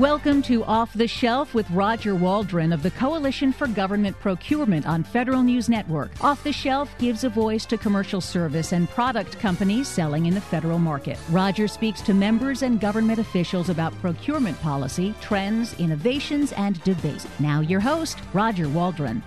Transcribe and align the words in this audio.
Welcome 0.00 0.40
to 0.44 0.64
Off 0.64 0.94
the 0.94 1.06
Shelf 1.06 1.52
with 1.52 1.70
Roger 1.72 2.14
Waldron 2.14 2.72
of 2.72 2.82
the 2.82 2.90
Coalition 2.90 3.52
for 3.52 3.66
Government 3.66 4.18
Procurement 4.18 4.86
on 4.86 5.04
Federal 5.04 5.42
News 5.42 5.68
Network. 5.68 6.10
Off 6.24 6.42
the 6.42 6.54
Shelf 6.54 6.96
gives 6.96 7.22
a 7.22 7.28
voice 7.28 7.66
to 7.66 7.76
commercial 7.76 8.22
service 8.22 8.72
and 8.72 8.88
product 8.88 9.38
companies 9.38 9.88
selling 9.88 10.24
in 10.24 10.32
the 10.32 10.40
federal 10.40 10.78
market. 10.78 11.18
Roger 11.28 11.68
speaks 11.68 12.00
to 12.00 12.14
members 12.14 12.62
and 12.62 12.80
government 12.80 13.18
officials 13.18 13.68
about 13.68 13.92
procurement 14.00 14.58
policy, 14.62 15.14
trends, 15.20 15.78
innovations, 15.78 16.52
and 16.52 16.82
debates. 16.82 17.26
Now, 17.38 17.60
your 17.60 17.80
host, 17.80 18.20
Roger 18.32 18.70
Waldron. 18.70 19.22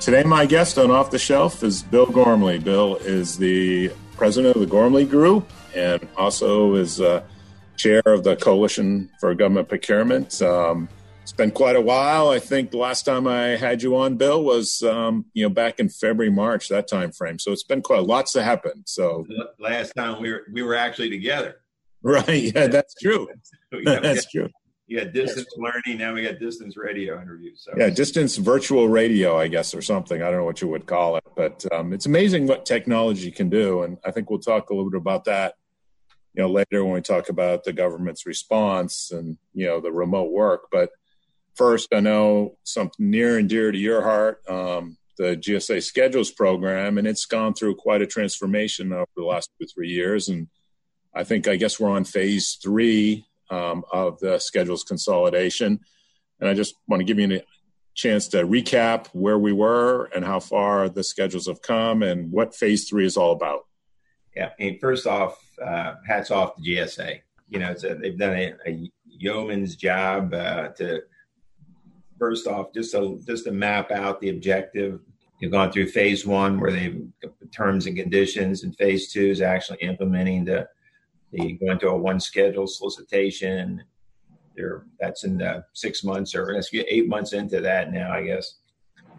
Today, 0.00 0.22
my 0.22 0.46
guest 0.46 0.78
on 0.78 0.90
Off 0.90 1.10
the 1.10 1.18
Shelf 1.18 1.62
is 1.62 1.82
Bill 1.82 2.06
Gormley. 2.06 2.58
Bill 2.58 2.96
is 2.96 3.36
the 3.36 3.92
president 4.16 4.56
of 4.56 4.62
the 4.62 4.66
Gormley 4.66 5.04
Group 5.04 5.52
and 5.74 6.08
also 6.16 6.74
is 6.76 7.02
uh, 7.02 7.22
chair 7.76 8.02
of 8.06 8.24
the 8.24 8.36
Coalition 8.36 9.10
for 9.20 9.34
Government 9.34 9.68
Procurement. 9.68 10.40
Um, 10.42 10.88
it's 11.26 11.32
been 11.32 11.50
quite 11.50 11.74
a 11.74 11.80
while. 11.80 12.28
I 12.28 12.38
think 12.38 12.70
the 12.70 12.78
last 12.78 13.02
time 13.04 13.26
I 13.26 13.56
had 13.56 13.82
you 13.82 13.96
on, 13.96 14.16
Bill, 14.16 14.44
was 14.44 14.82
um, 14.84 15.24
you 15.34 15.42
know 15.42 15.48
back 15.48 15.80
in 15.80 15.88
February, 15.88 16.30
March, 16.30 16.68
that 16.68 16.86
time 16.86 17.10
frame. 17.10 17.40
So 17.40 17.50
it's 17.50 17.64
been 17.64 17.82
quite 17.82 18.04
lots 18.04 18.32
to 18.34 18.44
happen. 18.44 18.84
So 18.86 19.26
last 19.58 19.92
time 19.96 20.22
we 20.22 20.30
were 20.30 20.44
we 20.52 20.62
were 20.62 20.76
actually 20.76 21.10
together. 21.10 21.56
Right. 22.02 22.54
Yeah, 22.54 22.68
that's 22.68 22.94
true. 22.94 23.26
yeah, 23.72 23.98
that's 23.98 24.30
true. 24.30 24.48
Yeah, 24.86 25.04
distance 25.04 25.48
learning. 25.56 25.98
Now 25.98 26.14
we 26.14 26.22
got 26.22 26.38
distance 26.38 26.76
radio 26.76 27.20
interviews. 27.20 27.64
So. 27.64 27.72
Yeah, 27.76 27.90
distance 27.90 28.36
virtual 28.36 28.88
radio, 28.88 29.36
I 29.36 29.48
guess, 29.48 29.74
or 29.74 29.82
something. 29.82 30.22
I 30.22 30.26
don't 30.26 30.36
know 30.36 30.44
what 30.44 30.60
you 30.60 30.68
would 30.68 30.86
call 30.86 31.16
it, 31.16 31.24
but 31.34 31.64
um, 31.72 31.92
it's 31.92 32.06
amazing 32.06 32.46
what 32.46 32.64
technology 32.64 33.32
can 33.32 33.48
do, 33.48 33.82
and 33.82 33.98
I 34.04 34.12
think 34.12 34.30
we'll 34.30 34.38
talk 34.38 34.70
a 34.70 34.74
little 34.74 34.88
bit 34.88 34.98
about 34.98 35.24
that 35.24 35.54
you 36.36 36.42
know 36.42 36.50
later 36.50 36.84
when 36.84 36.94
we 36.94 37.00
talk 37.00 37.28
about 37.28 37.64
the 37.64 37.72
government's 37.72 38.26
response 38.26 39.10
and 39.10 39.38
you 39.54 39.66
know 39.66 39.80
the 39.80 39.90
remote 39.90 40.30
work. 40.30 40.68
But 40.70 40.90
first 41.56 41.88
i 41.92 42.00
know 42.00 42.56
something 42.62 43.10
near 43.10 43.38
and 43.38 43.48
dear 43.48 43.72
to 43.72 43.78
your 43.78 44.02
heart 44.02 44.42
um, 44.48 44.96
the 45.18 45.36
gsa 45.36 45.82
schedules 45.82 46.30
program 46.30 46.98
and 46.98 47.06
it's 47.06 47.24
gone 47.24 47.54
through 47.54 47.74
quite 47.74 48.02
a 48.02 48.06
transformation 48.06 48.92
over 48.92 49.06
the 49.16 49.24
last 49.24 49.50
two 49.58 49.66
three 49.66 49.88
years. 49.88 50.28
And 50.28 50.48
i 51.14 51.24
think 51.24 51.48
i 51.48 51.56
guess 51.56 51.80
we're 51.80 51.90
on 51.90 52.04
phase 52.04 52.58
three 52.62 53.24
um, 53.50 53.84
of 53.92 54.18
the 54.20 54.38
schedules 54.38 54.84
consolidation. 54.84 55.80
And 56.40 56.48
i 56.48 56.54
just 56.54 56.74
want 56.86 57.00
to 57.00 57.04
give 57.04 57.18
you 57.18 57.38
a 57.38 57.42
chance 57.94 58.28
to 58.28 58.46
recap 58.46 59.06
where 59.14 59.38
we 59.38 59.52
were 59.52 60.04
and 60.14 60.22
how 60.22 60.40
far 60.40 60.90
the 60.90 61.02
schedules 61.02 61.46
have 61.46 61.62
come 61.62 62.02
and 62.02 62.30
what 62.30 62.54
phase 62.54 62.86
three 62.86 63.06
is 63.06 63.16
all 63.16 63.32
about. 63.32 63.60
Yeah. 64.36 64.50
And 64.60 64.78
first 64.78 65.06
off 65.06 65.45
uh, 65.64 65.94
hats 66.06 66.30
off 66.30 66.56
to 66.56 66.62
GSA. 66.62 67.20
You 67.48 67.60
know, 67.60 67.72
a, 67.72 67.94
they've 67.94 68.18
done 68.18 68.36
a, 68.36 68.54
a, 68.66 68.90
yeoman's 69.18 69.76
job 69.76 70.34
uh, 70.34 70.68
to 70.68 71.00
first 72.18 72.46
off 72.46 72.66
just 72.74 72.92
to 72.92 73.18
just 73.26 73.44
to 73.44 73.50
map 73.52 73.90
out 73.90 74.20
the 74.20 74.28
objective. 74.28 75.00
You've 75.40 75.52
gone 75.52 75.72
through 75.72 75.88
phase 75.88 76.26
one 76.26 76.60
where 76.60 76.72
they've 76.72 77.06
terms 77.50 77.86
and 77.86 77.96
conditions, 77.96 78.62
and 78.62 78.76
phase 78.76 79.12
two 79.12 79.26
is 79.26 79.40
actually 79.40 79.78
implementing 79.78 80.44
the 80.44 80.68
the 81.32 81.52
going 81.54 81.78
to 81.78 81.88
a 81.88 81.96
one 81.96 82.20
schedule 82.20 82.66
solicitation. 82.66 83.82
There, 84.54 84.86
that's 84.98 85.24
in 85.24 85.38
the 85.38 85.64
six 85.74 86.02
months 86.02 86.34
or 86.34 86.60
eight 86.72 87.08
months 87.08 87.34
into 87.34 87.60
that 87.60 87.92
now, 87.92 88.12
I 88.12 88.24
guess. 88.24 88.56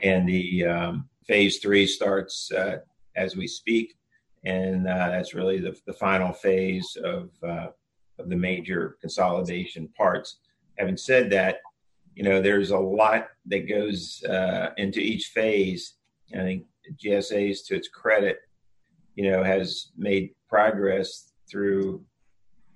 And 0.02 0.28
the 0.28 0.66
um, 0.66 1.10
phase 1.28 1.60
three 1.60 1.86
starts 1.86 2.52
uh, 2.52 2.80
as 3.16 3.36
we 3.36 3.48
speak 3.48 3.98
and 4.46 4.88
uh, 4.88 5.10
that's 5.10 5.34
really 5.34 5.60
the, 5.60 5.78
the 5.86 5.94
final 5.94 6.32
phase 6.32 6.98
of 7.04 7.30
uh, 7.44 7.68
of 8.20 8.30
the 8.30 8.36
major 8.36 8.98
consolidation 9.02 9.88
parts. 9.90 10.38
Having 10.78 10.98
said 10.98 11.30
that, 11.32 11.60
you 12.16 12.24
know 12.24 12.42
there's 12.42 12.72
a 12.72 12.78
lot 12.78 13.28
that 13.46 13.70
goes 13.70 14.24
uh, 14.24 14.72
into 14.78 15.00
each 15.00 15.28
phase. 15.28 15.94
I 16.34 16.40
think 16.40 16.66
GSA's, 17.04 17.62
to 17.64 17.76
its 17.76 17.88
credit, 17.88 18.40
you 19.16 19.30
know, 19.30 19.44
has 19.44 19.92
made 19.98 20.32
progress 20.50 21.32
through 21.50 22.04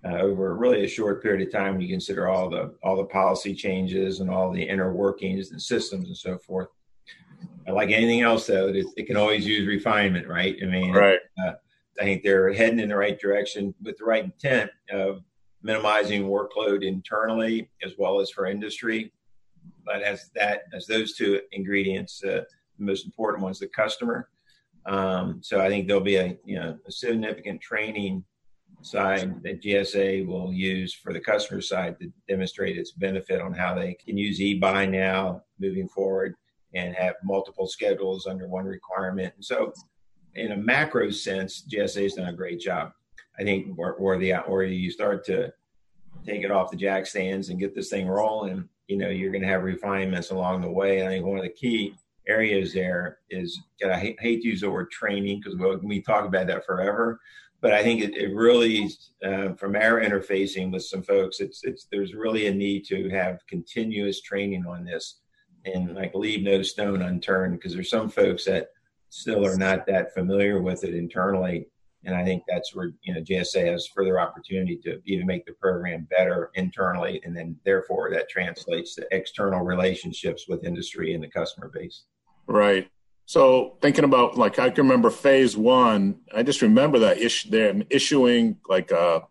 uh, 0.06 0.18
over 0.18 0.56
really 0.56 0.84
a 0.84 0.88
short 0.88 1.22
period 1.22 1.48
of 1.48 1.54
time 1.54 1.74
when 1.74 1.82
you 1.82 1.90
consider 1.90 2.28
all 2.28 2.50
the 2.50 2.76
all 2.84 2.96
the 2.96 3.06
policy 3.06 3.54
changes 3.54 4.20
and 4.20 4.30
all 4.30 4.52
the 4.52 4.64
inner 4.64 4.94
workings 4.94 5.52
and 5.52 5.62
systems 5.62 6.08
and 6.08 6.18
so 6.18 6.38
forth 6.38 6.70
like 7.68 7.92
anything 7.92 8.22
else, 8.22 8.48
though, 8.48 8.68
it, 8.68 8.86
it, 8.98 9.06
can 9.06 9.18
always 9.18 9.46
use 9.46 9.68
refinement, 9.68 10.28
right? 10.28 10.56
I 10.62 10.66
mean, 10.66 10.92
right. 10.92 11.20
Uh, 11.46 11.54
I 12.00 12.04
think 12.04 12.24
they're 12.24 12.52
heading 12.54 12.80
in 12.80 12.90
the 12.90 12.96
right 12.96 13.20
direction 13.20 13.74
with 13.84 13.98
the 13.98 14.06
right 14.06 14.24
intent 14.24 14.72
of 14.92 15.22
minimizing 15.62 16.24
workload 16.24 16.84
internally 16.84 17.70
as 17.84 17.94
well 17.98 18.20
as 18.20 18.32
for 18.32 18.46
industry. 18.48 19.14
But 19.86 20.02
as 20.02 20.30
that, 20.36 20.64
as 20.74 20.88
those 20.88 21.16
two 21.16 21.42
ingredients, 21.52 22.24
uh, 22.24 22.44
the 22.80 22.86
most 22.86 23.06
important 23.06 23.44
one's 23.44 23.60
the 23.60 23.68
customer. 23.68 24.30
Um, 24.86 25.42
so 25.44 25.62
I 25.62 25.70
think 25.70 25.88
there'll 25.88 26.02
be 26.02 26.16
a 26.16 26.38
you 26.44 26.60
know 26.60 26.78
a 26.88 26.92
significant 26.92 27.62
training 27.62 28.24
side 28.82 29.44
that 29.44 29.62
GSA 29.62 30.26
will 30.26 30.52
use 30.52 30.94
for 30.94 31.14
the 31.14 31.20
customer 31.20 31.62
side 31.62 32.00
to 32.00 32.12
demonstrate 32.28 32.78
its 32.78 32.92
benefit 32.92 33.42
on 33.42 33.54
how 33.54 33.76
they 33.76 33.94
can 33.94 34.18
use 34.18 34.42
e-buy 34.42 34.88
now 34.88 35.44
moving 35.60 35.88
forward 35.88 36.36
and 36.74 36.96
have 36.96 37.16
multiple 37.24 37.68
schedules 37.68 38.28
under 38.28 38.48
one 38.48 38.66
requirement. 38.66 39.34
And 39.36 39.44
so, 39.44 39.74
in 40.36 40.54
a 40.54 40.58
macro 40.58 41.10
sense, 41.12 41.66
GSA 41.70 42.04
has 42.04 42.14
done 42.14 42.30
a 42.30 42.34
great 42.34 42.60
job. 42.60 42.94
I 43.40 43.44
think 43.44 43.76
where, 43.76 43.94
where 43.94 44.18
the 44.18 44.34
where 44.48 44.64
you 44.64 44.92
start 44.92 45.26
to 45.26 45.52
take 46.26 46.44
it 46.44 46.52
off 46.52 46.72
the 46.72 46.78
jack 46.78 47.06
stands 47.06 47.50
and 47.50 47.60
get 47.60 47.76
this 47.76 47.90
thing 47.90 48.08
rolling, 48.08 48.68
you 48.88 48.98
know, 48.98 49.10
you're 49.10 49.32
going 49.32 49.42
to 49.42 49.48
have 49.48 49.64
refinements 49.64 50.32
along 50.32 50.62
the 50.62 50.72
way. 50.72 51.00
And 51.00 51.08
I 51.08 51.12
think 51.12 51.26
one 51.26 51.38
of 51.38 51.44
the 51.44 51.50
key 51.50 51.96
areas 52.28 52.74
there 52.74 53.20
is, 53.30 53.60
I 53.84 53.98
hate, 53.98 54.22
hate 54.22 54.42
to 54.42 54.48
use 54.50 54.62
the 54.62 54.70
word 54.70 54.92
training 54.92 55.40
because 55.40 55.58
we 55.58 55.76
we 55.78 56.02
talk 56.02 56.26
about 56.26 56.48
that 56.48 56.66
forever, 56.66 57.20
but 57.62 57.74
I 57.74 57.84
think 57.84 58.02
it, 58.02 58.18
it 58.18 58.34
really, 58.34 58.90
uh, 59.24 59.54
from 59.54 59.76
our 59.76 60.02
interfacing 60.02 60.72
with 60.72 60.84
some 60.84 61.04
folks, 61.04 61.40
it's 61.40 61.64
it's 61.64 61.88
there's 61.92 62.14
really 62.14 62.48
a 62.48 62.54
need 62.54 62.86
to 62.86 63.10
have 63.10 63.46
continuous 63.48 64.22
training 64.22 64.66
on 64.66 64.84
this 64.84 65.22
and 65.66 65.96
like 65.96 66.14
leave 66.16 66.44
no 66.44 66.62
stone 66.62 67.02
unturned 67.02 67.54
because 67.54 67.74
there's 67.74 67.90
some 67.90 68.10
folks 68.10 68.46
that 68.46 68.70
still 69.10 69.46
are 69.46 69.58
not 69.58 69.86
that 69.88 70.14
familiar 70.14 70.62
with 70.62 70.84
it 70.84 70.96
internally. 70.96 71.68
And 72.04 72.16
I 72.16 72.24
think 72.24 72.44
that's 72.48 72.74
where 72.74 72.94
you 73.04 73.14
know 73.14 73.22
GSA 73.22 73.72
has 73.72 73.88
further 73.88 74.20
opportunity 74.20 74.78
to 74.84 75.00
even 75.06 75.28
make 75.28 75.46
the 75.46 75.54
program 75.54 76.08
better 76.10 76.50
internally, 76.56 77.22
and 77.24 77.36
then 77.38 77.56
therefore 77.64 78.10
that 78.12 78.30
translates 78.30 78.96
to 78.96 79.08
external 79.12 79.62
relationships 79.62 80.46
with 80.48 80.64
industry 80.64 81.14
and 81.14 81.24
the 81.24 81.28
customer 81.28 81.70
base. 81.70 82.06
Right. 82.48 82.90
So 83.28 83.78
thinking 83.82 84.04
about 84.04 84.36
like 84.38 84.58
I 84.58 84.72
can 84.72 84.86
remember 84.86 85.12
phase 85.12 85.56
one, 85.56 86.22
I 86.34 86.42
just 86.42 86.64
remember 86.64 87.00
that 87.00 87.20
issue 87.20 87.52
them 87.52 87.84
issuing 87.92 88.58
like 88.68 88.90
a 88.90 89.22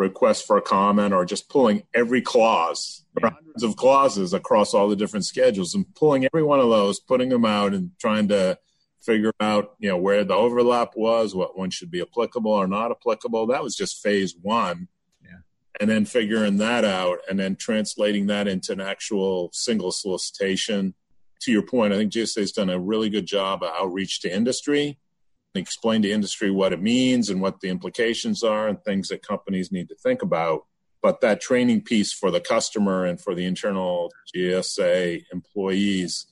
request 0.00 0.46
for 0.46 0.56
a 0.56 0.62
comment 0.62 1.12
or 1.12 1.24
just 1.24 1.48
pulling 1.48 1.82
every 1.94 2.22
clause 2.22 3.04
yeah. 3.20 3.30
hundreds 3.30 3.62
of 3.62 3.76
clauses 3.76 4.32
across 4.32 4.74
all 4.74 4.88
the 4.88 4.96
different 4.96 5.26
schedules 5.26 5.74
and 5.74 5.94
pulling 5.94 6.24
every 6.24 6.42
one 6.42 6.58
of 6.58 6.70
those, 6.70 6.98
putting 6.98 7.28
them 7.28 7.44
out 7.44 7.74
and 7.74 7.90
trying 8.00 8.26
to 8.28 8.58
figure 9.00 9.32
out, 9.40 9.74
you 9.78 9.88
know, 9.88 9.96
where 9.96 10.24
the 10.24 10.34
overlap 10.34 10.92
was, 10.96 11.34
what 11.34 11.56
one 11.56 11.70
should 11.70 11.90
be 11.90 12.00
applicable 12.00 12.50
or 12.50 12.66
not 12.66 12.90
applicable. 12.90 13.46
That 13.46 13.62
was 13.62 13.76
just 13.76 14.02
phase 14.02 14.34
one. 14.40 14.88
Yeah. 15.22 15.38
And 15.80 15.88
then 15.88 16.04
figuring 16.04 16.56
that 16.56 16.84
out 16.84 17.18
and 17.28 17.38
then 17.38 17.56
translating 17.56 18.26
that 18.26 18.48
into 18.48 18.72
an 18.72 18.80
actual 18.80 19.50
single 19.52 19.92
solicitation. 19.92 20.94
To 21.42 21.52
your 21.52 21.62
point, 21.62 21.94
I 21.94 21.96
think 21.96 22.12
GSA 22.12 22.40
has 22.40 22.52
done 22.52 22.68
a 22.68 22.78
really 22.78 23.08
good 23.08 23.26
job 23.26 23.62
of 23.62 23.70
outreach 23.74 24.20
to 24.20 24.34
industry, 24.34 24.98
explain 25.54 26.02
to 26.02 26.10
industry 26.10 26.50
what 26.50 26.72
it 26.72 26.80
means 26.80 27.28
and 27.28 27.40
what 27.40 27.60
the 27.60 27.68
implications 27.68 28.42
are 28.42 28.68
and 28.68 28.82
things 28.82 29.08
that 29.08 29.26
companies 29.26 29.72
need 29.72 29.88
to 29.88 29.96
think 29.96 30.22
about. 30.22 30.66
But 31.02 31.20
that 31.22 31.40
training 31.40 31.82
piece 31.82 32.12
for 32.12 32.30
the 32.30 32.40
customer 32.40 33.06
and 33.06 33.20
for 33.20 33.34
the 33.34 33.46
internal 33.46 34.12
GSA 34.34 35.24
employees, 35.32 36.26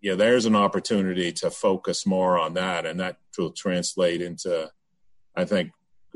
yeah, 0.00 0.14
there's 0.14 0.46
an 0.46 0.56
opportunity 0.56 1.32
to 1.32 1.50
focus 1.50 2.06
more 2.06 2.38
on 2.38 2.54
that, 2.54 2.84
and 2.84 3.00
that 3.00 3.18
will 3.38 3.52
translate 3.52 4.20
into, 4.20 4.70
I 5.34 5.44
think, 5.44 5.70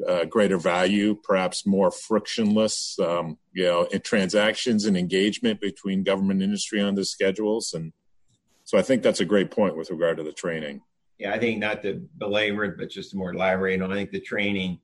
uh, 0.06 0.26
greater 0.26 0.58
value, 0.58 1.14
perhaps 1.14 1.66
more 1.66 1.90
frictionless, 1.90 2.98
um, 2.98 3.38
you 3.54 3.64
know, 3.64 3.86
transactions 4.04 4.84
and 4.84 4.96
engagement 4.96 5.60
between 5.60 6.02
government 6.02 6.42
industry 6.42 6.82
on 6.82 6.96
the 6.96 7.04
schedules, 7.04 7.72
and 7.72 7.92
so 8.64 8.76
I 8.76 8.82
think 8.82 9.02
that's 9.02 9.20
a 9.20 9.24
great 9.24 9.52
point 9.52 9.76
with 9.76 9.90
regard 9.90 10.16
to 10.18 10.24
the 10.24 10.32
training. 10.32 10.82
Yeah, 11.18 11.32
I 11.32 11.38
think 11.38 11.58
not 11.58 11.82
to 11.82 12.06
belabor 12.18 12.64
it, 12.64 12.76
but 12.76 12.90
just 12.90 13.10
to 13.10 13.16
more 13.16 13.32
elaborate 13.32 13.80
on. 13.80 13.90
I 13.90 13.94
think 13.94 14.10
the 14.10 14.20
training 14.20 14.78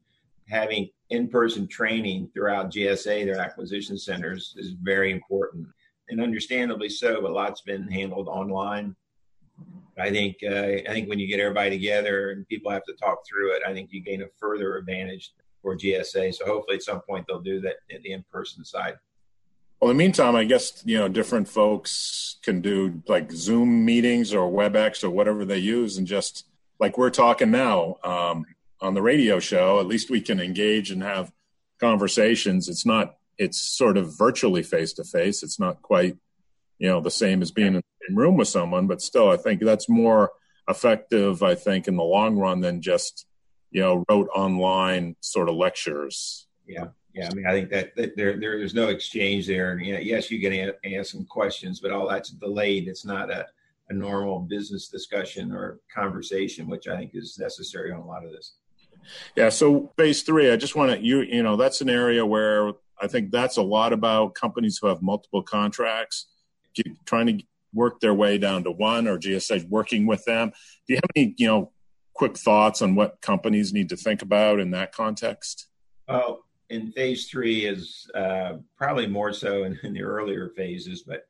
having 0.49 0.89
in-person 1.11 1.67
training 1.69 2.31
throughout 2.35 2.71
GSA, 2.71 3.25
their 3.25 3.41
acquisition 3.41 3.99
centers, 3.99 4.55
is 4.57 4.73
very 4.83 5.11
important. 5.13 5.67
and 6.09 6.21
understandably 6.21 6.89
so, 6.89 7.23
but 7.23 7.33
lots 7.33 7.63
been 7.63 7.89
handled 7.89 8.29
online. 8.29 8.95
I 9.99 10.11
think 10.11 10.37
uh, 10.43 10.81
I 10.89 10.89
think 10.89 11.09
when 11.09 11.19
you 11.19 11.27
get 11.27 11.41
everybody 11.41 11.71
together 11.71 12.31
and 12.31 12.49
people 12.49 12.71
have 12.71 12.85
to 12.85 12.95
talk 12.95 13.19
through 13.27 13.55
it, 13.55 13.63
I 13.67 13.73
think 13.73 13.93
you 13.93 14.03
gain 14.03 14.23
a 14.23 14.27
further 14.39 14.77
advantage 14.77 15.33
for 15.63 15.77
GSA. 15.77 16.35
So 16.35 16.45
hopefully 16.45 16.77
at 16.77 16.83
some 16.83 17.01
point 17.03 17.27
they'll 17.29 17.41
do 17.41 17.61
that 17.61 17.77
the 17.89 18.13
in-person 18.13 18.65
side. 18.65 18.95
Well, 19.83 19.91
in 19.91 19.97
the 19.97 20.05
meantime, 20.05 20.37
I 20.37 20.45
guess 20.45 20.81
you 20.85 20.97
know 20.97 21.09
different 21.09 21.49
folks 21.49 22.37
can 22.45 22.61
do 22.61 23.03
like 23.09 23.33
Zoom 23.33 23.85
meetings 23.85 24.33
or 24.33 24.49
WebEx 24.49 25.03
or 25.03 25.11
whatever 25.11 25.45
they 25.45 25.59
use, 25.59 25.99
and 25.99 26.07
just 26.07 26.47
like 26.79 26.97
we're 26.97 27.11
talking 27.11 27.51
now 27.51 27.97
um, 28.05 28.47
on 28.81 28.95
the 28.95 29.03
radio 29.03 29.41
show, 29.41 29.81
at 29.81 29.89
least 29.89 30.09
we 30.09 30.21
can 30.21 30.39
engage 30.39 30.93
and 30.93 31.03
have 31.03 31.33
conversations. 31.81 32.69
It's 32.69 32.87
not 32.87 33.17
it's 33.39 33.61
sort 33.61 33.97
of 33.97 34.17
virtually 34.17 34.63
face 34.63 34.93
to 34.93 35.05
face. 35.05 35.43
It's 35.43 35.59
not 35.59 35.83
quite 35.83 36.17
you 36.79 36.87
know 36.87 37.01
the 37.01 37.11
same 37.11 37.43
as 37.43 37.51
being 37.51 37.75
in 37.75 37.83
the 37.83 38.07
same 38.09 38.17
room 38.17 38.37
with 38.37 38.47
someone, 38.47 38.87
but 38.87 39.03
still, 39.03 39.31
I 39.31 39.37
think 39.37 39.63
that's 39.63 39.89
more 39.89 40.31
effective. 40.69 41.43
I 41.43 41.57
think 41.57 41.89
in 41.89 41.97
the 41.97 42.05
long 42.05 42.39
run 42.39 42.61
than 42.61 42.83
just 42.83 43.27
you 43.73 43.81
know 43.81 44.05
rote 44.09 44.29
online 44.33 45.17
sort 45.19 45.49
of 45.49 45.57
lectures. 45.57 46.47
Yeah. 46.69 46.91
Yeah, 47.15 47.29
I 47.31 47.35
mean, 47.35 47.47
I 47.47 47.53
think 47.53 47.71
that, 47.71 47.95
that 47.97 48.17
there, 48.17 48.39
there 48.39 48.59
there's 48.59 48.75
no 48.75 48.89
exchange 48.89 49.47
there, 49.47 49.73
and 49.73 49.85
you 49.85 49.93
know, 49.93 50.01
yes, 50.01 50.31
you 50.31 50.41
can 50.41 50.73
ask 50.95 51.13
some 51.13 51.27
questions, 51.27 51.81
but 51.81 51.91
all 51.91 52.09
that's 52.09 52.31
delayed. 52.31 52.89
It's 52.89 53.05
not 53.05 53.31
a, 53.31 53.47
a 53.91 53.93
normal 53.93 54.41
business 54.41 54.89
discussion 54.89 55.53
or 55.53 55.81
conversation, 55.95 56.69
which 56.69 56.89
I 56.89 56.97
think 56.97 57.11
is 57.15 57.39
necessary 57.39 57.93
on 57.93 58.01
a 58.01 58.07
lot 58.07 58.25
of 58.25 58.33
this. 58.33 58.55
Yeah. 59.37 59.51
So 59.51 59.93
phase 59.97 60.23
three, 60.23 60.51
I 60.51 60.57
just 60.57 60.75
want 60.75 60.93
to 60.93 61.05
you 61.05 61.21
you 61.21 61.43
know 61.43 61.57
that's 61.57 61.81
an 61.81 61.91
area 61.91 62.25
where 62.25 62.73
I 63.01 63.09
think 63.09 63.31
that's 63.31 63.57
a 63.57 63.63
lot 63.63 63.93
about 63.93 64.35
companies 64.35 64.79
who 64.81 64.87
have 64.87 65.03
multiple 65.03 65.43
contracts, 65.43 66.29
trying 67.05 67.27
to 67.27 67.45
work 67.75 68.01
their 68.01 68.15
way 68.15 68.39
down 68.39 68.65
to 68.65 68.71
one, 68.71 69.07
or 69.07 69.19
GSA 69.19 69.69
working 69.69 70.07
with 70.07 70.25
them. 70.25 70.53
Do 70.87 70.95
you 70.95 70.97
have 70.97 71.11
any 71.15 71.35
you 71.37 71.47
know 71.47 71.73
quick 72.15 72.39
thoughts 72.39 72.81
on 72.83 72.95
what 72.95 73.21
companies 73.21 73.73
need 73.73 73.89
to 73.91 73.97
think 73.97 74.23
about 74.23 74.61
in 74.61 74.71
that 74.71 74.93
context? 74.93 75.67
Well, 76.09 76.45
in 76.73 76.91
phase 76.91 77.29
three 77.29 77.67
is 77.67 78.11
uh, 78.15 78.55
probably 78.79 79.07
more 79.07 79.33
so 79.33 79.65
in, 79.65 79.79
in, 79.83 79.93
the 79.93 80.03
earlier 80.03 80.49
phases. 80.57 81.03
But 81.03 81.27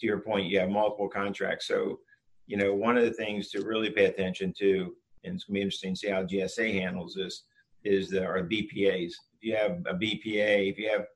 to 0.00 0.06
your 0.06 0.18
point, 0.18 0.50
you 0.50 0.58
have 0.58 0.68
multiple 0.68 1.08
contracts. 1.08 1.68
So, 1.68 2.00
you 2.48 2.56
know, 2.56 2.74
one 2.74 2.98
of 2.98 3.04
the 3.04 3.12
things 3.12 3.50
to 3.50 3.62
really 3.62 3.90
pay 3.90 4.06
attention 4.06 4.52
to, 4.58 4.96
and 5.24 5.36
it's 5.36 5.44
going 5.44 5.54
to 5.54 5.58
be 5.58 5.60
interesting 5.60 5.94
to 5.94 5.98
see 5.98 6.08
how 6.08 6.24
GSA 6.24 6.80
handles 6.80 7.14
this, 7.14 7.44
is 7.84 8.10
the 8.10 8.24
our 8.24 8.42
BPAs. 8.42 9.12
If 9.36 9.42
you 9.42 9.54
have 9.54 9.78
a 9.86 9.94
BPA, 9.94 10.70
if 10.70 10.76
you 10.76 10.90
have 10.90 11.06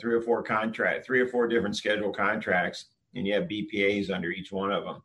three 0.00 0.14
or 0.14 0.22
four 0.22 0.42
contract, 0.42 1.04
three 1.04 1.20
or 1.20 1.28
four 1.28 1.46
different 1.46 1.76
scheduled 1.76 2.16
contracts, 2.16 2.86
and 3.14 3.26
you 3.26 3.34
have 3.34 3.44
BPAs 3.44 4.10
under 4.10 4.30
each 4.30 4.52
one 4.52 4.72
of 4.72 4.84
them, 4.84 5.02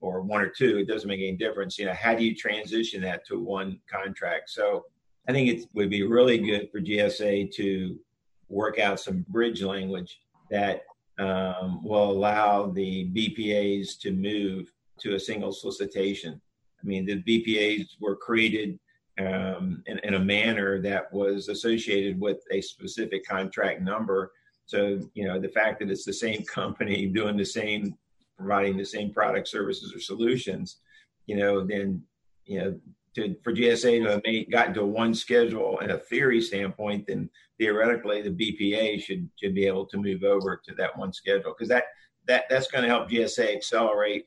or 0.00 0.22
one 0.22 0.40
or 0.40 0.48
two, 0.48 0.78
it 0.78 0.88
doesn't 0.88 1.08
make 1.08 1.20
any 1.20 1.36
difference. 1.36 1.78
You 1.78 1.86
know, 1.86 1.92
how 1.92 2.14
do 2.14 2.24
you 2.24 2.34
transition 2.34 3.02
that 3.02 3.26
to 3.26 3.38
one 3.38 3.78
contract? 3.90 4.50
So 4.50 4.86
I 5.28 5.32
think 5.32 5.48
it 5.48 5.68
would 5.74 5.90
be 5.90 6.02
really 6.02 6.38
good 6.38 6.70
for 6.70 6.80
GSA 6.80 7.52
to 7.54 7.98
work 8.48 8.78
out 8.78 9.00
some 9.00 9.24
bridge 9.28 9.62
language 9.62 10.20
that 10.50 10.82
um, 11.18 11.82
will 11.84 12.10
allow 12.10 12.66
the 12.66 13.08
BPAs 13.12 13.98
to 14.00 14.12
move 14.12 14.72
to 15.00 15.14
a 15.14 15.20
single 15.20 15.52
solicitation. 15.52 16.40
I 16.82 16.86
mean, 16.86 17.06
the 17.06 17.22
BPAs 17.22 17.86
were 18.00 18.16
created 18.16 18.78
um, 19.18 19.82
in, 19.86 19.98
in, 20.00 20.14
a 20.14 20.18
manner 20.18 20.80
that 20.80 21.12
was 21.12 21.48
associated 21.48 22.18
with 22.18 22.38
a 22.50 22.60
specific 22.60 23.26
contract 23.26 23.82
number. 23.82 24.32
So, 24.64 25.00
you 25.14 25.26
know, 25.26 25.38
the 25.38 25.48
fact 25.50 25.80
that 25.80 25.90
it's 25.90 26.04
the 26.04 26.12
same 26.12 26.42
company 26.44 27.06
doing 27.14 27.36
the 27.36 27.44
same, 27.44 27.94
providing 28.38 28.76
the 28.76 28.86
same 28.86 29.12
product, 29.12 29.48
services, 29.48 29.94
or 29.94 30.00
solutions, 30.00 30.78
you 31.26 31.36
know, 31.36 31.64
then, 31.64 32.02
you 32.46 32.58
know, 32.58 32.80
to 33.14 33.36
for 33.42 33.52
GSA 33.52 34.04
to 34.04 34.10
have 34.10 34.22
made, 34.24 34.50
gotten 34.50 34.74
to 34.74 34.84
one 34.84 35.14
schedule 35.14 35.78
and 35.80 35.90
a 35.90 35.98
theory 35.98 36.40
standpoint, 36.40 37.06
then 37.06 37.28
theoretically 37.58 38.22
the 38.22 38.30
BPA 38.30 39.02
should 39.02 39.28
should 39.36 39.54
be 39.54 39.66
able 39.66 39.86
to 39.86 39.98
move 39.98 40.24
over 40.24 40.60
to 40.64 40.74
that 40.76 40.96
one 40.96 41.12
schedule 41.12 41.54
because 41.56 41.68
that 41.68 41.84
that 42.26 42.44
that's 42.48 42.70
going 42.70 42.82
to 42.82 42.88
help 42.88 43.10
GSA 43.10 43.54
accelerate 43.56 44.26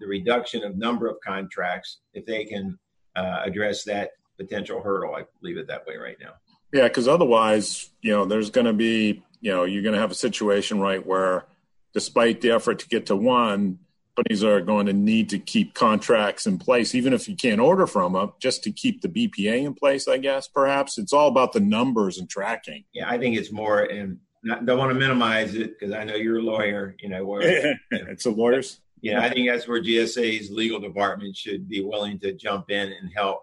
the 0.00 0.06
reduction 0.06 0.64
of 0.64 0.76
number 0.76 1.08
of 1.08 1.16
contracts 1.20 1.98
if 2.14 2.26
they 2.26 2.44
can 2.44 2.78
uh, 3.16 3.42
address 3.44 3.84
that 3.84 4.10
potential 4.38 4.80
hurdle. 4.82 5.14
I 5.14 5.24
leave 5.42 5.56
it 5.56 5.68
that 5.68 5.86
way 5.86 5.96
right 5.96 6.16
now. 6.20 6.34
Yeah, 6.72 6.88
because 6.88 7.06
otherwise, 7.06 7.90
you 8.02 8.10
know, 8.10 8.24
there's 8.24 8.50
going 8.50 8.66
to 8.66 8.72
be, 8.72 9.22
you 9.40 9.52
know, 9.52 9.64
you're 9.64 9.82
going 9.82 9.94
to 9.94 10.00
have 10.00 10.10
a 10.10 10.16
situation 10.16 10.80
right 10.80 11.04
where, 11.04 11.46
despite 11.92 12.40
the 12.40 12.50
effort 12.50 12.80
to 12.80 12.88
get 12.88 13.06
to 13.06 13.16
one, 13.16 13.78
companies 14.16 14.44
are 14.44 14.60
going 14.60 14.86
to 14.86 14.92
need 14.92 15.28
to 15.30 15.38
keep 15.38 15.74
contracts 15.74 16.46
in 16.46 16.58
place, 16.58 16.94
even 16.94 17.12
if 17.12 17.28
you 17.28 17.36
can't 17.36 17.60
order 17.60 17.86
from 17.86 18.12
them, 18.12 18.32
just 18.38 18.62
to 18.64 18.72
keep 18.72 19.00
the 19.00 19.08
BPA 19.08 19.64
in 19.64 19.74
place. 19.74 20.06
I 20.08 20.18
guess 20.18 20.48
perhaps 20.48 20.98
it's 20.98 21.12
all 21.12 21.28
about 21.28 21.52
the 21.52 21.60
numbers 21.60 22.18
and 22.18 22.28
tracking. 22.28 22.84
Yeah, 22.92 23.08
I 23.08 23.18
think 23.18 23.36
it's 23.36 23.50
more, 23.50 23.80
and 23.80 24.18
not, 24.42 24.66
don't 24.66 24.78
want 24.78 24.90
to 24.90 24.98
minimize 24.98 25.54
it 25.54 25.78
because 25.78 25.94
I 25.94 26.04
know 26.04 26.14
you're 26.14 26.38
a 26.38 26.42
lawyer. 26.42 26.94
You 27.00 27.08
know, 27.08 27.24
where 27.24 27.78
it's 27.90 28.26
a 28.26 28.30
lawyers. 28.30 28.80
Yeah, 29.00 29.20
I 29.20 29.28
think 29.28 29.48
that's 29.48 29.68
where 29.68 29.82
GSA's 29.82 30.50
legal 30.50 30.80
department 30.80 31.36
should 31.36 31.68
be 31.68 31.82
willing 31.82 32.18
to 32.20 32.32
jump 32.32 32.70
in 32.70 32.92
and 32.92 33.10
help 33.14 33.42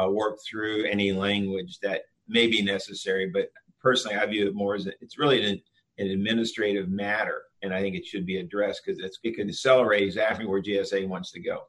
uh, 0.00 0.08
work 0.08 0.38
through 0.48 0.86
any 0.86 1.12
language 1.12 1.78
that 1.82 2.02
may 2.26 2.46
be 2.46 2.62
necessary. 2.62 3.28
But 3.28 3.50
personally, 3.80 4.16
I 4.16 4.26
view 4.26 4.46
it 4.46 4.54
more 4.54 4.74
as 4.74 4.86
a, 4.86 4.92
it's 5.00 5.18
really 5.18 5.44
an, 5.44 5.62
an 5.98 6.10
administrative 6.10 6.88
matter 6.88 7.42
and 7.62 7.74
I 7.74 7.80
think 7.80 7.96
it 7.96 8.06
should 8.06 8.26
be 8.26 8.38
addressed 8.38 8.82
because 8.84 9.00
it 9.22 9.34
can 9.34 9.48
accelerate 9.48 10.02
exactly 10.02 10.46
where 10.46 10.62
GSA 10.62 11.08
wants 11.08 11.32
to 11.32 11.40
go. 11.40 11.64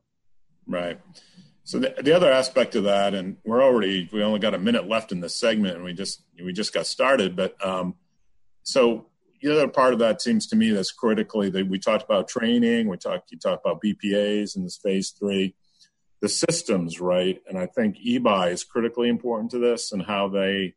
Right. 0.68 1.00
So 1.64 1.80
the, 1.80 1.94
the, 2.02 2.16
other 2.16 2.32
aspect 2.32 2.76
of 2.76 2.86
that, 2.86 3.14
and 3.14 3.38
we're 3.44 3.64
already 3.64 4.10
we 4.12 4.24
only 4.24 4.40
got 4.40 4.54
a 4.54 4.60
minute 4.60 4.88
left 4.88 5.12
in 5.12 5.20
this 5.20 5.36
segment, 5.36 5.76
and 5.76 5.84
we 5.84 5.94
just 5.94 6.24
we 6.44 6.52
just 6.54 6.74
got 6.74 6.88
started. 6.88 7.36
But 7.36 7.64
um, 7.66 7.96
so 8.64 9.08
the 9.42 9.52
other 9.52 9.68
part 9.68 9.94
of 9.94 10.00
that 10.00 10.22
seems 10.22 10.48
to 10.48 10.56
me 10.56 10.72
that's 10.72 10.92
critically 10.92 11.50
that 11.52 11.68
we 11.68 11.80
talked 11.80 12.04
about 12.04 12.28
training, 12.28 12.88
we 12.88 12.98
talked 12.98 13.32
you 13.32 13.38
talked 13.38 13.66
about 13.66 13.82
BPAs 13.84 14.56
in 14.56 14.64
this 14.64 14.78
phase 14.78 15.12
three, 15.12 15.56
the 16.22 16.30
systems, 16.30 17.00
right? 17.00 17.40
And 17.48 17.58
I 17.58 17.68
think 17.68 17.98
eBuy 17.98 18.52
is 18.52 18.64
critically 18.64 19.10
important 19.10 19.52
to 19.52 19.60
this 19.60 19.92
and 19.92 20.02
how 20.02 20.28
they 20.28 20.74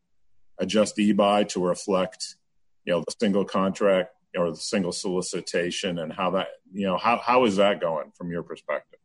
adjust 0.58 0.96
eBuy 0.96 1.48
to 1.48 1.64
reflect, 1.64 2.36
you 2.84 2.92
know, 2.92 3.00
the 3.00 3.14
single 3.18 3.44
contract 3.44 4.10
or 4.36 4.50
the 4.50 4.56
single 4.56 4.92
solicitation 4.92 5.98
and 5.98 6.12
how 6.12 6.30
that 6.30 6.48
you 6.72 6.86
know 6.86 6.96
how 6.96 7.18
how 7.18 7.44
is 7.44 7.56
that 7.56 7.80
going 7.80 8.10
from 8.12 8.30
your 8.30 8.42
perspective? 8.42 8.98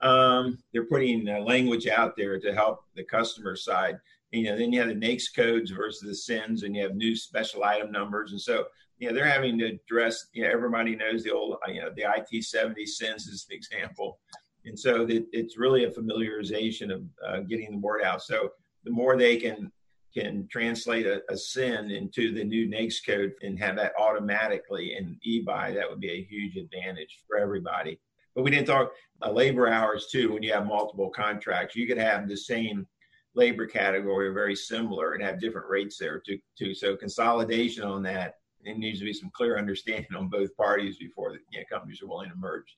Um, 0.00 0.58
they're 0.72 0.86
putting 0.86 1.28
uh, 1.28 1.40
language 1.40 1.86
out 1.86 2.16
there 2.16 2.40
to 2.40 2.54
help 2.54 2.84
the 2.96 3.04
customer 3.04 3.56
side. 3.56 3.98
You 4.30 4.44
know 4.44 4.56
then 4.56 4.72
you 4.72 4.80
have 4.80 4.88
the 4.88 4.94
NAICS 4.94 5.34
codes 5.34 5.70
versus 5.70 6.00
the 6.00 6.14
SINs 6.14 6.62
and 6.62 6.74
you 6.74 6.82
have 6.82 6.94
new 6.94 7.14
special 7.16 7.64
item 7.64 7.92
numbers. 7.92 8.32
And 8.32 8.40
so 8.40 8.66
you 8.98 9.08
know 9.08 9.14
they're 9.14 9.24
having 9.24 9.58
to 9.58 9.66
address 9.66 10.26
you 10.32 10.44
know 10.44 10.50
everybody 10.50 10.96
knows 10.96 11.22
the 11.22 11.32
old 11.32 11.56
you 11.68 11.80
know 11.80 11.90
the 11.94 12.04
IT 12.16 12.44
70 12.44 12.86
SINs 12.86 13.26
is 13.26 13.46
the 13.48 13.54
example. 13.54 14.18
And 14.64 14.78
so 14.78 15.02
it, 15.06 15.26
it's 15.32 15.58
really 15.58 15.84
a 15.84 15.90
familiarization 15.90 16.94
of 16.94 17.02
uh, 17.26 17.40
getting 17.40 17.72
the 17.72 17.78
word 17.78 18.02
out. 18.02 18.22
So 18.22 18.50
the 18.84 18.90
more 18.90 19.16
they 19.16 19.36
can 19.36 19.72
can 20.12 20.46
translate 20.50 21.06
a, 21.06 21.22
a, 21.30 21.36
SIN 21.36 21.90
into 21.90 22.32
the 22.34 22.44
new 22.44 22.68
NAICS 22.68 23.06
code 23.06 23.32
and 23.42 23.58
have 23.58 23.76
that 23.76 23.92
automatically 23.98 24.94
in 24.96 25.18
eBuy, 25.26 25.74
that 25.74 25.88
would 25.88 26.00
be 26.00 26.10
a 26.10 26.24
huge 26.24 26.56
advantage 26.56 27.20
for 27.26 27.38
everybody. 27.38 27.98
But 28.34 28.42
we 28.42 28.50
didn't 28.50 28.66
talk 28.66 28.92
uh, 29.22 29.30
labor 29.30 29.68
hours 29.68 30.08
too. 30.10 30.32
When 30.32 30.42
you 30.42 30.52
have 30.52 30.66
multiple 30.66 31.10
contracts, 31.10 31.76
you 31.76 31.86
could 31.86 31.98
have 31.98 32.28
the 32.28 32.36
same 32.36 32.86
labor 33.34 33.66
category 33.66 34.28
or 34.28 34.32
very 34.32 34.56
similar 34.56 35.12
and 35.12 35.22
have 35.22 35.40
different 35.40 35.68
rates 35.68 35.96
there 35.98 36.20
too. 36.20 36.38
too. 36.58 36.74
So 36.74 36.96
consolidation 36.96 37.84
on 37.84 38.02
that, 38.04 38.36
it 38.64 38.78
needs 38.78 39.00
to 39.00 39.04
be 39.04 39.12
some 39.12 39.30
clear 39.34 39.58
understanding 39.58 40.14
on 40.16 40.28
both 40.28 40.54
parties 40.56 40.98
before 40.98 41.32
the 41.32 41.38
you 41.50 41.60
know, 41.60 41.64
companies 41.70 42.00
are 42.02 42.06
willing 42.06 42.30
to 42.30 42.36
merge. 42.36 42.76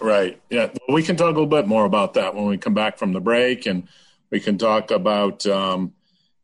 Right. 0.00 0.40
Yeah. 0.50 0.70
We 0.88 1.02
can 1.02 1.16
talk 1.16 1.26
a 1.26 1.30
little 1.30 1.46
bit 1.46 1.66
more 1.66 1.84
about 1.84 2.14
that 2.14 2.34
when 2.34 2.46
we 2.46 2.56
come 2.56 2.74
back 2.74 2.98
from 2.98 3.12
the 3.12 3.20
break, 3.20 3.66
and 3.66 3.88
we 4.30 4.40
can 4.40 4.58
talk 4.58 4.90
about. 4.90 5.44
Um, 5.46 5.94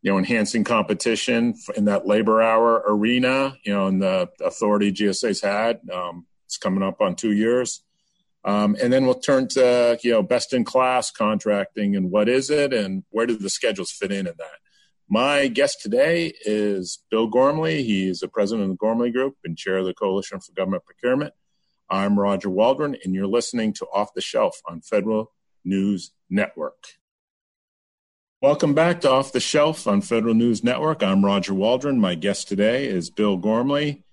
you 0.05 0.11
know, 0.11 0.19
enhancing 0.19 0.63
competition 0.63 1.55
in 1.75 1.85
that 1.85 2.05
labor 2.05 2.39
hour 2.39 2.83
arena, 2.87 3.57
you 3.63 3.73
know, 3.73 3.87
and 3.87 4.03
the 4.03 4.29
authority 4.39 4.91
GSA's 4.91 5.41
had. 5.41 5.79
Um, 5.91 6.27
it's 6.45 6.57
coming 6.57 6.83
up 6.83 7.01
on 7.01 7.15
two 7.15 7.31
years. 7.31 7.81
Um, 8.43 8.77
and 8.79 8.93
then 8.93 9.07
we'll 9.07 9.15
turn 9.15 9.47
to, 9.49 9.97
you 10.03 10.11
know, 10.11 10.21
best 10.21 10.53
in 10.53 10.63
class 10.63 11.09
contracting 11.09 11.95
and 11.95 12.11
what 12.11 12.29
is 12.29 12.51
it 12.51 12.71
and 12.71 13.03
where 13.09 13.25
do 13.25 13.35
the 13.35 13.49
schedules 13.49 13.89
fit 13.89 14.11
in 14.11 14.27
in 14.27 14.35
that. 14.37 14.59
My 15.09 15.47
guest 15.47 15.81
today 15.81 16.33
is 16.45 16.99
Bill 17.09 17.25
Gormley. 17.25 17.81
He's 17.81 18.19
the 18.19 18.27
president 18.27 18.65
of 18.65 18.69
the 18.69 18.77
Gormley 18.77 19.09
Group 19.09 19.37
and 19.43 19.57
chair 19.57 19.77
of 19.77 19.87
the 19.87 19.95
Coalition 19.95 20.39
for 20.39 20.51
Government 20.51 20.85
Procurement. 20.85 21.33
I'm 21.89 22.19
Roger 22.19 22.51
Waldron, 22.51 22.95
and 23.03 23.15
you're 23.15 23.25
listening 23.25 23.73
to 23.73 23.87
Off 23.91 24.13
the 24.13 24.21
Shelf 24.21 24.61
on 24.67 24.81
Federal 24.81 25.31
News 25.63 26.11
Network. 26.29 26.75
Welcome 28.45 28.75
back 28.75 29.01
to 29.01 29.09
Off 29.09 29.31
the 29.31 29.39
Shelf 29.39 29.87
on 29.87 30.01
Federal 30.01 30.35
News 30.35 30.63
Network. 30.63 31.01
I'm 31.01 31.25
Roger 31.25 31.55
Waldron. 31.55 31.99
My 31.99 32.13
guest 32.13 32.47
today 32.47 32.85
is 32.85 33.09
Bill 33.09 33.37
Gormley, 33.37 34.03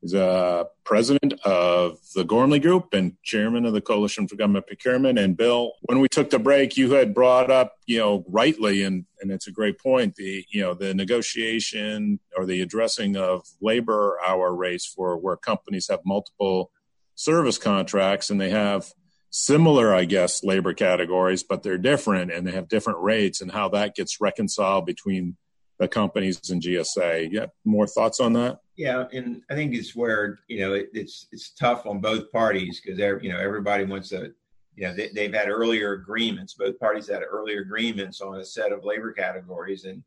He's 0.00 0.14
a 0.14 0.66
president 0.82 1.34
of 1.44 1.98
the 2.14 2.24
Gormley 2.24 2.58
Group 2.58 2.94
and 2.94 3.22
chairman 3.22 3.66
of 3.66 3.74
the 3.74 3.82
Coalition 3.82 4.26
for 4.26 4.36
Government 4.36 4.66
Procurement. 4.66 5.18
And 5.18 5.36
Bill, 5.36 5.72
when 5.82 6.00
we 6.00 6.08
took 6.08 6.30
the 6.30 6.38
break, 6.38 6.78
you 6.78 6.92
had 6.92 7.12
brought 7.12 7.50
up, 7.50 7.74
you 7.84 7.98
know, 7.98 8.24
rightly, 8.28 8.82
and, 8.82 9.04
and 9.20 9.30
it's 9.30 9.46
a 9.46 9.52
great 9.52 9.78
point, 9.78 10.14
the, 10.14 10.46
you 10.48 10.62
know, 10.62 10.72
the 10.72 10.94
negotiation 10.94 12.18
or 12.34 12.46
the 12.46 12.62
addressing 12.62 13.18
of 13.18 13.46
labor 13.60 14.16
hour 14.26 14.54
rates 14.54 14.86
for 14.86 15.18
where 15.18 15.36
companies 15.36 15.88
have 15.90 16.00
multiple 16.06 16.70
service 17.14 17.58
contracts 17.58 18.30
and 18.30 18.40
they 18.40 18.48
have 18.48 18.90
similar, 19.32 19.94
I 19.94 20.04
guess, 20.04 20.44
labor 20.44 20.74
categories, 20.74 21.42
but 21.42 21.62
they're 21.62 21.78
different 21.78 22.30
and 22.30 22.46
they 22.46 22.52
have 22.52 22.68
different 22.68 23.00
rates 23.00 23.40
and 23.40 23.50
how 23.50 23.68
that 23.70 23.96
gets 23.96 24.20
reconciled 24.20 24.86
between 24.86 25.36
the 25.78 25.88
companies 25.88 26.50
and 26.50 26.62
GSA. 26.62 27.30
Yeah, 27.32 27.46
more 27.64 27.86
thoughts 27.88 28.20
on 28.20 28.34
that? 28.34 28.60
Yeah, 28.76 29.06
and 29.12 29.42
I 29.50 29.54
think 29.54 29.74
it's 29.74 29.96
where 29.96 30.38
you 30.46 30.60
know 30.60 30.74
it, 30.74 30.90
it's 30.92 31.26
it's 31.32 31.50
tough 31.50 31.86
on 31.86 32.00
both 32.00 32.30
parties 32.30 32.80
because 32.80 32.98
you 33.22 33.32
know 33.32 33.40
everybody 33.40 33.84
wants 33.84 34.10
to. 34.10 34.32
You 34.74 34.88
know, 34.88 34.94
they, 34.94 35.24
have 35.24 35.34
had 35.34 35.50
earlier 35.50 35.92
agreements. 35.92 36.54
Both 36.54 36.78
parties 36.78 37.06
had 37.06 37.20
earlier 37.22 37.60
agreements 37.60 38.22
on 38.22 38.40
a 38.40 38.44
set 38.44 38.72
of 38.72 38.84
labor 38.84 39.12
categories, 39.12 39.84
and 39.84 40.02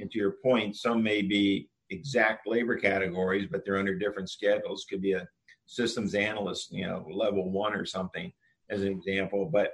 and 0.00 0.10
to 0.10 0.18
your 0.18 0.34
point, 0.42 0.74
some 0.74 1.00
may 1.00 1.22
be 1.22 1.68
exact 1.90 2.48
labor 2.48 2.76
categories, 2.76 3.46
but 3.48 3.64
they're 3.64 3.78
under 3.78 3.96
different 3.96 4.28
schedules. 4.28 4.84
Could 4.90 5.00
be 5.00 5.12
a 5.12 5.28
systems 5.66 6.16
analyst, 6.16 6.72
you 6.72 6.86
know, 6.86 7.06
level 7.08 7.50
one 7.52 7.72
or 7.72 7.86
something, 7.86 8.32
as 8.70 8.82
an 8.82 8.88
example. 8.88 9.48
But 9.52 9.72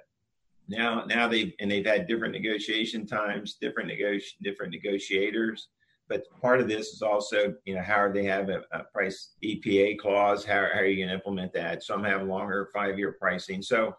now 0.68 1.04
now 1.04 1.28
they 1.28 1.54
and 1.60 1.70
they've 1.70 1.86
had 1.86 2.06
different 2.06 2.34
negotiation 2.34 3.06
times, 3.06 3.56
different 3.60 3.90
negoti- 3.90 4.36
different 4.42 4.72
negotiators. 4.72 5.68
But 6.08 6.22
part 6.40 6.60
of 6.60 6.68
this 6.68 6.88
is 6.88 7.02
also, 7.02 7.54
you 7.64 7.74
know, 7.74 7.82
how 7.82 8.10
they 8.12 8.24
have 8.24 8.48
a, 8.48 8.62
a 8.72 8.84
price 8.94 9.32
EPA 9.44 9.98
clause. 9.98 10.44
How, 10.44 10.66
how, 10.72 10.80
are 10.80 10.86
you 10.86 11.04
going 11.04 11.08
to 11.08 11.14
implement 11.14 11.52
that? 11.54 11.82
Some 11.82 12.04
have 12.04 12.22
longer 12.22 12.68
five 12.72 12.96
year 12.96 13.16
pricing. 13.20 13.60
So 13.60 13.96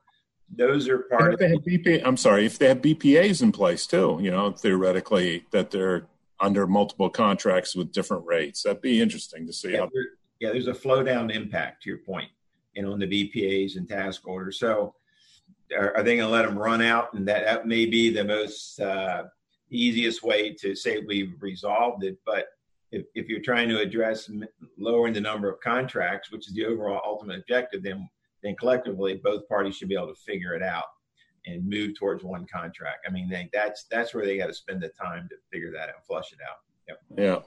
those 0.56 0.88
are 0.88 1.00
part 1.00 1.34
of. 1.34 1.40
They 1.40 1.50
have 1.50 1.60
BPA, 1.60 2.04
I'm 2.06 2.18
sorry, 2.18 2.46
if 2.46 2.58
they 2.58 2.70
have 2.70 2.82
BPAs 2.82 3.42
in 3.42 3.52
place 3.52 3.86
too, 3.86 4.20
you 4.22 4.32
know, 4.32 4.52
theoretically 4.52 5.46
that 5.52 5.72
they're 5.72 6.08
under 6.40 6.68
multiple 6.68 7.10
contracts 7.10 7.76
with 7.76 7.92
different 7.92 8.26
rates. 8.26 8.64
That'd 8.64 8.82
be 8.82 9.02
interesting 9.02 9.46
to 9.48 9.54
see. 9.54 9.74
Yeah, 9.74 9.80
how- 9.80 9.90
there, 9.94 10.06
yeah 10.40 10.52
there's 10.52 10.68
a 10.68 10.74
flow 10.74 11.04
down 11.04 11.30
impact 11.30 11.84
to 11.84 11.90
your 11.90 12.00
point, 12.00 12.30
and 12.78 12.88
on 12.88 13.00
the 13.00 13.08
BPAs 13.08 13.76
and 13.76 13.90
task 13.90 14.28
orders. 14.28 14.60
So 14.60 14.96
are, 15.76 15.98
are 15.98 16.04
they 16.04 16.16
going 16.16 16.28
to 16.28 16.34
let 16.34 16.46
them 16.46 16.58
run 16.58 16.82
out? 16.82 17.14
And 17.14 17.28
that, 17.28 17.44
that 17.44 17.68
may 17.68 17.86
be 17.86 18.10
the 18.10 18.24
most 18.24 18.80
uh, 18.80 19.24
easiest 19.70 20.24
way 20.24 20.54
to 20.62 20.76
say 20.76 21.00
we've 21.00 21.34
resolved 21.42 22.04
it. 22.04 22.18
But 22.26 22.46
if, 22.92 23.06
if 23.16 23.28
you're 23.28 23.42
trying 23.42 23.70
to 23.70 23.80
address 23.80 24.30
lowering 24.78 25.14
the 25.14 25.22
number 25.22 25.50
of 25.50 25.60
contracts, 25.60 26.32
which 26.32 26.48
is 26.48 26.54
the 26.54 26.66
overall 26.66 27.02
ultimate 27.06 27.40
objective, 27.40 27.84
then 27.84 28.08
then 28.44 28.56
collectively 28.56 29.20
both 29.24 29.48
parties 29.50 29.76
should 29.76 29.90
be 29.90 29.96
able 29.96 30.14
to 30.14 30.22
figure 30.22 30.54
it 30.54 30.62
out 30.62 30.86
and 31.48 31.68
move 31.68 31.98
towards 31.98 32.24
one 32.24 32.46
contract. 32.46 33.06
I 33.08 33.12
mean, 33.12 33.28
they, 33.30 33.50
that's 33.52 33.86
that's 33.90 34.14
where 34.14 34.26
they 34.26 34.38
got 34.38 34.48
to 34.48 34.54
spend 34.54 34.82
the 34.82 34.90
time 34.90 35.28
to 35.30 35.36
figure 35.52 35.72
that 35.72 35.90
out, 35.90 35.96
and 35.96 36.06
flush 36.08 36.32
it 36.32 36.40
out. 36.48 36.58
Yep. 36.88 37.00
Yeah. 37.18 37.40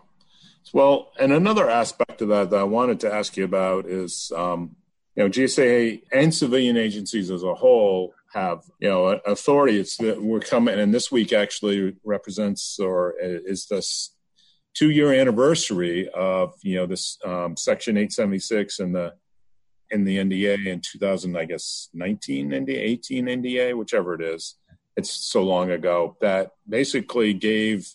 Well, 0.72 1.12
and 1.18 1.32
another 1.32 1.70
aspect 1.70 2.20
of 2.22 2.28
that 2.28 2.50
that 2.50 2.60
I 2.60 2.64
wanted 2.64 3.00
to 3.00 3.12
ask 3.12 3.36
you 3.36 3.44
about 3.44 3.86
is 3.86 4.32
um, 4.36 4.76
you 5.16 5.24
know, 5.24 5.28
GSA 5.28 6.02
and 6.12 6.34
civilian 6.34 6.76
agencies 6.76 7.30
as 7.30 7.42
a 7.42 7.54
whole 7.54 8.14
have, 8.32 8.62
you 8.78 8.88
know, 8.88 9.06
authority. 9.26 9.78
It's 9.78 9.96
that 9.96 10.22
we're 10.22 10.40
coming, 10.40 10.78
and 10.78 10.94
this 10.94 11.10
week 11.10 11.32
actually 11.32 11.96
represents 12.04 12.78
or 12.78 13.14
is 13.20 13.66
this 13.66 14.14
two 14.74 14.90
year 14.90 15.12
anniversary 15.12 16.08
of, 16.10 16.54
you 16.62 16.76
know, 16.76 16.86
this 16.86 17.18
um, 17.24 17.56
Section 17.56 17.96
876 17.96 18.78
and 18.78 18.94
the 18.94 19.14
in 19.90 20.04
the 20.04 20.18
NDA 20.18 20.66
in 20.66 20.80
2000, 20.80 21.36
I 21.36 21.44
guess 21.44 21.88
19 21.94 22.50
NDA, 22.50 22.78
18 22.78 23.26
NDA, 23.26 23.76
whichever 23.76 24.14
it 24.14 24.22
is. 24.22 24.54
It's 24.96 25.10
so 25.10 25.42
long 25.42 25.70
ago 25.70 26.16
that 26.20 26.50
basically 26.68 27.32
gave 27.34 27.92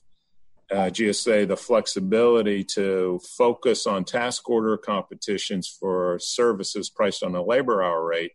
uh, 0.71 0.89
GSA 0.89 1.47
the 1.47 1.57
flexibility 1.57 2.63
to 2.63 3.19
focus 3.37 3.85
on 3.85 4.03
task 4.03 4.49
order 4.49 4.77
competitions 4.77 5.67
for 5.67 6.17
services 6.19 6.89
priced 6.89 7.23
on 7.23 7.35
a 7.35 7.43
labor 7.43 7.83
hour 7.83 8.05
rate, 8.05 8.31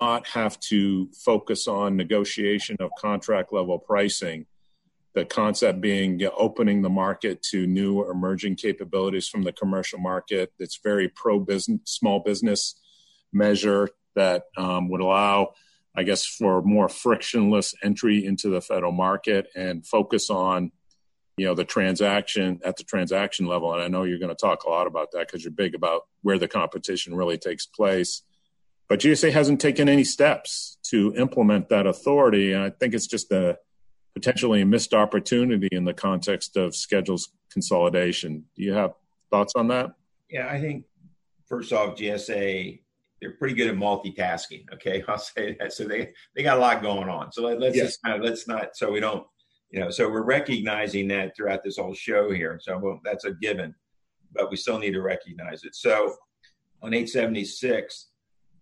not 0.00 0.26
have 0.28 0.58
to 0.60 1.08
focus 1.24 1.68
on 1.68 1.96
negotiation 1.96 2.76
of 2.80 2.90
contract 2.98 3.52
level 3.52 3.78
pricing. 3.78 4.46
The 5.12 5.24
concept 5.24 5.80
being 5.80 6.20
opening 6.36 6.82
the 6.82 6.88
market 6.88 7.42
to 7.50 7.66
new 7.66 8.08
emerging 8.08 8.56
capabilities 8.56 9.28
from 9.28 9.42
the 9.42 9.52
commercial 9.52 9.98
market. 9.98 10.52
It's 10.58 10.78
very 10.82 11.08
pro 11.08 11.40
business, 11.40 11.80
small 11.84 12.20
business 12.20 12.80
measure 13.32 13.88
that 14.14 14.44
um, 14.56 14.88
would 14.88 15.00
allow, 15.00 15.54
I 15.96 16.04
guess, 16.04 16.24
for 16.24 16.62
more 16.62 16.88
frictionless 16.88 17.74
entry 17.82 18.24
into 18.24 18.50
the 18.50 18.60
federal 18.60 18.92
market 18.92 19.48
and 19.56 19.84
focus 19.86 20.30
on 20.30 20.70
you 21.36 21.46
know 21.46 21.54
the 21.54 21.64
transaction 21.64 22.60
at 22.64 22.76
the 22.76 22.84
transaction 22.84 23.46
level 23.46 23.72
and 23.72 23.82
i 23.82 23.88
know 23.88 24.04
you're 24.04 24.18
going 24.18 24.34
to 24.34 24.34
talk 24.34 24.64
a 24.64 24.68
lot 24.68 24.86
about 24.86 25.10
that 25.12 25.26
because 25.26 25.44
you're 25.44 25.52
big 25.52 25.74
about 25.74 26.02
where 26.22 26.38
the 26.38 26.48
competition 26.48 27.14
really 27.14 27.38
takes 27.38 27.66
place. 27.66 28.22
But 28.88 29.00
gsa 29.00 29.32
hasn't 29.32 29.60
taken 29.60 29.88
any 29.88 30.04
steps 30.04 30.78
to 30.90 31.14
implement 31.16 31.68
that 31.68 31.86
authority 31.86 32.52
and 32.52 32.62
i 32.62 32.70
think 32.70 32.94
it's 32.94 33.06
just 33.06 33.30
a 33.32 33.58
potentially 34.14 34.60
a 34.60 34.66
missed 34.66 34.92
opportunity 34.92 35.68
in 35.70 35.84
the 35.84 35.94
context 35.94 36.56
of 36.56 36.74
schedules 36.74 37.32
consolidation. 37.52 38.44
Do 38.56 38.62
you 38.62 38.72
have 38.74 38.92
thoughts 39.30 39.54
on 39.56 39.68
that? 39.68 39.92
Yeah 40.28 40.48
i 40.48 40.60
think 40.60 40.84
first 41.46 41.72
off 41.72 41.96
gsa 41.96 42.80
they're 43.20 43.32
pretty 43.32 43.54
good 43.54 43.68
at 43.68 43.76
multitasking 43.76 44.64
okay? 44.72 45.04
I'll 45.08 45.18
say 45.18 45.56
that. 45.60 45.72
So 45.72 45.84
they 45.84 46.12
they 46.34 46.42
got 46.42 46.58
a 46.58 46.60
lot 46.60 46.82
going 46.82 47.08
on. 47.08 47.32
So 47.32 47.42
let, 47.42 47.62
us 47.62 47.76
yes. 47.76 47.86
just 47.86 48.02
kind 48.02 48.16
of 48.16 48.24
let's 48.28 48.48
not 48.48 48.76
so 48.76 48.90
we 48.90 49.00
don't 49.00 49.26
you 49.70 49.80
know 49.80 49.90
so 49.90 50.08
we're 50.08 50.22
recognizing 50.22 51.08
that 51.08 51.34
throughout 51.36 51.62
this 51.64 51.78
whole 51.78 51.94
show 51.94 52.30
here 52.30 52.58
so 52.62 52.78
well, 52.78 53.00
that's 53.04 53.24
a 53.24 53.32
given 53.34 53.74
but 54.32 54.50
we 54.50 54.56
still 54.56 54.78
need 54.78 54.92
to 54.92 55.02
recognize 55.02 55.64
it. 55.64 55.74
So 55.74 56.14
on 56.82 56.94
876 56.94 58.08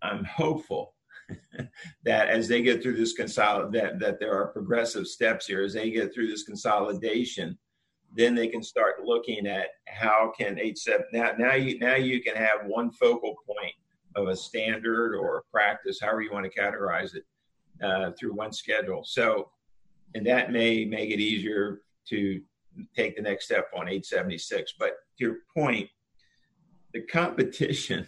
i'm 0.01 0.23
hopeful 0.25 0.93
that 2.03 2.29
as 2.29 2.47
they 2.47 2.61
get 2.61 2.81
through 2.81 2.95
this 2.95 3.13
consolidation 3.13 3.71
that, 3.71 3.99
that 3.99 4.19
there 4.19 4.33
are 4.33 4.47
progressive 4.47 5.07
steps 5.07 5.45
here 5.45 5.61
as 5.61 5.73
they 5.73 5.91
get 5.91 6.13
through 6.13 6.27
this 6.27 6.43
consolidation 6.43 7.57
then 8.15 8.33
they 8.33 8.47
can 8.47 8.63
start 8.63 9.03
looking 9.03 9.45
at 9.45 9.67
how 9.87 10.31
can 10.37 10.59
87 10.59 11.05
now 11.13 11.31
now 11.37 11.53
you 11.53 11.77
now 11.79 11.95
you 11.95 12.21
can 12.21 12.35
have 12.35 12.65
one 12.65 12.91
focal 12.91 13.35
point 13.45 13.73
of 14.15 14.27
a 14.27 14.35
standard 14.35 15.15
or 15.15 15.37
a 15.37 15.41
practice 15.51 15.99
however 16.01 16.21
you 16.21 16.31
want 16.31 16.51
to 16.51 16.59
categorize 16.59 17.15
it 17.15 17.23
uh, 17.83 18.11
through 18.17 18.33
one 18.33 18.51
schedule. 18.51 19.03
So 19.05 19.49
and 20.15 20.25
that 20.25 20.51
may 20.51 20.85
make 20.85 21.11
it 21.11 21.19
easier 21.19 21.81
to 22.09 22.41
take 22.95 23.15
the 23.15 23.21
next 23.21 23.45
step 23.45 23.67
on 23.75 23.87
876. 23.87 24.73
But 24.79 24.89
to 25.17 25.25
your 25.25 25.37
point, 25.55 25.89
the 26.93 27.01
competition, 27.01 28.07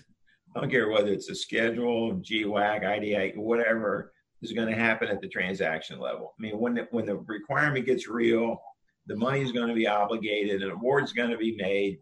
I 0.56 0.62
don't 0.62 0.72
care 0.72 0.90
whether 0.90 1.12
it's 1.12 1.30
a 1.30 1.36
schedule, 1.36 2.16
GWAC, 2.16 2.86
IDA, 2.86 3.40
whatever, 3.40 4.12
is 4.42 4.54
going 4.54 4.68
to 4.68 4.76
happen 4.76 5.08
at 5.08 5.22
the 5.22 5.28
transaction 5.28 6.00
level. 6.00 6.34
I 6.38 6.42
mean, 6.42 6.60
when 6.60 6.74
the, 6.74 6.88
when 6.92 7.06
the 7.06 7.18
requirement 7.18 7.86
gets 7.86 8.08
real, 8.08 8.60
the 9.08 9.16
money 9.16 9.42
is 9.42 9.52
going 9.52 9.68
to 9.68 9.74
be 9.74 9.88
obligated, 9.88 10.64
an 10.64 10.72
award 10.72 11.04
is 11.04 11.14
going 11.14 11.32
to 11.32 11.38
be 11.38 11.56
made 11.56 12.00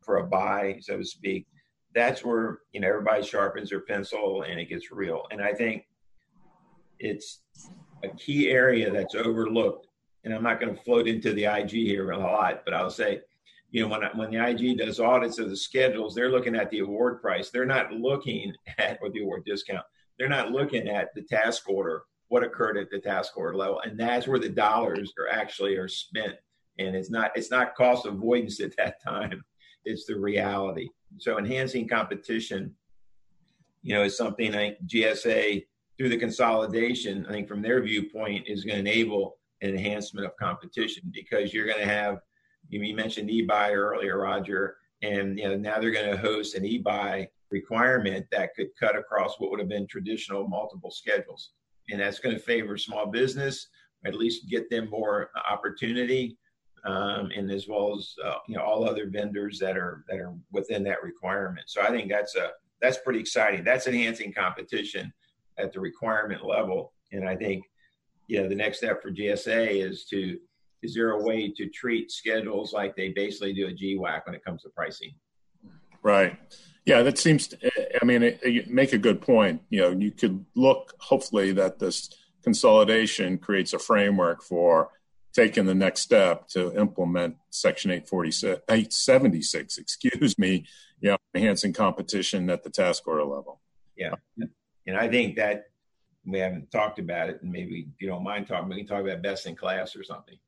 for 0.00 0.18
a 0.18 0.26
buy, 0.26 0.78
so 0.80 0.98
to 0.98 1.04
speak. 1.04 1.46
That's 1.94 2.24
where 2.24 2.58
you 2.72 2.80
know 2.80 2.88
everybody 2.88 3.24
sharpens 3.24 3.70
their 3.70 3.80
pencil 3.80 4.42
and 4.42 4.58
it 4.58 4.68
gets 4.68 4.90
real. 4.90 5.26
And 5.30 5.40
I 5.40 5.52
think 5.54 5.84
it's 6.98 7.40
a 8.04 8.16
key 8.16 8.50
area 8.50 8.90
that's 8.90 9.14
overlooked, 9.14 9.88
and 10.24 10.32
I'm 10.32 10.42
not 10.42 10.60
going 10.60 10.74
to 10.74 10.82
float 10.82 11.06
into 11.06 11.32
the 11.32 11.44
IG 11.44 11.70
here 11.70 12.12
a 12.12 12.18
lot, 12.18 12.62
but 12.64 12.74
I'll 12.74 12.90
say, 12.90 13.20
you 13.70 13.82
know, 13.82 13.88
when 13.88 14.02
when 14.14 14.30
the 14.30 14.46
IG 14.46 14.78
does 14.78 15.00
audits 15.00 15.38
of 15.38 15.50
the 15.50 15.56
schedules, 15.56 16.14
they're 16.14 16.30
looking 16.30 16.54
at 16.54 16.70
the 16.70 16.78
award 16.78 17.20
price. 17.20 17.50
They're 17.50 17.66
not 17.66 17.92
looking 17.92 18.52
at 18.78 18.98
or 19.02 19.10
the 19.10 19.22
award 19.22 19.44
discount. 19.44 19.84
They're 20.18 20.28
not 20.28 20.52
looking 20.52 20.88
at 20.88 21.12
the 21.14 21.22
task 21.22 21.68
order, 21.68 22.04
what 22.28 22.44
occurred 22.44 22.76
at 22.76 22.90
the 22.90 23.00
task 23.00 23.36
order 23.36 23.56
level, 23.56 23.80
and 23.80 23.98
that's 23.98 24.28
where 24.28 24.38
the 24.38 24.48
dollars 24.48 25.12
are 25.18 25.28
actually 25.28 25.76
are 25.76 25.88
spent. 25.88 26.36
And 26.78 26.94
it's 26.94 27.10
not 27.10 27.32
it's 27.34 27.50
not 27.50 27.74
cost 27.74 28.06
avoidance 28.06 28.60
at 28.60 28.76
that 28.76 29.02
time. 29.02 29.42
It's 29.84 30.06
the 30.06 30.18
reality. 30.18 30.88
So 31.18 31.38
enhancing 31.38 31.88
competition, 31.88 32.74
you 33.82 33.94
know, 33.94 34.04
is 34.04 34.16
something 34.16 34.54
I 34.54 34.76
GSA 34.86 35.64
through 35.96 36.08
the 36.10 36.18
consolidation, 36.18 37.24
I 37.28 37.32
think 37.32 37.48
from 37.48 37.62
their 37.62 37.80
viewpoint, 37.82 38.46
is 38.48 38.64
going 38.64 38.82
to 38.84 38.90
enable 38.90 39.36
an 39.62 39.70
enhancement 39.70 40.26
of 40.26 40.36
competition 40.36 41.04
because 41.12 41.54
you're 41.54 41.66
going 41.66 41.78
to 41.78 41.86
have, 41.86 42.18
you 42.68 42.94
mentioned 42.94 43.30
e-buy 43.30 43.72
earlier, 43.72 44.18
Roger, 44.18 44.76
and 45.02 45.38
you 45.38 45.48
know 45.48 45.56
now 45.56 45.78
they're 45.78 45.90
going 45.90 46.10
to 46.10 46.16
host 46.16 46.54
an 46.54 46.64
e-buy 46.64 47.28
requirement 47.50 48.26
that 48.32 48.54
could 48.56 48.68
cut 48.78 48.96
across 48.96 49.38
what 49.38 49.50
would 49.50 49.60
have 49.60 49.68
been 49.68 49.86
traditional 49.86 50.48
multiple 50.48 50.90
schedules, 50.90 51.50
and 51.90 52.00
that's 52.00 52.18
going 52.18 52.34
to 52.34 52.40
favor 52.42 52.76
small 52.76 53.06
business, 53.06 53.68
at 54.04 54.14
least 54.14 54.48
get 54.48 54.68
them 54.70 54.88
more 54.90 55.30
opportunity. 55.48 56.36
um, 56.84 57.30
and 57.34 57.50
as 57.50 57.66
well 57.66 57.96
as 57.96 58.14
uh, 58.24 58.34
you 58.46 58.56
know 58.56 58.62
all 58.62 58.88
other 58.88 59.08
vendors 59.08 59.58
that 59.58 59.76
are 59.76 60.04
that 60.08 60.18
are 60.18 60.34
within 60.52 60.82
that 60.84 61.02
requirement. 61.02 61.68
So 61.68 61.80
I 61.80 61.88
think 61.90 62.10
that's 62.10 62.36
a 62.36 62.50
that's 62.80 62.98
pretty 62.98 63.20
exciting. 63.20 63.64
That's 63.64 63.86
enhancing 63.86 64.32
competition 64.32 65.12
at 65.58 65.72
the 65.72 65.80
requirement 65.80 66.44
level, 66.44 66.92
and 67.12 67.28
I 67.28 67.36
think 67.36 67.64
you 68.26 68.40
know 68.40 68.48
the 68.48 68.54
next 68.54 68.78
step 68.78 69.02
for 69.02 69.10
GSA 69.10 69.86
is 69.86 70.04
to 70.06 70.38
is 70.82 70.94
there 70.94 71.12
a 71.12 71.22
way 71.22 71.50
to 71.56 71.68
treat 71.68 72.10
schedules 72.10 72.72
like 72.72 72.94
they 72.94 73.08
basically 73.08 73.54
do 73.54 73.66
a 73.66 73.72
GWAC 73.72 74.26
when 74.26 74.34
it 74.34 74.44
comes 74.44 74.62
to 74.62 74.68
pricing? 74.68 75.14
Right. 76.02 76.36
Yeah, 76.84 77.02
that 77.02 77.18
seems. 77.18 77.48
To, 77.48 77.58
I 78.00 78.04
mean, 78.04 78.22
it, 78.22 78.38
it 78.42 78.70
make 78.70 78.92
a 78.92 78.98
good 78.98 79.22
point. 79.22 79.62
You 79.70 79.80
know, 79.80 79.90
you 79.90 80.10
could 80.10 80.44
look 80.54 80.92
hopefully 80.98 81.52
that 81.52 81.78
this 81.78 82.10
consolidation 82.42 83.38
creates 83.38 83.72
a 83.72 83.78
framework 83.78 84.42
for 84.42 84.90
taking 85.32 85.64
the 85.64 85.74
next 85.74 86.02
step 86.02 86.46
to 86.48 86.78
implement 86.78 87.36
Section 87.50 87.90
846, 87.90 88.60
876, 88.68 89.78
excuse 89.78 90.38
me, 90.38 90.66
you 91.00 91.10
know, 91.10 91.16
enhancing 91.34 91.72
competition 91.72 92.50
at 92.50 92.62
the 92.62 92.70
task 92.70 93.08
order 93.08 93.24
level. 93.24 93.60
Yeah. 93.96 94.14
And 94.86 94.96
I 94.96 95.08
think 95.08 95.36
that 95.36 95.68
we 96.26 96.38
haven't 96.38 96.70
talked 96.70 96.98
about 96.98 97.28
it, 97.28 97.42
and 97.42 97.52
maybe 97.52 97.88
you 97.98 98.08
don't 98.08 98.22
mind 98.22 98.46
talking, 98.46 98.68
we 98.68 98.76
can 98.76 98.86
talk 98.86 99.02
about 99.04 99.22
best 99.22 99.46
in 99.46 99.56
class 99.56 99.94
or 99.94 100.04
something. 100.04 100.38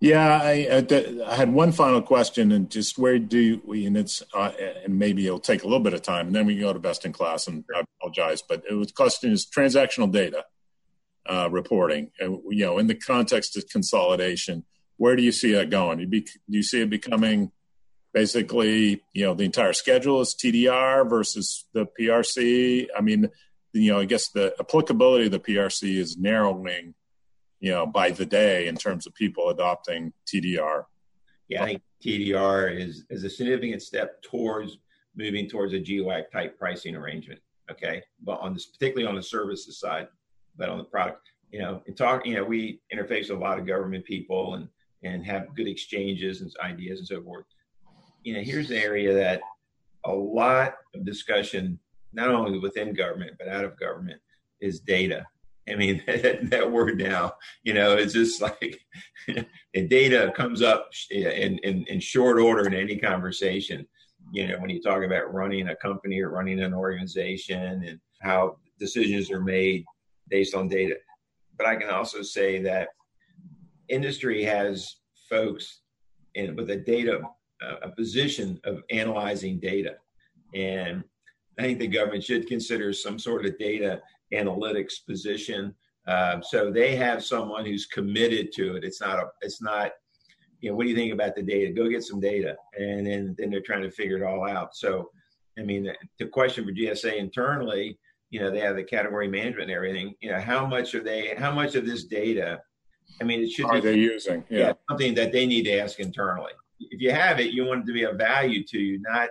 Yeah, 0.00 0.40
I, 0.42 0.84
I, 1.26 1.34
had 1.34 1.50
one 1.50 1.72
final 1.72 2.02
question, 2.02 2.52
and 2.52 2.70
just 2.70 2.98
where 2.98 3.18
do 3.18 3.62
we? 3.64 3.86
And 3.86 3.96
it's 3.96 4.22
uh, 4.34 4.52
and 4.84 4.98
maybe 4.98 5.26
it'll 5.26 5.38
take 5.38 5.62
a 5.62 5.66
little 5.66 5.80
bit 5.80 5.94
of 5.94 6.02
time, 6.02 6.26
and 6.26 6.36
then 6.36 6.44
we 6.44 6.54
can 6.54 6.62
go 6.62 6.72
to 6.74 6.78
best 6.78 7.06
in 7.06 7.12
class. 7.12 7.46
And 7.46 7.64
I 7.74 7.82
apologize, 7.98 8.42
but 8.42 8.62
it 8.68 8.74
was 8.74 8.92
question 8.92 9.32
is 9.32 9.46
transactional 9.46 10.12
data 10.12 10.44
uh, 11.28 11.48
reporting. 11.50 12.10
And, 12.18 12.40
you 12.50 12.64
know, 12.64 12.78
in 12.78 12.86
the 12.86 12.94
context 12.94 13.56
of 13.56 13.68
consolidation, 13.68 14.64
where 14.96 15.16
do 15.16 15.22
you 15.22 15.32
see 15.32 15.52
that 15.52 15.70
going? 15.70 15.98
Do 15.98 16.16
you, 16.16 16.22
do 16.22 16.30
you 16.48 16.62
see 16.62 16.80
it 16.82 16.90
becoming 16.90 17.52
basically, 18.12 19.02
you 19.12 19.24
know, 19.24 19.34
the 19.34 19.44
entire 19.44 19.72
schedule 19.72 20.20
is 20.20 20.34
TDR 20.34 21.08
versus 21.08 21.66
the 21.72 21.86
PRC? 21.98 22.86
I 22.96 23.00
mean, 23.00 23.28
you 23.76 23.92
know, 23.92 24.00
I 24.00 24.04
guess 24.04 24.28
the 24.28 24.54
applicability 24.58 25.26
of 25.26 25.32
the 25.32 25.40
PRC 25.40 25.96
is 25.96 26.16
narrowing, 26.16 26.94
you 27.60 27.70
know, 27.70 27.86
by 27.86 28.10
the 28.10 28.26
day 28.26 28.68
in 28.68 28.76
terms 28.76 29.06
of 29.06 29.14
people 29.14 29.50
adopting 29.50 30.12
TDR. 30.26 30.84
Yeah, 31.48 31.62
I 31.62 31.66
think 31.66 31.82
TDR 32.04 32.78
is 32.78 33.04
is 33.10 33.24
a 33.24 33.30
significant 33.30 33.82
step 33.82 34.22
towards 34.22 34.78
moving 35.16 35.48
towards 35.48 35.72
a 35.72 35.78
GWAC 35.78 36.30
type 36.30 36.58
pricing 36.58 36.96
arrangement. 36.96 37.40
Okay, 37.70 38.02
but 38.22 38.40
on 38.40 38.54
this, 38.54 38.66
particularly 38.66 39.08
on 39.08 39.16
the 39.16 39.22
services 39.22 39.78
side, 39.78 40.08
but 40.56 40.68
on 40.68 40.78
the 40.78 40.84
product. 40.84 41.30
You 41.52 41.60
know, 41.60 41.80
and 41.86 41.96
talk, 41.96 42.26
you 42.26 42.34
know, 42.34 42.44
we 42.44 42.80
interface 42.92 43.30
with 43.30 43.38
a 43.38 43.42
lot 43.42 43.58
of 43.58 43.66
government 43.66 44.04
people 44.04 44.54
and 44.54 44.68
and 45.02 45.24
have 45.24 45.54
good 45.54 45.68
exchanges 45.68 46.40
and 46.40 46.52
ideas 46.62 46.98
and 46.98 47.06
so 47.06 47.22
forth. 47.22 47.44
You 48.22 48.34
know, 48.34 48.40
here's 48.40 48.70
an 48.70 48.76
area 48.76 49.14
that 49.14 49.40
a 50.04 50.12
lot 50.12 50.74
of 50.94 51.04
discussion, 51.04 51.78
not 52.16 52.30
only 52.30 52.58
within 52.58 52.94
government 52.94 53.36
but 53.38 53.48
out 53.48 53.64
of 53.64 53.78
government, 53.78 54.20
is 54.60 54.80
data. 54.80 55.24
I 55.68 55.74
mean, 55.74 56.02
that, 56.06 56.50
that 56.50 56.72
word 56.72 56.98
now, 56.98 57.34
you 57.62 57.74
know, 57.74 57.94
it's 57.94 58.14
just 58.14 58.40
like 58.40 58.80
the 59.74 59.86
data 59.86 60.32
comes 60.34 60.62
up 60.62 60.88
in, 61.10 61.58
in, 61.58 61.84
in 61.84 62.00
short 62.00 62.38
order 62.38 62.66
in 62.66 62.74
any 62.74 62.96
conversation. 62.96 63.86
You 64.32 64.48
know, 64.48 64.58
when 64.58 64.70
you 64.70 64.82
talk 64.82 65.04
about 65.04 65.32
running 65.32 65.68
a 65.68 65.76
company 65.76 66.20
or 66.20 66.30
running 66.30 66.60
an 66.60 66.74
organization 66.74 67.84
and 67.84 68.00
how 68.22 68.56
decisions 68.78 69.30
are 69.30 69.40
made 69.40 69.84
based 70.28 70.54
on 70.54 70.68
data. 70.68 70.96
But 71.56 71.66
I 71.66 71.76
can 71.76 71.90
also 71.90 72.22
say 72.22 72.60
that 72.62 72.88
industry 73.88 74.42
has 74.42 74.96
folks 75.30 75.82
in 76.34 76.56
with 76.56 76.70
a 76.70 76.76
data 76.76 77.20
a 77.82 77.88
position 77.88 78.60
of 78.64 78.82
analyzing 78.90 79.58
data, 79.58 79.94
and 80.54 81.02
I 81.58 81.62
think 81.62 81.78
the 81.78 81.86
government 81.86 82.24
should 82.24 82.46
consider 82.46 82.92
some 82.92 83.18
sort 83.18 83.46
of 83.46 83.58
data 83.58 84.02
analytics 84.32 84.94
position. 85.06 85.74
Um, 86.06 86.42
so 86.42 86.70
they 86.70 86.94
have 86.96 87.24
someone 87.24 87.64
who's 87.64 87.86
committed 87.86 88.52
to 88.52 88.76
it. 88.76 88.84
It's 88.84 89.00
not 89.00 89.18
a. 89.18 89.26
It's 89.42 89.62
not. 89.62 89.92
You 90.60 90.70
know, 90.70 90.76
what 90.76 90.84
do 90.84 90.90
you 90.90 90.96
think 90.96 91.12
about 91.12 91.34
the 91.34 91.42
data? 91.42 91.72
Go 91.72 91.88
get 91.88 92.02
some 92.02 92.20
data, 92.20 92.56
and 92.78 93.06
then 93.06 93.34
then 93.38 93.50
they're 93.50 93.60
trying 93.60 93.82
to 93.82 93.90
figure 93.90 94.16
it 94.16 94.22
all 94.22 94.48
out. 94.48 94.74
So, 94.76 95.10
I 95.58 95.62
mean, 95.62 95.92
the 96.18 96.26
question 96.26 96.64
for 96.64 96.72
GSA 96.72 97.16
internally 97.16 97.98
you 98.30 98.40
know 98.40 98.50
they 98.50 98.60
have 98.60 98.76
the 98.76 98.84
category 98.84 99.28
management 99.28 99.70
and 99.70 99.76
everything 99.76 100.14
you 100.20 100.30
know 100.30 100.40
how 100.40 100.66
much 100.66 100.94
are 100.94 101.02
they 101.02 101.34
how 101.36 101.52
much 101.52 101.74
of 101.74 101.86
this 101.86 102.04
data 102.04 102.60
i 103.20 103.24
mean 103.24 103.40
it 103.40 103.50
should 103.50 103.66
are 103.66 103.74
be 103.74 103.80
they 103.80 103.94
using 103.94 104.44
yeah. 104.48 104.58
yeah. 104.58 104.72
something 104.90 105.14
that 105.14 105.32
they 105.32 105.46
need 105.46 105.62
to 105.62 105.78
ask 105.78 106.00
internally 106.00 106.52
if 106.80 107.00
you 107.00 107.10
have 107.10 107.40
it 107.40 107.52
you 107.52 107.64
want 107.64 107.82
it 107.82 107.86
to 107.86 107.92
be 107.92 108.02
of 108.02 108.16
value 108.16 108.64
to 108.64 108.78
you 108.78 109.00
not 109.00 109.28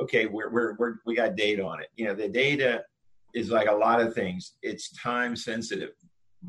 okay 0.00 0.26
we're, 0.26 0.50
we're, 0.50 0.74
we're 0.76 0.94
we 1.06 1.14
got 1.14 1.36
data 1.36 1.64
on 1.64 1.80
it 1.80 1.88
you 1.96 2.04
know 2.04 2.14
the 2.14 2.28
data 2.28 2.82
is 3.34 3.50
like 3.50 3.68
a 3.68 3.74
lot 3.74 4.00
of 4.00 4.14
things 4.14 4.54
it's 4.62 4.90
time 4.96 5.36
sensitive 5.36 5.90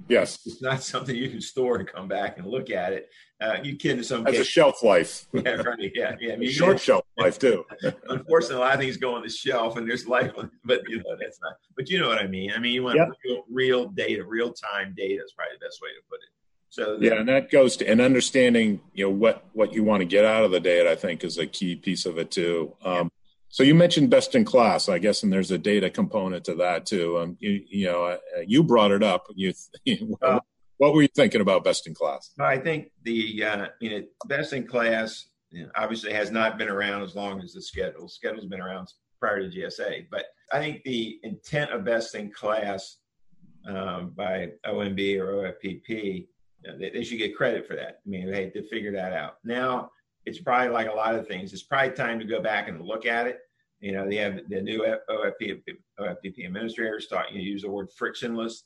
Yes, 0.08 0.40
it's 0.46 0.62
not 0.62 0.84
something 0.84 1.16
you 1.16 1.30
can 1.30 1.42
store 1.42 1.78
and 1.78 1.88
come 1.88 2.08
back 2.08 2.38
and 2.38 2.46
look 2.46 2.70
at 2.70 2.94
it. 2.94 3.10
Uh, 3.42 3.58
you 3.64 3.76
can 3.76 3.98
in 3.98 4.04
some 4.04 4.24
has 4.26 4.38
a 4.38 4.44
shelf 4.44 4.84
life. 4.84 5.26
yeah, 5.34 5.56
right. 5.56 5.92
Yeah, 5.96 6.16
yeah. 6.20 6.34
I 6.34 6.36
mean, 6.36 6.52
short 6.52 6.80
shelf 6.80 7.06
life 7.18 7.40
too. 7.40 7.66
unfortunately, 8.10 8.58
a 8.58 8.60
lot 8.60 8.76
of 8.76 8.80
things 8.80 8.98
go 8.98 9.16
on 9.16 9.24
the 9.24 9.30
shelf, 9.30 9.78
and 9.78 9.90
there's 9.90 10.08
life, 10.08 10.32
but 10.64 10.82
you 10.88 10.98
know 10.98 11.18
that's 11.20 11.40
not. 11.42 11.54
But 11.76 11.90
you 11.90 12.00
know 12.00 12.08
what 12.08 12.20
I 12.20 12.28
mean. 12.28 12.52
I 12.56 12.60
mean, 12.60 12.74
you 12.74 12.84
want 12.84 12.98
yep. 12.98 13.10
real, 13.26 13.44
real, 13.50 13.88
data, 13.88 14.24
real 14.24 14.54
time 14.54 14.94
data 14.96 15.24
is 15.24 15.34
probably 15.34 15.58
the 15.60 15.66
best 15.66 15.82
way 15.82 15.90
to 15.90 16.02
put 16.08 16.18
it. 16.18 16.30
So 16.70 16.98
yeah, 17.02 17.20
and 17.20 17.28
that 17.28 17.50
goes 17.50 17.78
to 17.78 17.88
and 17.88 18.00
understanding 18.00 18.82
you 18.94 19.06
know 19.06 19.12
what 19.12 19.44
what 19.54 19.74
you 19.74 19.84
want 19.84 20.02
to 20.02 20.06
get 20.06 20.24
out 20.24 20.44
of 20.44 20.52
the 20.52 20.60
data. 20.60 20.92
I 20.92 20.96
think 20.96 21.24
is 21.24 21.40
a 21.40 21.48
key 21.48 21.76
piece 21.76 22.06
of 22.06 22.20
it 22.20 22.30
too. 22.30 22.76
Um, 22.84 23.10
so 23.50 23.64
you 23.64 23.74
mentioned 23.74 24.12
best 24.12 24.36
in 24.36 24.46
class, 24.46 24.88
I 24.88 25.00
guess, 25.00 25.24
and 25.24 25.34
there's 25.34 25.50
a 25.50 25.58
data 25.58 25.90
component 25.90 26.46
to 26.46 26.56
that 26.56 26.86
too. 26.86 27.18
Um, 27.18 27.38
you, 27.40 27.64
you 27.68 27.86
know, 27.88 28.04
uh, 28.06 28.18
you 28.46 28.64
brought 28.64 28.92
it 28.92 29.04
up. 29.04 29.28
You, 29.86 30.18
uh, 30.22 30.40
what 30.78 30.94
were 30.94 31.02
you 31.02 31.08
thinking 31.08 31.42
about 31.42 31.64
best 31.64 31.88
in 31.88 31.94
class? 31.94 32.32
I 32.40 32.58
think 32.58 32.92
the 33.04 33.44
uh, 33.44 33.68
you 33.82 33.90
know 33.90 34.04
best 34.28 34.54
in 34.54 34.68
class 34.68 35.30
you 35.52 35.64
know, 35.64 35.70
obviously 35.76 36.14
has 36.14 36.32
not 36.32 36.58
been 36.58 36.70
around 36.70 37.02
as 37.02 37.16
long 37.16 37.42
as 37.42 37.54
the 37.54 37.62
schedule. 37.62 38.08
Schedule's 38.08 38.46
been 38.46 38.62
around 38.62 38.88
prior 39.20 39.42
to 39.42 39.50
GSA, 39.50 40.08
but 40.12 40.26
I 40.54 40.60
think 40.60 40.84
the 40.84 41.20
intent 41.24 41.72
of 41.72 41.84
best 41.84 42.16
in 42.16 42.32
class 42.32 42.98
um, 43.68 44.14
by 44.16 44.52
OMB 44.66 45.20
or 45.20 45.54
OFPP, 45.54 45.88
you 45.90 46.28
know, 46.66 46.78
they, 46.78 46.90
they, 46.92 47.04
should 47.04 47.18
get 47.18 47.36
credit 47.36 47.68
for 47.68 47.76
that. 47.76 48.00
I 48.06 48.10
mean, 48.10 48.32
they, 48.32 48.52
they 48.54 48.62
figure 48.62 48.92
that 48.94 49.14
out. 49.14 49.38
Now 49.44 49.92
it's 50.30 50.40
probably 50.40 50.70
like 50.70 50.88
a 50.88 50.96
lot 50.96 51.16
of 51.16 51.28
things. 51.28 51.52
It's 51.54 51.64
probably 51.64 51.92
time 51.92 52.20
to 52.20 52.26
go 52.26 52.40
back 52.40 52.68
and 52.68 52.82
look 52.82 53.06
at 53.08 53.26
it. 53.26 53.40
You 53.80 53.94
know, 53.94 54.08
they 54.08 54.18
have 54.18 54.42
the 54.48 54.62
new 54.62 54.86
OFP, 55.10 55.62
OFPP 56.00 56.46
administrators 56.46 57.06
start 57.06 57.32
you 57.32 57.40
know, 57.40 57.44
use 57.44 57.64
the 57.64 57.70
word 57.70 57.88
frictionless. 57.98 58.66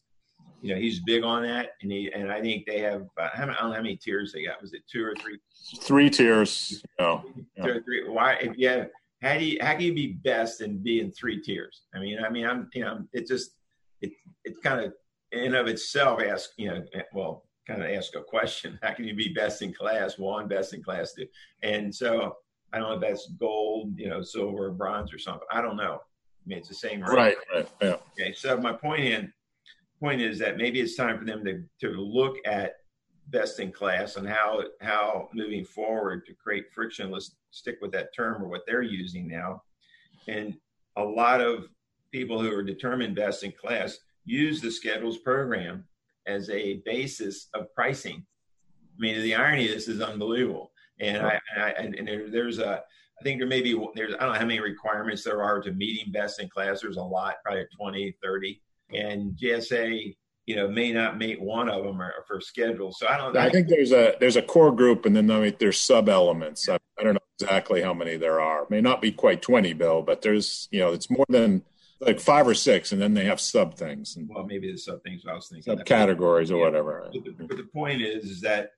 You 0.62 0.74
know, 0.74 0.82
he's 0.82 1.00
big 1.00 1.24
on 1.24 1.44
that, 1.44 1.72
and 1.82 1.92
he 1.92 2.12
and 2.12 2.32
I 2.32 2.42
think 2.42 2.66
they 2.66 2.80
have. 2.80 3.04
Uh, 3.18 3.30
I 3.34 3.40
don't 3.46 3.50
know 3.50 3.74
how 3.74 3.82
many 3.82 3.96
tiers 3.96 4.34
they 4.34 4.46
got. 4.46 4.62
Was 4.62 4.74
it 4.74 4.82
two 4.92 5.04
or 5.04 5.14
three? 5.16 5.38
Three 5.82 6.10
tiers. 6.10 6.84
Yeah. 7.00 7.22
Two 7.64 7.70
or 7.70 7.82
three. 7.82 8.10
Why? 8.10 8.34
If 8.42 8.58
you 8.58 8.68
have, 8.70 8.90
how 9.22 9.38
do 9.38 9.46
you 9.46 9.58
how 9.62 9.74
can 9.74 9.82
you 9.82 9.94
be 9.94 10.14
best 10.24 10.62
and 10.62 10.84
be 10.84 11.00
in 11.00 11.12
three 11.12 11.42
tiers? 11.42 11.84
I 11.96 12.00
mean, 12.00 12.18
I 12.20 12.30
mean, 12.30 12.46
I'm 12.46 12.70
you 12.74 12.82
know, 12.82 13.06
it 13.14 13.28
just 13.28 13.52
it 14.02 14.12
it 14.44 14.62
kind 14.64 14.82
of 14.82 14.94
in 15.32 15.54
of 15.54 15.68
itself 15.68 16.22
ask 16.22 16.50
you 16.58 16.70
know, 16.70 16.84
well, 17.14 17.46
kind 17.68 17.84
of 17.84 17.90
ask 17.90 18.16
a 18.16 18.22
question. 18.22 18.80
How 18.84 18.94
can 18.94 19.06
you 19.06 19.16
be 19.16 19.34
best 19.34 19.62
in 19.62 19.74
class 19.74 20.18
one, 20.18 20.48
best 20.48 20.74
in 20.74 20.84
class 20.84 21.14
two? 21.14 21.28
And 21.62 21.94
so 21.94 22.38
I 22.72 22.80
don't 22.80 22.90
know 22.90 22.96
if 22.96 23.02
that's 23.02 23.28
gold, 23.40 23.94
you 23.98 24.10
know, 24.10 24.22
silver, 24.22 24.72
bronze, 24.72 25.14
or 25.14 25.20
something. 25.20 25.48
I 25.52 25.62
don't 25.62 25.78
know. 25.78 26.00
I 26.02 26.46
mean, 26.46 26.58
it's 26.58 26.70
the 26.70 26.76
same 26.76 27.02
Right. 27.02 27.38
right 27.54 27.70
yeah. 27.82 27.98
Okay. 28.20 28.34
So 28.34 28.58
my 28.58 28.74
point 28.74 29.02
in 29.02 29.32
point 30.00 30.22
is 30.22 30.38
that 30.40 30.58
maybe 30.58 30.82
it's 30.82 30.96
time 30.96 31.18
for 31.18 31.24
them 31.24 31.46
to 31.46 31.64
to 31.80 31.90
look 32.00 32.36
at 32.46 32.74
best 33.28 33.60
in 33.60 33.72
class 33.72 34.18
and 34.18 34.28
how 34.28 34.62
how 34.82 35.30
moving 35.34 35.64
forward 35.64 36.26
to 36.26 36.34
create 36.34 36.66
frictionless 36.74 37.36
stick 37.52 37.78
with 37.82 37.92
that 37.94 38.14
term 38.14 38.44
or 38.44 38.50
what 38.50 38.64
they're 38.68 38.82
using 38.82 39.28
now 39.28 39.62
and 40.28 40.56
a 40.98 41.04
lot 41.04 41.40
of 41.40 41.70
people 42.12 42.42
who 42.42 42.52
are 42.52 42.64
determined 42.64 43.16
best 43.16 43.44
in 43.44 43.52
class 43.54 43.98
use 44.26 44.60
the 44.60 44.70
schedules 44.70 45.18
program 45.18 45.86
as 46.28 46.50
a 46.50 46.82
basis 46.86 47.50
of 47.54 47.74
pricing. 47.74 48.26
I 48.98 49.02
mean, 49.02 49.22
the 49.22 49.36
irony 49.36 49.68
of 49.68 49.74
this 49.74 49.88
is 49.88 50.02
unbelievable. 50.02 50.72
And 51.00 51.18
I, 51.18 51.40
and, 51.56 51.64
I, 51.64 51.70
and 51.72 52.08
there, 52.08 52.30
there's 52.30 52.60
a, 52.60 52.82
I 53.20 53.24
think 53.24 53.40
there 53.40 53.48
may 53.48 53.62
be, 53.62 53.80
there's, 53.96 54.14
I 54.14 54.24
don't 54.24 54.34
know 54.34 54.40
how 54.40 54.46
many 54.46 54.60
requirements 54.60 55.24
there 55.24 55.42
are 55.44 55.62
to 55.62 55.72
meeting 55.72 56.12
best 56.12 56.40
in 56.40 56.50
class. 56.50 56.82
There's 56.82 56.98
a 56.98 57.04
lot, 57.04 57.36
probably 57.44 57.66
20, 57.78 58.16
30. 58.24 58.62
And 58.94 59.38
GSA, 59.38 60.16
you 60.46 60.56
know, 60.56 60.68
may 60.68 60.92
not 60.92 61.18
meet 61.18 61.42
one 61.42 61.70
of 61.70 61.84
them 61.84 62.02
or, 62.02 62.14
for 62.28 62.42
schedule. 62.42 62.92
So 62.92 63.08
I 63.08 63.18
don't. 63.18 63.36
I 63.36 63.50
think 63.50 63.70
there's 63.70 63.92
a 63.92 64.16
there's 64.20 64.36
a 64.36 64.42
core 64.42 64.76
group, 64.76 65.06
and 65.06 65.16
then 65.16 65.32
I 65.32 65.40
mean, 65.40 65.56
there's 65.58 65.80
sub 65.80 66.10
elements. 66.10 66.68
I, 66.68 66.78
I, 67.00 67.04
don't 67.04 67.14
know 67.14 67.20
exactly 67.40 67.82
how 67.82 67.94
many 67.94 68.18
there 68.18 68.42
are. 68.42 68.68
May 68.70 68.82
not 68.82 69.02
be 69.02 69.12
quite 69.12 69.42
twenty, 69.42 69.74
Bill, 69.74 70.02
but 70.02 70.22
there's 70.22 70.68
you 70.72 70.80
know, 70.80 70.92
it's 70.92 71.10
more 71.10 71.26
than 71.30 71.64
like 72.00 72.20
five 72.20 72.48
or 72.48 72.54
six, 72.54 72.92
and 72.92 73.02
then 73.02 73.14
they 73.14 73.26
have 73.26 73.40
sub 73.40 73.76
things. 73.76 74.16
And 74.16 74.30
well, 74.30 74.46
maybe 74.46 74.72
the 74.72 74.78
sub 74.78 75.04
things 75.04 75.24
I 75.28 75.34
was 75.34 75.48
thinking. 75.48 75.78
Sub 75.78 75.86
categories 75.86 76.52
or 76.52 76.58
whatever. 76.58 77.10
But 77.14 77.24
the, 77.24 77.32
but 77.48 77.58
the, 77.58 77.64
point 77.64 78.02
is, 78.02 78.26
is 78.26 78.42
that 78.42 78.72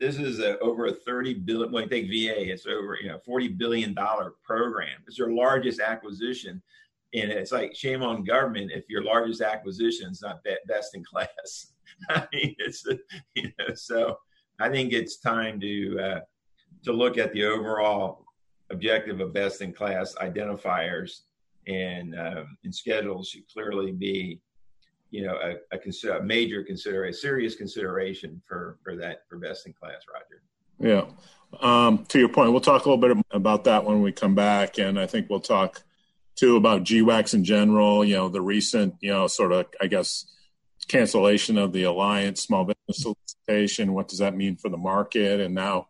this 0.00 0.18
is 0.18 0.40
a, 0.40 0.58
over 0.60 0.86
a 0.86 0.92
30 0.92 1.34
billion. 1.34 1.72
When 1.72 1.84
you 1.84 1.88
take 1.88 2.06
VA, 2.06 2.50
it's 2.50 2.66
over 2.66 2.96
you 3.00 3.08
know 3.08 3.18
40 3.24 3.48
billion 3.48 3.94
dollar 3.94 4.34
program. 4.44 4.98
It's 5.06 5.18
their 5.18 5.30
largest 5.30 5.80
acquisition, 5.80 6.62
and 7.14 7.30
it's 7.30 7.52
like 7.52 7.74
shame 7.74 8.02
on 8.02 8.24
government 8.24 8.72
if 8.72 8.84
your 8.88 9.04
largest 9.04 9.40
acquisition 9.40 10.10
is 10.10 10.22
not 10.22 10.44
best 10.66 10.94
in 10.94 11.04
class. 11.04 11.72
I 12.08 12.26
mean, 12.32 12.54
it's 12.58 12.84
you 13.34 13.50
know 13.58 13.74
so. 13.74 14.18
I 14.60 14.68
think 14.68 14.92
it's 14.92 15.18
time 15.18 15.60
to 15.60 16.00
uh, 16.00 16.20
to 16.84 16.92
look 16.92 17.18
at 17.18 17.32
the 17.32 17.44
overall 17.44 18.24
objective 18.70 19.20
of 19.20 19.32
best 19.32 19.60
in 19.60 19.72
class 19.72 20.14
identifiers 20.20 21.20
and 21.66 22.18
um, 22.18 22.56
and 22.64 22.74
schedules 22.74 23.28
should 23.28 23.48
clearly 23.52 23.92
be 23.92 24.40
you 25.10 25.26
know 25.26 25.36
a, 25.36 25.76
a, 25.76 25.78
consider, 25.78 26.16
a 26.16 26.22
major 26.22 26.62
consider 26.62 27.04
a 27.04 27.12
serious 27.12 27.54
consideration 27.54 28.40
for 28.46 28.78
for 28.82 28.96
that 28.96 29.22
for 29.28 29.38
best 29.38 29.66
in 29.66 29.72
class 29.72 30.02
roger. 30.12 30.42
Yeah. 30.80 31.12
Um, 31.60 32.04
to 32.06 32.18
your 32.18 32.30
point 32.30 32.50
we'll 32.50 32.62
talk 32.62 32.86
a 32.86 32.90
little 32.90 33.14
bit 33.14 33.24
about 33.30 33.64
that 33.64 33.84
when 33.84 34.00
we 34.00 34.10
come 34.10 34.34
back 34.34 34.78
and 34.78 34.98
i 34.98 35.06
think 35.06 35.28
we'll 35.28 35.38
talk 35.38 35.82
too 36.34 36.56
about 36.56 36.84
GWACs 36.84 37.34
in 37.34 37.44
general 37.44 38.02
you 38.06 38.16
know 38.16 38.30
the 38.30 38.40
recent 38.40 38.94
you 39.00 39.10
know 39.10 39.26
sort 39.26 39.52
of 39.52 39.66
i 39.78 39.86
guess 39.86 40.24
cancellation 40.88 41.58
of 41.58 41.74
the 41.74 41.82
Alliant 41.82 42.38
small 42.38 42.64
business 42.64 43.02
solicitation 43.02 43.92
what 43.92 44.08
does 44.08 44.20
that 44.20 44.34
mean 44.34 44.56
for 44.56 44.70
the 44.70 44.78
market 44.78 45.40
and 45.40 45.54
now 45.54 45.88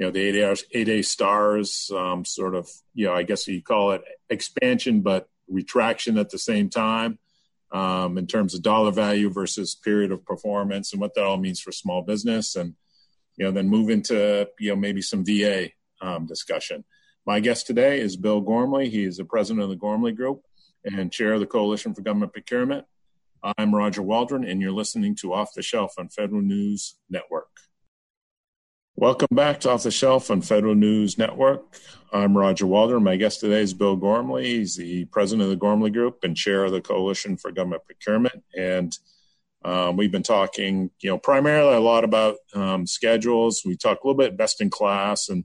you 0.00 0.06
know 0.06 0.10
the 0.10 0.20
eight 0.20 0.42
hours 0.42 0.64
eight 0.72 0.88
A 0.88 1.02
stars 1.02 1.90
um, 1.94 2.24
sort 2.24 2.54
of 2.54 2.68
you 2.94 3.06
know 3.06 3.14
i 3.14 3.22
guess 3.22 3.46
you 3.46 3.62
call 3.62 3.92
it 3.92 4.02
expansion 4.30 5.02
but 5.02 5.28
retraction 5.46 6.16
at 6.16 6.30
the 6.30 6.38
same 6.38 6.70
time 6.70 7.18
um, 7.70 8.16
in 8.16 8.26
terms 8.26 8.54
of 8.54 8.62
dollar 8.62 8.90
value 8.90 9.30
versus 9.30 9.74
period 9.74 10.10
of 10.10 10.24
performance 10.24 10.92
and 10.92 11.00
what 11.00 11.14
that 11.14 11.24
all 11.24 11.36
means 11.36 11.60
for 11.60 11.70
small 11.70 12.00
business 12.00 12.56
and 12.56 12.74
you 13.36 13.44
know 13.44 13.52
then 13.52 13.68
move 13.68 13.90
into 13.90 14.48
you 14.58 14.70
know 14.70 14.76
maybe 14.76 15.02
some 15.02 15.24
va 15.24 15.68
um, 16.00 16.24
discussion. 16.24 16.82
My 17.26 17.40
guest 17.40 17.66
today 17.66 18.00
is 18.00 18.16
bill 18.16 18.40
gormley. 18.40 18.88
He 18.88 19.04
is 19.04 19.18
the 19.18 19.24
president 19.26 19.62
of 19.62 19.68
the 19.68 19.76
gormley 19.76 20.12
group 20.12 20.40
and 20.82 21.12
chair 21.12 21.34
of 21.34 21.40
the 21.40 21.46
coalition 21.46 21.94
for 21.94 22.00
government 22.00 22.32
procurement. 22.32 22.86
I'm 23.58 23.74
roger 23.74 24.02
waldron 24.02 24.44
and 24.44 24.62
you're 24.62 24.72
listening 24.72 25.14
to 25.16 25.34
off 25.34 25.52
the 25.54 25.62
shelf 25.62 25.92
on 25.98 26.08
federal 26.08 26.40
news 26.40 26.96
network 27.10 27.48
Welcome 29.00 29.28
back 29.30 29.60
to 29.60 29.70
Off 29.70 29.84
the 29.84 29.90
Shelf 29.90 30.30
on 30.30 30.42
Federal 30.42 30.74
News 30.74 31.16
Network. 31.16 31.64
I'm 32.12 32.36
Roger 32.36 32.66
Waldron. 32.66 33.02
My 33.02 33.16
guest 33.16 33.40
today 33.40 33.62
is 33.62 33.72
Bill 33.72 33.96
Gormley. 33.96 34.44
He's 34.44 34.76
the 34.76 35.06
president 35.06 35.44
of 35.44 35.48
the 35.48 35.56
Gormley 35.56 35.88
Group 35.88 36.22
and 36.22 36.36
chair 36.36 36.64
of 36.64 36.72
the 36.72 36.82
Coalition 36.82 37.38
for 37.38 37.50
Government 37.50 37.82
Procurement. 37.86 38.44
And 38.54 38.94
um, 39.64 39.96
we've 39.96 40.12
been 40.12 40.22
talking, 40.22 40.90
you 41.00 41.08
know, 41.08 41.16
primarily 41.16 41.76
a 41.76 41.80
lot 41.80 42.04
about 42.04 42.36
um, 42.54 42.86
schedules. 42.86 43.62
We 43.64 43.74
talked 43.74 44.04
a 44.04 44.06
little 44.06 44.18
bit 44.18 44.36
best 44.36 44.60
in 44.60 44.68
class, 44.68 45.30
and 45.30 45.44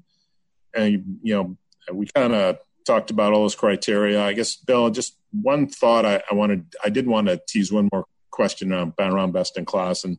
and 0.74 1.20
you 1.24 1.34
know, 1.34 1.58
we 1.94 2.08
kind 2.08 2.34
of 2.34 2.58
talked 2.86 3.10
about 3.10 3.32
all 3.32 3.44
those 3.44 3.56
criteria. 3.56 4.22
I 4.22 4.34
guess, 4.34 4.58
Bill, 4.58 4.90
just 4.90 5.18
one 5.32 5.68
thought 5.68 6.06
I, 6.06 6.22
I 6.30 6.34
wanted, 6.34 6.76
I 6.84 6.90
did 6.90 7.08
want 7.08 7.28
to 7.28 7.40
tease 7.48 7.72
one 7.72 7.88
more 7.94 8.04
question 8.32 8.74
around 8.74 9.32
best 9.32 9.58
in 9.58 9.64
class, 9.64 10.04
and 10.04 10.18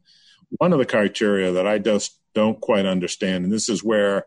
one 0.51 0.73
of 0.73 0.79
the 0.79 0.87
criteria 0.87 1.53
that 1.53 1.67
I 1.67 1.79
just 1.79 2.19
don't 2.35 2.61
quite 2.61 2.87
understand. 2.87 3.45
And 3.45 3.53
this 3.53 3.69
is 3.69 3.85
where, 3.85 4.27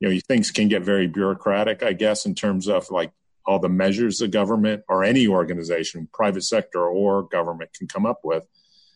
you 0.00 0.08
know, 0.08 0.20
things 0.28 0.50
can 0.50 0.68
get 0.68 0.82
very 0.82 1.06
bureaucratic, 1.06 1.82
I 1.82 1.92
guess, 1.92 2.26
in 2.26 2.34
terms 2.34 2.68
of 2.68 2.90
like 2.90 3.12
all 3.46 3.58
the 3.58 3.68
measures 3.68 4.18
the 4.18 4.28
government 4.28 4.82
or 4.88 5.04
any 5.04 5.26
organization, 5.26 6.08
private 6.12 6.42
sector 6.42 6.86
or 6.86 7.24
government 7.24 7.72
can 7.72 7.88
come 7.88 8.06
up 8.06 8.20
with. 8.24 8.46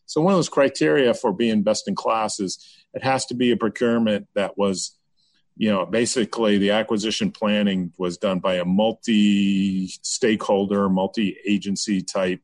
So 0.06 0.20
one 0.20 0.34
of 0.34 0.38
those 0.38 0.48
criteria 0.48 1.14
for 1.14 1.32
being 1.32 1.62
best 1.62 1.88
in 1.88 1.94
class 1.94 2.38
is 2.38 2.58
it 2.92 3.02
has 3.02 3.24
to 3.26 3.34
be 3.34 3.50
a 3.50 3.56
procurement 3.56 4.28
that 4.34 4.58
was, 4.58 4.98
you 5.56 5.70
know, 5.70 5.86
basically 5.86 6.58
the 6.58 6.72
acquisition 6.72 7.30
planning 7.30 7.92
was 7.96 8.18
done 8.18 8.40
by 8.40 8.56
a 8.56 8.64
multi-stakeholder, 8.64 10.88
multi-agency 10.88 12.02
type 12.02 12.42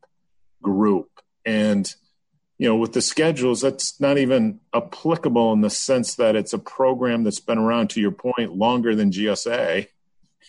group. 0.62 1.08
And 1.44 1.92
you 2.60 2.68
know, 2.68 2.76
with 2.76 2.92
the 2.92 3.00
schedules, 3.00 3.62
that's 3.62 3.98
not 4.02 4.18
even 4.18 4.60
applicable 4.74 5.50
in 5.54 5.62
the 5.62 5.70
sense 5.70 6.16
that 6.16 6.36
it's 6.36 6.52
a 6.52 6.58
program 6.58 7.24
that's 7.24 7.40
been 7.40 7.56
around, 7.56 7.88
to 7.88 8.02
your 8.02 8.10
point, 8.10 8.52
longer 8.54 8.94
than 8.94 9.10
GSA. 9.10 9.88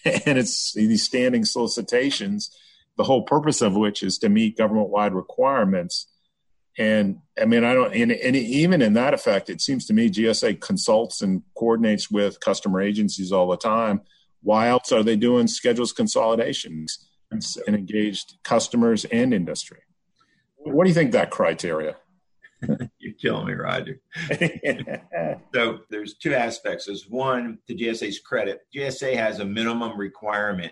And 0.03 0.39
it's 0.39 0.73
these 0.73 1.03
standing 1.03 1.45
solicitations, 1.45 2.49
the 2.97 3.03
whole 3.03 3.21
purpose 3.21 3.61
of 3.61 3.75
which 3.75 4.01
is 4.01 4.17
to 4.19 4.29
meet 4.29 4.57
government 4.57 4.89
wide 4.89 5.13
requirements. 5.13 6.07
And 6.75 7.19
I 7.39 7.45
mean, 7.45 7.63
I 7.63 7.75
don't, 7.75 7.93
and, 7.93 8.11
and, 8.11 8.35
even 8.35 8.81
in 8.81 8.93
that 8.93 9.13
effect, 9.13 9.49
it 9.49 9.61
seems 9.61 9.85
to 9.85 9.93
me 9.93 10.09
GSA 10.09 10.59
consults 10.59 11.21
and 11.21 11.43
coordinates 11.55 12.09
with 12.09 12.39
customer 12.39 12.81
agencies 12.81 13.31
all 13.31 13.47
the 13.47 13.57
time. 13.57 14.01
Why 14.41 14.69
else 14.69 14.91
are 14.91 15.03
they 15.03 15.17
doing 15.17 15.47
schedules 15.47 15.93
consolidations 15.93 17.07
and 17.29 17.43
engaged 17.67 18.37
customers 18.43 19.05
and 19.05 19.35
industry? 19.35 19.81
What 20.63 20.83
do 20.83 20.89
you 20.89 20.95
think 20.95 21.11
that 21.11 21.31
criteria? 21.31 21.97
You're 22.99 23.13
killing 23.19 23.47
me, 23.47 23.53
Roger. 23.53 23.99
so 25.53 25.79
there's 25.89 26.15
two 26.15 26.33
aspects. 26.33 26.85
There's 26.85 27.07
one 27.09 27.59
to 27.67 27.75
GSA's 27.75 28.19
credit. 28.19 28.61
GSA 28.75 29.15
has 29.15 29.39
a 29.39 29.45
minimum 29.45 29.97
requirement. 29.97 30.71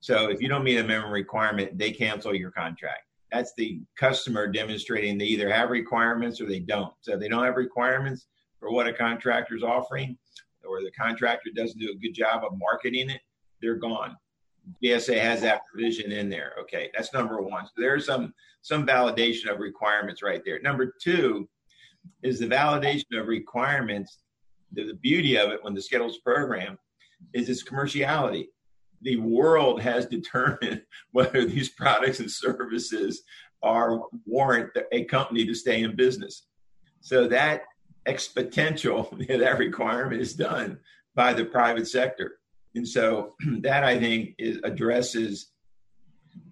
So 0.00 0.30
if 0.30 0.40
you 0.40 0.48
don't 0.48 0.64
meet 0.64 0.78
a 0.78 0.84
minimum 0.84 1.10
requirement, 1.10 1.76
they 1.78 1.90
cancel 1.90 2.34
your 2.34 2.50
contract. 2.50 3.02
That's 3.32 3.52
the 3.56 3.80
customer 3.96 4.46
demonstrating 4.46 5.18
they 5.18 5.24
either 5.26 5.50
have 5.50 5.70
requirements 5.70 6.40
or 6.40 6.46
they 6.46 6.60
don't. 6.60 6.92
So 7.00 7.14
if 7.14 7.20
they 7.20 7.28
don't 7.28 7.44
have 7.44 7.56
requirements 7.56 8.26
for 8.60 8.70
what 8.70 8.86
a 8.86 8.92
contractor 8.92 9.56
is 9.56 9.62
offering, 9.62 10.16
or 10.66 10.80
the 10.82 10.92
contractor 10.92 11.50
doesn't 11.54 11.78
do 11.78 11.90
a 11.90 11.96
good 11.96 12.14
job 12.14 12.44
of 12.44 12.58
marketing 12.58 13.10
it, 13.10 13.20
they're 13.60 13.76
gone. 13.76 14.16
GSA 14.82 15.20
has 15.20 15.40
that 15.42 15.62
provision 15.70 16.12
in 16.12 16.28
there. 16.28 16.52
Okay, 16.60 16.90
that's 16.94 17.12
number 17.12 17.40
one. 17.40 17.66
So 17.66 17.72
there's 17.76 18.06
some 18.06 18.34
some 18.66 18.84
validation 18.84 19.48
of 19.48 19.60
requirements 19.60 20.24
right 20.24 20.42
there. 20.44 20.60
Number 20.60 20.92
two 21.00 21.48
is 22.24 22.40
the 22.40 22.48
validation 22.48 23.16
of 23.16 23.28
requirements. 23.28 24.18
The, 24.72 24.82
the 24.82 24.94
beauty 24.94 25.36
of 25.36 25.50
it 25.52 25.62
when 25.62 25.72
the 25.72 25.80
schedules 25.80 26.18
program 26.18 26.76
is 27.32 27.48
its 27.48 27.62
commerciality. 27.62 28.48
The 29.02 29.18
world 29.18 29.80
has 29.82 30.06
determined 30.06 30.82
whether 31.12 31.44
these 31.44 31.68
products 31.68 32.18
and 32.18 32.28
services 32.28 33.22
are 33.62 34.00
warrant 34.24 34.70
a 34.90 35.04
company 35.04 35.46
to 35.46 35.54
stay 35.54 35.84
in 35.84 35.94
business. 35.94 36.46
So 37.00 37.28
that 37.28 37.62
exponential 38.08 39.16
that 39.28 39.58
requirement 39.58 40.20
is 40.20 40.34
done 40.34 40.80
by 41.14 41.34
the 41.34 41.44
private 41.44 41.86
sector. 41.86 42.38
And 42.74 42.86
so 42.86 43.34
that 43.60 43.84
I 43.84 43.96
think 44.00 44.34
is, 44.38 44.58
addresses 44.64 45.52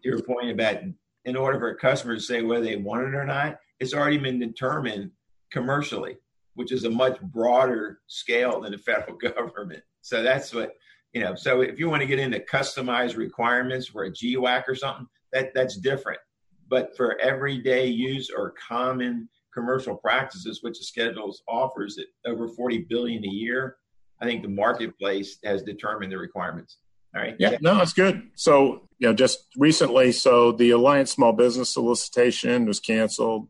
your 0.05 0.23
point 0.23 0.53
about 0.53 0.79
in 1.25 1.37
order 1.37 1.59
for 1.59 1.71
a 1.71 1.77
customer 1.77 2.15
to 2.15 2.21
say 2.21 2.43
whether 2.43 2.65
they 2.65 2.77
want 2.77 3.07
it 3.07 3.15
or 3.15 3.25
not, 3.25 3.59
it's 3.81 3.95
already 3.95 4.19
been 4.19 4.39
determined 4.39 5.11
commercially, 5.51 6.17
which 6.55 6.73
is 6.73 6.85
a 6.85 6.91
much 6.91 7.21
broader 7.21 8.01
scale 8.07 8.61
than 8.61 8.73
the 8.73 8.79
federal 8.79 9.17
government. 9.35 9.83
So 10.03 10.23
that's 10.23 10.53
what 10.53 10.73
you 11.13 11.23
know. 11.23 11.35
So 11.35 11.63
if 11.63 11.79
you 11.79 11.89
want 11.89 12.03
to 12.03 12.07
get 12.07 12.19
into 12.19 12.41
customized 12.41 13.17
requirements 13.17 13.87
for 13.87 14.05
a 14.05 14.11
GWAC 14.11 14.65
or 14.69 14.75
something, 14.75 15.07
that 15.33 15.53
that's 15.55 15.77
different. 15.77 16.21
But 16.69 16.97
for 16.97 17.19
everyday 17.21 17.87
use 17.87 18.31
or 18.31 18.55
common 18.69 19.29
commercial 19.53 19.97
practices, 19.97 20.63
which 20.63 20.79
the 20.79 20.85
schedules 20.85 21.43
offers 21.49 21.99
at 21.99 22.07
over 22.31 22.49
40 22.49 22.87
billion 22.89 23.25
a 23.25 23.29
year, 23.29 23.77
I 24.21 24.25
think 24.25 24.43
the 24.43 24.49
marketplace 24.49 25.39
has 25.45 25.63
determined 25.63 26.13
the 26.13 26.19
requirements. 26.19 26.79
All 27.15 27.23
right. 27.23 27.37
Yeah, 27.39 27.59
no, 27.61 27.77
that's 27.77 27.93
good. 27.93 28.31
So, 28.35 28.89
you 28.99 29.09
know, 29.09 29.15
just 29.15 29.45
recently, 29.57 30.13
so 30.13 30.53
the 30.53 30.71
Alliant 30.71 31.09
Small 31.09 31.33
Business 31.33 31.73
Solicitation 31.73 32.67
was 32.67 32.81
canceled. 32.81 33.49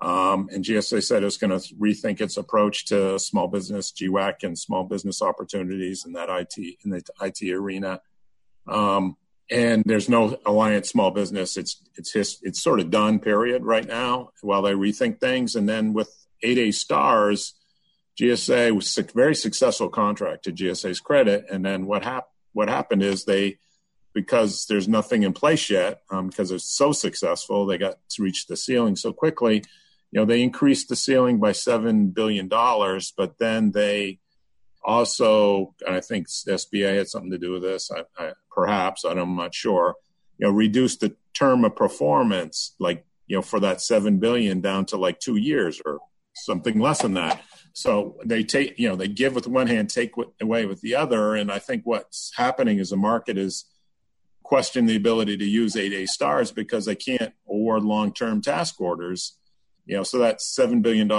Um, 0.00 0.48
and 0.52 0.64
GSA 0.64 1.02
said 1.02 1.22
it 1.22 1.24
was 1.24 1.38
going 1.38 1.58
to 1.58 1.74
rethink 1.76 2.20
its 2.20 2.36
approach 2.36 2.86
to 2.86 3.18
small 3.18 3.48
business, 3.48 3.90
GWAC, 3.90 4.42
and 4.42 4.58
small 4.58 4.84
business 4.84 5.22
opportunities 5.22 6.04
in 6.04 6.12
that 6.12 6.28
IT 6.28 6.58
in 6.84 6.90
the 6.90 7.02
IT 7.22 7.42
arena. 7.50 8.00
Um, 8.66 9.16
and 9.50 9.82
there's 9.86 10.08
no 10.08 10.30
Alliant 10.46 10.86
Small 10.86 11.10
Business. 11.10 11.56
It's 11.56 11.82
it's 11.96 12.12
his, 12.12 12.38
it's 12.42 12.62
sort 12.62 12.80
of 12.80 12.90
done. 12.90 13.18
Period. 13.18 13.64
Right 13.64 13.86
now, 13.86 14.30
while 14.42 14.62
they 14.62 14.72
rethink 14.72 15.20
things, 15.20 15.54
and 15.54 15.68
then 15.68 15.92
with 15.92 16.10
8A 16.44 16.74
stars, 16.74 17.54
GSA 18.20 18.72
was 18.72 18.96
a 18.98 19.02
very 19.02 19.34
successful 19.34 19.88
contract 19.88 20.44
to 20.44 20.52
GSA's 20.52 21.00
credit. 21.00 21.46
And 21.50 21.64
then 21.64 21.86
what 21.86 22.04
happened? 22.04 22.33
What 22.54 22.68
happened 22.68 23.02
is 23.02 23.24
they, 23.24 23.58
because 24.14 24.66
there's 24.66 24.88
nothing 24.88 25.22
in 25.22 25.32
place 25.32 25.68
yet, 25.68 26.00
um, 26.10 26.28
because 26.28 26.50
it's 26.50 26.64
so 26.64 26.92
successful, 26.92 27.66
they 27.66 27.76
got 27.76 27.96
to 28.10 28.22
reach 28.22 28.46
the 28.46 28.56
ceiling 28.56 28.96
so 28.96 29.12
quickly. 29.12 29.62
You 30.10 30.20
know, 30.20 30.24
they 30.24 30.42
increased 30.42 30.88
the 30.88 30.96
ceiling 30.96 31.38
by 31.40 31.52
seven 31.52 32.08
billion 32.08 32.48
dollars, 32.48 33.12
but 33.14 33.38
then 33.38 33.72
they 33.72 34.20
also, 34.84 35.74
and 35.86 35.96
I 35.96 36.00
think 36.00 36.28
SBA 36.28 36.96
had 36.96 37.08
something 37.08 37.32
to 37.32 37.38
do 37.38 37.52
with 37.52 37.62
this. 37.62 37.90
I, 37.90 38.04
I, 38.22 38.32
perhaps 38.50 39.04
I'm 39.04 39.36
not 39.36 39.54
sure. 39.54 39.96
You 40.38 40.46
know, 40.46 40.52
reduced 40.52 41.00
the 41.00 41.16
term 41.32 41.64
of 41.64 41.74
performance, 41.74 42.74
like 42.78 43.04
you 43.26 43.36
know, 43.36 43.42
for 43.42 43.60
that 43.60 43.80
seven 43.80 44.18
billion 44.18 44.60
down 44.60 44.86
to 44.86 44.96
like 44.96 45.18
two 45.18 45.36
years 45.36 45.80
or 45.84 46.00
something 46.34 46.78
less 46.78 47.02
than 47.02 47.14
that. 47.14 47.42
So 47.74 48.16
they 48.24 48.44
take, 48.44 48.78
you 48.78 48.88
know, 48.88 48.94
they 48.94 49.08
give 49.08 49.34
with 49.34 49.48
one 49.48 49.66
hand, 49.66 49.90
take 49.90 50.14
away 50.40 50.64
with 50.64 50.80
the 50.80 50.94
other. 50.94 51.34
And 51.34 51.50
I 51.50 51.58
think 51.58 51.82
what's 51.84 52.32
happening 52.36 52.78
is 52.78 52.90
the 52.90 52.96
market 52.96 53.36
is 53.36 53.64
questioning 54.44 54.86
the 54.86 54.96
ability 54.96 55.36
to 55.38 55.44
use 55.44 55.74
8A 55.74 56.06
stars 56.06 56.52
because 56.52 56.84
they 56.84 56.94
can't 56.94 57.34
award 57.48 57.82
long-term 57.82 58.42
task 58.42 58.80
orders. 58.80 59.36
You 59.86 59.96
know, 59.96 60.02
so 60.04 60.18
that 60.18 60.38
$7 60.38 60.82
billion 60.82 61.10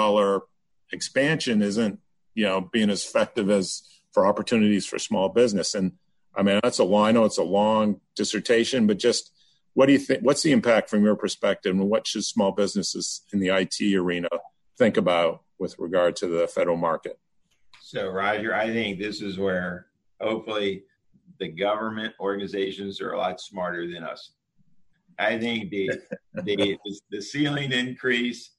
expansion 0.93 1.61
isn't, 1.61 1.99
you 2.33 2.45
know, 2.45 2.61
being 2.61 2.89
as 2.89 3.03
effective 3.03 3.49
as 3.49 3.83
for 4.13 4.25
opportunities 4.25 4.85
for 4.85 4.97
small 4.97 5.27
business. 5.27 5.75
And 5.75 5.91
I 6.33 6.41
mean, 6.41 6.61
that's 6.63 6.79
a 6.79 6.85
long, 6.85 7.07
I 7.07 7.11
know 7.11 7.25
it's 7.25 7.37
a 7.37 7.43
long 7.43 7.99
dissertation, 8.15 8.87
but 8.87 8.97
just 8.97 9.31
what 9.73 9.87
do 9.87 9.91
you 9.91 9.99
think? 9.99 10.21
What's 10.21 10.41
the 10.41 10.53
impact 10.53 10.89
from 10.89 11.03
your 11.03 11.17
perspective, 11.17 11.75
and 11.75 11.89
what 11.89 12.07
should 12.07 12.23
small 12.23 12.53
businesses 12.53 13.23
in 13.33 13.39
the 13.39 13.49
IT 13.49 13.81
arena 13.93 14.29
think 14.77 14.95
about 14.95 15.41
with 15.59 15.75
regard 15.79 16.15
to 16.17 16.27
the 16.27 16.47
federal 16.47 16.77
market? 16.77 17.19
So, 17.81 18.09
Roger, 18.09 18.55
I 18.55 18.67
think 18.67 18.99
this 18.99 19.21
is 19.21 19.37
where 19.37 19.87
hopefully 20.21 20.83
the 21.39 21.49
government 21.49 22.13
organizations 22.19 23.01
are 23.01 23.11
a 23.11 23.17
lot 23.17 23.39
smarter 23.39 23.87
than 23.91 24.03
us. 24.03 24.31
I 25.19 25.37
think 25.39 25.69
the 25.69 25.91
the, 26.43 26.77
the 27.11 27.21
ceiling 27.21 27.71
increase 27.71 28.51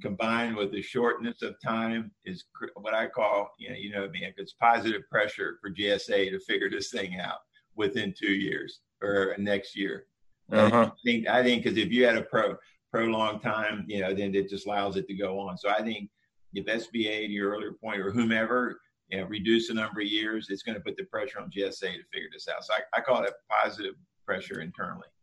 combined 0.00 0.56
with 0.56 0.72
the 0.72 0.82
shortness 0.82 1.42
of 1.42 1.54
time 1.62 2.10
is 2.24 2.44
what 2.74 2.94
I 2.94 3.06
call, 3.06 3.52
you 3.58 3.70
know, 3.70 3.76
you 3.76 3.92
know, 3.92 4.04
I 4.04 4.08
mean, 4.08 4.32
it's 4.36 4.54
positive 4.54 5.02
pressure 5.10 5.58
for 5.60 5.70
GSA 5.70 6.30
to 6.30 6.40
figure 6.40 6.70
this 6.70 6.90
thing 6.90 7.18
out 7.20 7.38
within 7.76 8.14
two 8.18 8.32
years 8.32 8.80
or 9.02 9.34
next 9.38 9.76
year. 9.76 10.06
Uh-huh. 10.50 10.90
I 10.90 10.92
think 11.04 11.28
I 11.28 11.42
think 11.42 11.62
because 11.62 11.78
if 11.78 11.92
you 11.92 12.06
had 12.06 12.16
a 12.16 12.22
pro 12.22 12.56
prolonged 12.92 13.42
time, 13.42 13.84
you 13.86 14.00
know, 14.00 14.12
then 14.14 14.34
it 14.34 14.48
just 14.48 14.66
allows 14.66 14.96
it 14.96 15.06
to 15.06 15.14
go 15.14 15.38
on. 15.38 15.56
So 15.56 15.68
I 15.68 15.82
think 15.82 16.10
if 16.54 16.66
SBA, 16.66 17.26
to 17.26 17.32
your 17.32 17.50
earlier 17.52 17.72
point, 17.72 18.00
or 18.00 18.10
whomever, 18.10 18.80
you 19.08 19.18
know, 19.18 19.26
reduce 19.26 19.68
the 19.68 19.74
number 19.74 20.00
of 20.00 20.06
years, 20.06 20.48
it's 20.50 20.62
going 20.62 20.76
to 20.76 20.82
put 20.82 20.96
the 20.96 21.04
pressure 21.04 21.40
on 21.40 21.50
GSA 21.50 21.80
to 21.80 22.04
figure 22.12 22.28
this 22.32 22.48
out. 22.48 22.64
So 22.64 22.74
I, 22.74 22.98
I 22.98 23.02
call 23.02 23.22
it 23.24 23.32
positive 23.62 23.94
pressure 24.26 24.60
internally. 24.60 25.08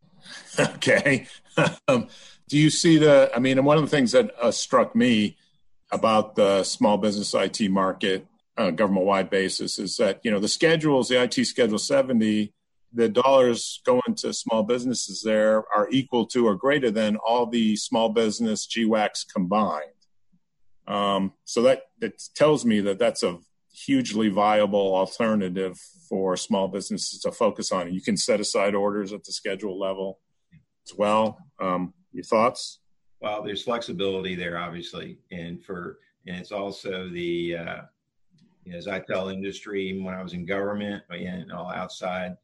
Okay. 0.58 1.28
um, 1.88 2.08
do 2.48 2.58
you 2.58 2.70
see 2.70 2.98
the? 2.98 3.30
I 3.32 3.38
mean, 3.38 3.62
one 3.64 3.78
of 3.78 3.84
the 3.84 3.88
things 3.88 4.10
that 4.12 4.32
uh, 4.42 4.50
struck 4.50 4.96
me 4.96 5.36
about 5.92 6.34
the 6.34 6.64
small 6.64 6.98
business 6.98 7.34
IT 7.34 7.70
market, 7.70 8.26
government 8.56 9.06
wide 9.06 9.30
basis, 9.30 9.78
is 9.78 9.96
that 9.98 10.18
you 10.24 10.32
know 10.32 10.40
the 10.40 10.48
schedules, 10.48 11.08
the 11.08 11.22
IT 11.22 11.44
schedule 11.46 11.78
seventy 11.78 12.52
the 12.92 13.08
dollars 13.08 13.80
going 13.84 14.14
to 14.16 14.32
small 14.32 14.62
businesses 14.62 15.22
there 15.22 15.64
are 15.74 15.88
equal 15.90 16.26
to 16.26 16.46
or 16.46 16.54
greater 16.54 16.90
than 16.90 17.16
all 17.16 17.46
the 17.46 17.76
small 17.76 18.08
business 18.08 18.66
GWACs 18.66 19.26
combined. 19.32 19.97
Um, 20.88 21.32
so 21.44 21.62
that, 21.62 21.82
that 22.00 22.20
tells 22.34 22.64
me 22.64 22.80
that 22.80 22.98
that's 22.98 23.22
a 23.22 23.38
hugely 23.72 24.28
viable 24.28 24.94
alternative 24.96 25.78
for 26.08 26.36
small 26.36 26.68
businesses 26.68 27.20
to 27.20 27.32
focus 27.32 27.70
on. 27.70 27.92
You 27.92 28.00
can 28.00 28.16
set 28.16 28.40
aside 28.40 28.74
orders 28.74 29.12
at 29.12 29.24
the 29.24 29.32
schedule 29.32 29.78
level 29.78 30.18
as 30.88 30.96
well. 30.96 31.38
Um, 31.60 31.92
your 32.12 32.24
thoughts? 32.24 32.80
Well, 33.20 33.42
there's 33.42 33.62
flexibility 33.62 34.34
there, 34.34 34.58
obviously, 34.58 35.18
and 35.30 35.62
for 35.62 35.98
and 36.26 36.36
it's 36.36 36.52
also 36.52 37.08
the 37.08 37.56
uh, 37.56 37.80
as 38.72 38.88
I 38.88 39.00
tell 39.00 39.28
industry 39.28 40.00
when 40.00 40.14
I 40.14 40.22
was 40.22 40.32
in 40.32 40.46
government 40.46 41.02
and 41.10 41.52
all 41.52 41.70
outside 41.70 42.36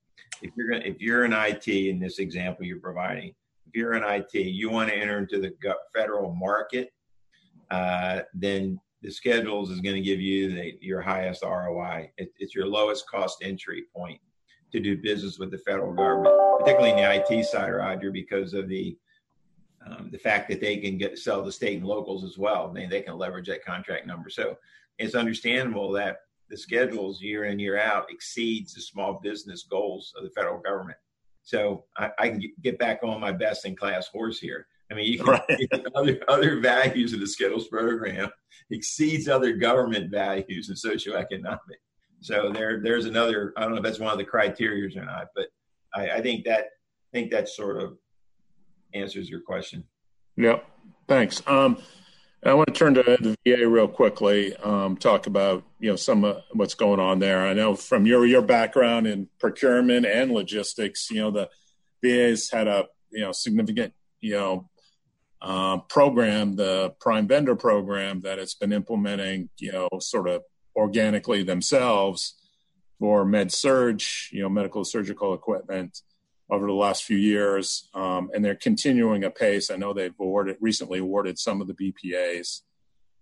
if 0.42 0.52
you're 0.56 0.68
going 0.68 0.82
if 0.82 1.00
you're 1.00 1.24
in 1.24 1.32
IT 1.32 1.68
in 1.68 1.98
this 1.98 2.18
example 2.18 2.64
you're 2.64 2.80
providing, 2.80 3.34
if 3.66 3.74
you're 3.74 3.94
in 3.94 4.04
IT, 4.04 4.34
you 4.34 4.70
want 4.70 4.90
to 4.90 4.96
enter 4.96 5.18
into 5.18 5.40
the 5.40 5.52
federal 5.94 6.34
market, 6.34 6.92
uh, 7.74 8.22
then 8.34 8.80
the 9.02 9.10
schedules 9.10 9.70
is 9.70 9.80
going 9.80 9.96
to 9.96 10.00
give 10.00 10.20
you 10.20 10.54
the, 10.54 10.78
your 10.80 11.00
highest 11.00 11.42
ROI. 11.42 12.10
It, 12.16 12.32
it's 12.38 12.54
your 12.54 12.66
lowest 12.66 13.08
cost 13.08 13.38
entry 13.42 13.84
point 13.94 14.20
to 14.72 14.80
do 14.80 14.96
business 14.96 15.38
with 15.38 15.50
the 15.50 15.58
federal 15.58 15.92
government, 15.92 16.34
particularly 16.58 16.90
in 16.90 16.96
the 16.96 17.38
IT 17.38 17.44
side, 17.44 17.70
Roger, 17.70 18.10
because 18.10 18.54
of 18.54 18.68
the 18.68 18.96
um, 19.86 20.08
the 20.10 20.18
fact 20.18 20.48
that 20.48 20.62
they 20.62 20.78
can 20.78 20.96
get 20.96 21.18
sell 21.18 21.44
to 21.44 21.52
state 21.52 21.76
and 21.76 21.86
locals 21.86 22.24
as 22.24 22.38
well. 22.38 22.72
They, 22.72 22.86
they 22.86 23.02
can 23.02 23.18
leverage 23.18 23.48
that 23.48 23.64
contract 23.64 24.06
number. 24.06 24.30
So 24.30 24.56
it's 24.98 25.14
understandable 25.14 25.92
that 25.92 26.20
the 26.48 26.56
schedules 26.56 27.20
year 27.20 27.44
in 27.44 27.58
year 27.58 27.78
out 27.78 28.10
exceeds 28.10 28.72
the 28.72 28.80
small 28.80 29.20
business 29.22 29.64
goals 29.64 30.14
of 30.16 30.24
the 30.24 30.30
federal 30.30 30.58
government. 30.58 30.96
So 31.42 31.84
I, 31.98 32.10
I 32.18 32.28
can 32.30 32.42
get 32.62 32.78
back 32.78 33.00
on 33.02 33.20
my 33.20 33.32
best 33.32 33.66
in 33.66 33.76
class 33.76 34.08
horse 34.08 34.38
here. 34.38 34.66
I 34.94 34.96
mean, 34.96 35.12
you 35.12 35.18
can 35.18 35.28
right. 35.28 35.86
other 35.94 36.20
other 36.28 36.60
values 36.60 37.12
of 37.12 37.20
the 37.20 37.26
schedules 37.26 37.66
program 37.66 38.30
exceeds 38.70 39.28
other 39.28 39.54
government 39.54 40.10
values 40.10 40.68
and 40.68 40.78
socioeconomic. 40.78 41.58
So 42.20 42.52
there 42.52 42.80
there's 42.80 43.06
another. 43.06 43.52
I 43.56 43.62
don't 43.62 43.72
know 43.72 43.78
if 43.78 43.82
that's 43.82 43.98
one 43.98 44.12
of 44.12 44.18
the 44.18 44.24
criterias 44.24 44.96
or 44.96 45.04
not, 45.04 45.26
but 45.34 45.48
I, 45.92 46.10
I 46.10 46.20
think 46.20 46.44
that 46.44 46.60
I 46.60 47.12
think 47.12 47.32
that 47.32 47.48
sort 47.48 47.82
of 47.82 47.98
answers 48.94 49.28
your 49.28 49.40
question. 49.40 49.84
Yep. 50.36 50.64
Thanks. 51.08 51.42
Um, 51.46 51.78
I 52.46 52.54
want 52.54 52.68
to 52.68 52.74
turn 52.74 52.94
to 52.94 53.02
the 53.02 53.36
VA 53.44 53.68
real 53.68 53.88
quickly. 53.88 54.54
Um, 54.56 54.96
talk 54.96 55.26
about 55.26 55.64
you 55.80 55.90
know 55.90 55.96
some 55.96 56.24
of 56.24 56.42
what's 56.52 56.74
going 56.74 57.00
on 57.00 57.18
there. 57.18 57.44
I 57.44 57.52
know 57.52 57.74
from 57.74 58.06
your 58.06 58.24
your 58.26 58.42
background 58.42 59.08
in 59.08 59.28
procurement 59.40 60.06
and 60.06 60.30
logistics, 60.30 61.10
you 61.10 61.20
know 61.20 61.32
the 61.32 61.50
VA's 62.00 62.50
had 62.52 62.68
a 62.68 62.86
you 63.10 63.22
know 63.22 63.32
significant 63.32 63.92
you 64.20 64.34
know 64.34 64.70
uh, 65.44 65.76
program, 65.90 66.56
the 66.56 66.94
Prime 67.00 67.28
Vendor 67.28 67.54
program 67.54 68.22
that 68.22 68.38
it's 68.38 68.54
been 68.54 68.72
implementing, 68.72 69.50
you 69.58 69.72
know, 69.72 69.88
sort 70.00 70.26
of 70.26 70.42
organically 70.74 71.42
themselves 71.42 72.34
for 72.98 73.26
med 73.26 73.52
surg, 73.52 74.02
you 74.32 74.40
know, 74.40 74.48
medical 74.48 74.84
surgical 74.84 75.34
equipment 75.34 76.00
over 76.50 76.66
the 76.66 76.72
last 76.72 77.04
few 77.04 77.18
years, 77.18 77.90
um, 77.94 78.30
and 78.34 78.42
they're 78.42 78.54
continuing 78.54 79.24
a 79.24 79.30
pace. 79.30 79.70
I 79.70 79.76
know 79.76 79.92
they've 79.92 80.14
awarded 80.18 80.56
recently 80.60 80.98
awarded 80.98 81.38
some 81.38 81.60
of 81.60 81.66
the 81.66 81.74
BPAs 81.74 82.62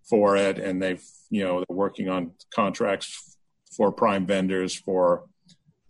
for 0.09 0.37
it, 0.37 0.59
and 0.59 0.81
they've 0.81 1.03
you 1.29 1.43
know 1.43 1.59
they're 1.59 1.77
working 1.77 2.09
on 2.09 2.33
contracts 2.55 3.37
for 3.77 3.91
prime 3.91 4.27
vendors 4.27 4.75
for 4.75 5.25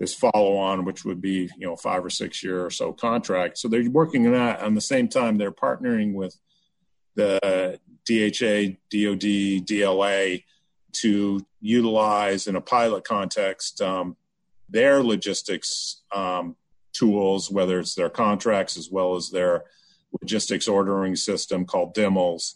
this 0.03 0.15
follow 0.15 0.57
on, 0.57 0.85
which 0.85 1.05
would 1.05 1.23
be 1.23 1.49
you 1.57 1.65
know 1.65 1.77
five 1.77 2.05
or 2.05 2.11
six 2.11 2.43
year 2.43 2.67
or 2.67 2.71
so 2.71 2.93
contract. 2.93 3.57
So 3.57 3.69
they're 3.69 3.89
working 3.89 4.27
on 4.27 4.33
that. 4.33 4.61
On 4.61 4.75
the 4.75 4.81
same 4.81 5.07
time, 5.07 5.39
they're 5.39 5.53
partnering 5.53 6.13
with 6.13 6.37
the 7.15 7.79
DHA, 8.05 8.79
DoD, 8.91 9.65
DLA 9.65 10.43
to 10.95 11.47
utilize 11.61 12.49
in 12.49 12.57
a 12.57 12.61
pilot 12.61 13.05
context 13.05 13.81
um, 13.81 14.17
their 14.69 15.05
logistics 15.05 16.03
um, 16.13 16.57
tools, 16.93 17.49
whether 17.49 17.79
it's 17.79 17.95
their 17.95 18.11
contracts 18.11 18.77
as 18.77 18.91
well 18.91 19.15
as 19.15 19.31
their 19.31 19.63
logistics 20.21 20.67
ordering 20.67 21.15
system 21.15 21.65
called 21.65 21.95
DMLSS 21.95 22.55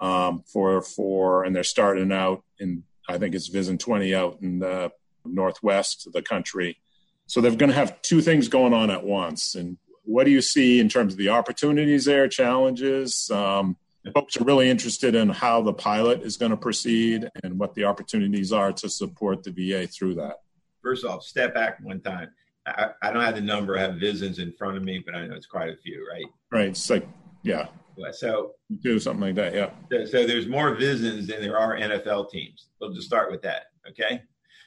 um, 0.00 0.42
for 0.46 0.82
for 0.82 1.44
and 1.44 1.56
they're 1.56 1.64
starting 1.64 2.12
out 2.12 2.44
in 2.60 2.82
I 3.08 3.16
think 3.16 3.34
it's 3.34 3.48
VISN 3.48 3.78
20 3.78 4.14
out 4.14 4.38
in 4.42 4.58
the 4.58 4.92
northwest 5.24 6.06
of 6.06 6.12
the 6.12 6.22
country. 6.22 6.78
So 7.26 7.40
they're 7.40 7.54
going 7.56 7.70
to 7.70 7.76
have 7.76 8.00
two 8.02 8.20
things 8.20 8.48
going 8.48 8.74
on 8.74 8.90
at 8.90 9.04
once. 9.04 9.54
And 9.54 9.78
what 10.04 10.24
do 10.24 10.30
you 10.30 10.42
see 10.42 10.78
in 10.78 10.88
terms 10.88 11.14
of 11.14 11.18
the 11.18 11.30
opportunities 11.30 12.04
there, 12.04 12.28
challenges? 12.28 13.30
Um, 13.30 13.76
folks 14.12 14.36
are 14.36 14.44
really 14.44 14.68
interested 14.68 15.14
in 15.14 15.30
how 15.30 15.62
the 15.62 15.72
pilot 15.72 16.22
is 16.22 16.36
going 16.36 16.50
to 16.50 16.56
proceed 16.56 17.28
and 17.42 17.58
what 17.58 17.74
the 17.74 17.84
opportunities 17.84 18.52
are 18.52 18.72
to 18.72 18.88
support 18.88 19.42
the 19.42 19.50
VA 19.50 19.86
through 19.86 20.14
that. 20.16 20.40
First 20.82 21.04
off, 21.04 21.22
step 21.22 21.54
back 21.54 21.78
one 21.82 22.00
time. 22.00 22.28
I, 22.66 22.90
I, 23.02 23.12
don't 23.12 23.22
have 23.22 23.34
the 23.34 23.40
number. 23.40 23.78
I 23.78 23.82
have 23.82 23.94
VISNs 23.94 24.38
in 24.38 24.52
front 24.52 24.76
of 24.76 24.82
me, 24.82 25.02
but 25.04 25.14
I 25.14 25.26
know 25.26 25.34
it's 25.34 25.46
quite 25.46 25.70
a 25.70 25.76
few, 25.76 26.06
right? 26.10 26.24
Right. 26.50 26.68
It's 26.68 26.88
like, 26.88 27.06
yeah. 27.42 27.68
So 28.12 28.54
do 28.82 28.98
something 28.98 29.20
like 29.20 29.34
that. 29.36 29.54
Yeah. 29.54 29.70
So, 29.90 30.04
so, 30.06 30.26
there's 30.26 30.48
more 30.48 30.74
VISNs 30.74 31.28
than 31.28 31.40
there 31.40 31.58
are 31.58 31.76
NFL 31.76 32.30
teams. 32.30 32.66
We'll 32.80 32.92
just 32.92 33.06
start 33.06 33.30
with 33.30 33.42
that. 33.42 33.66
Okay. 33.88 34.22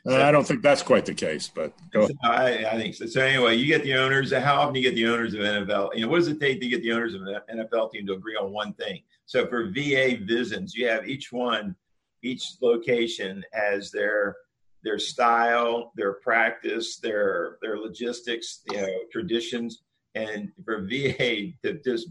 So, 0.08 0.22
I 0.22 0.32
don't 0.32 0.48
think 0.48 0.62
that's 0.62 0.82
quite 0.82 1.06
the 1.06 1.14
case, 1.14 1.52
but 1.54 1.74
go. 1.92 2.08
So 2.08 2.14
I, 2.24 2.66
I, 2.66 2.78
think 2.78 2.96
so. 2.96 3.08
So 3.08 3.22
anyway, 3.22 3.56
you 3.56 3.66
get 3.66 3.84
the 3.84 3.96
owners. 3.96 4.32
How 4.32 4.62
often 4.62 4.74
do 4.74 4.80
you 4.80 4.90
get 4.90 4.96
the 4.96 5.08
owners 5.08 5.34
of 5.34 5.42
NFL? 5.42 5.96
You 5.96 6.02
know, 6.02 6.08
what 6.08 6.20
does 6.20 6.30
it 6.30 6.40
take 6.40 6.62
to 6.62 6.70
get 6.70 6.82
the 6.82 6.94
owners 6.94 7.14
of 7.14 7.24
an 7.24 7.40
NFL 7.52 7.92
team 7.92 8.08
to 8.08 8.14
agree 8.14 8.38
on 8.38 8.54
one 8.54 8.74
thing? 8.74 9.02
So 9.26 9.48
for 9.48 9.66
VA 9.66 10.18
VISNs, 10.24 10.74
you 10.74 10.88
have 10.88 11.10
each 11.10 11.34
one, 11.34 11.76
each 12.24 12.54
location 12.62 13.44
has 13.52 13.92
their 13.92 14.36
their 14.84 14.98
style, 14.98 15.92
their 15.96 16.14
practice, 16.14 16.98
their 16.98 17.58
their 17.62 17.78
logistics, 17.78 18.62
you 18.72 18.78
know, 18.78 18.88
traditions, 19.12 19.84
and 20.16 20.52
for 20.64 20.84
VA 20.84 21.52
to 21.64 21.82
just 21.84 22.08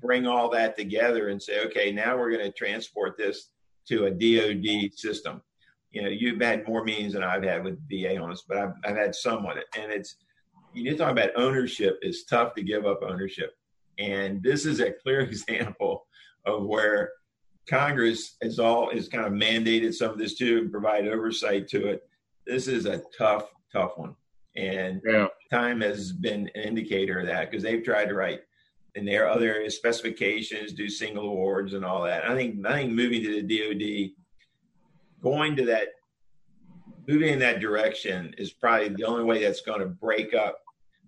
bring 0.00 0.26
all 0.26 0.48
that 0.50 0.76
together 0.76 1.28
and 1.28 1.42
say, 1.42 1.64
okay, 1.64 1.90
now 1.90 2.16
we're 2.16 2.30
going 2.30 2.44
to 2.44 2.52
transport 2.52 3.16
this 3.16 3.50
to 3.88 4.06
a 4.06 4.10
DoD 4.10 4.92
system. 4.94 5.42
You 5.96 6.02
know, 6.02 6.08
you've 6.10 6.42
had 6.42 6.68
more 6.68 6.84
meetings 6.84 7.14
than 7.14 7.22
I've 7.22 7.42
had 7.42 7.64
with 7.64 7.78
VA 7.88 8.18
on 8.18 8.28
this, 8.28 8.44
but 8.46 8.58
I've, 8.58 8.74
I've 8.84 8.96
had 8.98 9.14
some 9.14 9.46
on 9.46 9.56
it, 9.56 9.64
and 9.74 9.90
it's 9.90 10.16
you 10.74 10.94
talk 10.94 11.10
about 11.10 11.30
ownership. 11.36 11.98
It's 12.02 12.24
tough 12.24 12.54
to 12.56 12.62
give 12.62 12.84
up 12.84 13.00
ownership, 13.02 13.56
and 13.98 14.42
this 14.42 14.66
is 14.66 14.80
a 14.80 14.92
clear 14.92 15.20
example 15.32 16.06
of 16.44 16.66
where 16.66 17.12
Congress 17.66 18.36
is 18.42 18.58
all 18.58 18.90
is 18.90 19.08
kind 19.08 19.24
of 19.24 19.32
mandated 19.32 19.94
some 19.94 20.10
of 20.10 20.18
this 20.18 20.34
too 20.34 20.58
and 20.58 20.70
provide 20.70 21.08
oversight 21.08 21.66
to 21.68 21.86
it. 21.86 22.02
This 22.46 22.68
is 22.68 22.84
a 22.84 23.00
tough, 23.16 23.48
tough 23.72 23.96
one, 23.96 24.14
and 24.54 25.00
yeah. 25.02 25.28
time 25.50 25.80
has 25.80 26.12
been 26.12 26.50
an 26.54 26.62
indicator 26.62 27.20
of 27.20 27.26
that 27.26 27.50
because 27.50 27.62
they've 27.62 27.82
tried 27.82 28.10
to 28.10 28.14
write 28.14 28.40
in 28.96 29.06
their 29.06 29.30
other 29.30 29.46
areas 29.46 29.76
specifications, 29.76 30.74
do 30.74 30.90
single 30.90 31.30
awards 31.30 31.72
and 31.72 31.86
all 31.86 32.02
that. 32.02 32.28
I 32.28 32.34
think 32.34 32.66
I 32.66 32.74
think 32.74 32.92
moving 32.92 33.22
to 33.22 33.40
the 33.40 33.58
DoD, 33.58 34.12
going 35.22 35.56
to 35.56 35.64
that, 35.66 35.88
moving 37.08 37.34
in 37.34 37.38
that 37.40 37.60
direction 37.60 38.34
is 38.38 38.52
probably 38.52 38.88
the 38.88 39.04
only 39.04 39.24
way 39.24 39.42
that's 39.42 39.60
going 39.60 39.80
to 39.80 39.86
break 39.86 40.34
up 40.34 40.60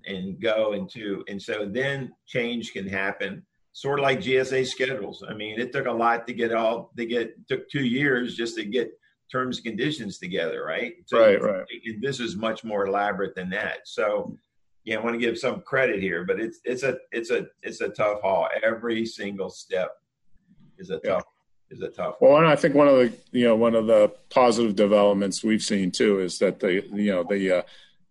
and 0.07 0.40
go 0.40 0.73
into, 0.73 1.25
and 1.29 1.40
so 1.40 1.66
then 1.71 2.12
change 2.27 2.73
can 2.73 2.87
happen 2.87 3.44
sort 3.73 4.01
of 4.01 4.03
like 4.03 4.21
GSA 4.21 4.66
schedules. 4.66 5.23
I 5.29 5.35
mean, 5.35 5.61
it 5.61 5.73
took 5.73 5.87
a 5.87 5.92
lot 5.92 6.27
to 6.27 6.33
get 6.33 6.53
all 6.53 6.90
to 6.97 7.07
get 7.07 7.47
took 7.49 7.68
two 7.71 7.85
years 7.85 8.35
just 8.35 8.57
to 8.57 8.64
get 8.64 8.90
terms 9.31 9.59
and 9.59 9.66
conditions 9.66 10.18
together, 10.18 10.64
right? 10.64 10.94
So 11.07 11.21
right, 11.21 11.40
right. 11.40 11.64
This 12.01 12.18
is 12.18 12.35
much 12.35 12.64
more 12.64 12.87
elaborate 12.87 13.35
than 13.35 13.51
that. 13.51 13.81
So, 13.85 14.37
yeah, 14.85 14.97
I 14.97 15.05
want 15.05 15.14
to 15.14 15.21
give 15.21 15.38
some 15.38 15.61
credit 15.61 16.01
here, 16.01 16.25
but 16.25 16.40
it's 16.40 16.59
it's 16.64 16.83
a 16.83 16.99
it's 17.12 17.31
a 17.31 17.47
it's 17.62 17.81
a 17.81 17.90
tough 17.90 18.21
haul. 18.23 18.49
Every 18.62 19.07
single 19.07 19.51
step 19.51 19.90
is 20.79 20.90
a 20.90 20.99
tough. 20.99 21.25
Is 21.71 21.81
a 21.83 21.89
tough. 21.89 22.17
Well, 22.21 22.37
and 22.37 22.47
I 22.47 22.57
think 22.57 22.75
one 22.75 22.89
of 22.89 22.97
the 22.97 23.13
you 23.33 23.45
know 23.45 23.57
one 23.57 23.75
of 23.75 23.87
the 23.87 24.13
positive 24.31 24.77
developments 24.77 25.45
we've 25.45 25.63
seen 25.63 25.91
too 25.91 26.21
is 26.21 26.39
that 26.39 26.61
the 26.61 26.85
you 26.93 27.13
know 27.13 27.25
the 27.25 27.59
uh, 27.59 27.63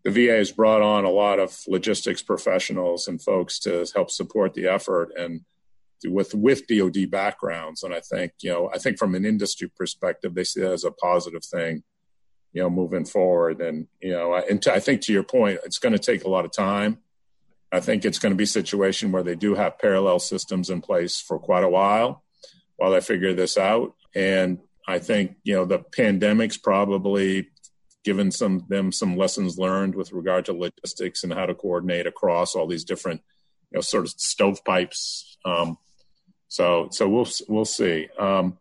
the 0.04 0.12
VA 0.12 0.38
has 0.38 0.52
brought 0.52 0.82
on 0.82 1.06
a 1.06 1.10
lot 1.10 1.40
of 1.40 1.60
logistics 1.68 2.22
professionals 2.22 3.08
and 3.08 3.22
folks 3.22 3.60
to 3.60 3.86
help 3.96 4.12
support 4.12 4.54
the 4.54 4.68
effort 4.68 5.12
and 5.18 5.42
with 6.06 6.36
with 6.36 6.68
DoD 6.68 7.10
backgrounds. 7.10 7.84
And 7.84 7.94
I 7.94 8.00
think 8.00 8.34
you 8.42 8.52
know 8.52 8.70
I 8.74 8.78
think 8.78 8.98
from 8.98 9.16
an 9.16 9.26
industry 9.26 9.70
perspective, 9.76 10.36
they 10.36 10.44
see 10.44 10.62
that 10.62 10.72
as 10.72 10.84
a 10.84 10.92
positive 10.92 11.44
thing, 11.44 11.84
you 12.54 12.62
know, 12.62 12.70
moving 12.70 13.06
forward. 13.06 13.62
And 13.62 13.88
you 14.02 14.12
know, 14.12 14.36
and 14.36 14.62
to, 14.64 14.74
I 14.74 14.80
think 14.80 15.02
to 15.04 15.14
your 15.14 15.24
point, 15.24 15.60
it's 15.66 15.80
going 15.80 15.94
to 15.94 16.00
take 16.00 16.24
a 16.24 16.30
lot 16.30 16.46
of 16.46 16.52
time. 16.52 17.00
I 17.70 17.82
think 17.82 18.06
it's 18.06 18.20
going 18.20 18.32
to 18.32 18.38
be 18.38 18.46
a 18.46 18.48
situation 18.48 19.12
where 19.12 19.24
they 19.24 19.36
do 19.36 19.56
have 19.56 19.78
parallel 19.78 20.20
systems 20.20 20.70
in 20.70 20.80
place 20.80 21.20
for 21.20 21.38
quite 21.38 21.66
a 21.66 21.70
while 21.70 22.24
while 22.78 22.94
I 22.94 23.00
figure 23.00 23.34
this 23.34 23.58
out. 23.58 23.94
And 24.16 24.60
I 24.88 25.00
think 25.00 25.36
you 25.44 25.54
know 25.54 25.66
the 25.66 25.80
pandemic's 25.80 26.58
probably 26.58 27.50
given 28.04 28.32
some 28.32 28.66
them 28.70 28.92
some 28.92 29.18
lessons 29.18 29.58
learned 29.58 29.96
with 29.96 30.14
regard 30.14 30.46
to 30.46 30.54
logistics 30.54 31.24
and 31.24 31.34
how 31.34 31.46
to 31.46 31.54
coordinate 31.54 32.08
across 32.08 32.56
all 32.56 32.66
these 32.66 32.86
different 32.86 33.22
you 33.72 33.78
know 33.78 33.82
sort 33.82 34.06
of 34.06 34.12
stovepipes 34.12 35.38
um, 35.44 35.78
so 36.48 36.88
so 36.92 37.08
we'll 37.08 37.28
we'll 37.48 37.66
see. 37.66 38.08
Um, 38.18 38.58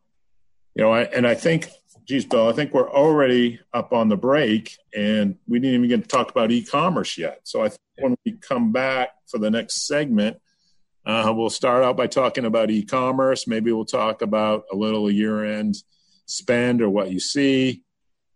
you 0.75 0.85
know, 0.85 0.93
I, 0.93 1.03
and 1.05 1.27
I 1.27 1.35
think, 1.35 1.71
geez, 2.05 2.27
Bill, 2.27 2.49
I 2.49 2.53
think 2.53 2.75
we're 2.75 2.91
already 2.91 3.61
up 3.73 3.93
on 3.93 4.09
the 4.09 4.17
break, 4.17 4.77
and 4.95 5.37
we 5.49 5.59
didn't 5.59 5.75
even 5.77 5.89
get 5.89 6.03
to 6.03 6.09
talk 6.09 6.31
about 6.31 6.53
e-commerce 6.53 7.17
yet. 7.17 7.41
So 7.45 7.63
I 7.63 7.69
think 7.69 7.81
when 7.99 8.17
we 8.25 8.33
come 8.33 8.73
back 8.73 9.11
for 9.27 9.39
the 9.39 9.51
next 9.51 9.87
segment, 9.87 10.39
uh, 11.07 11.33
we'll 11.35 11.51
start 11.51 11.85
out 11.85 11.97
by 11.97 12.09
talking 12.09 12.45
about 12.45 12.71
e-commerce. 12.71 13.47
Maybe 13.47 13.73
we'll 13.73 13.85
talk 13.85 14.23
about 14.23 14.65
a 14.73 14.77
little 14.77 15.11
year-end 15.11 15.77
spend 16.27 16.83
or 16.83 16.91
what 16.91 17.11
you 17.11 17.21
see. 17.21 17.85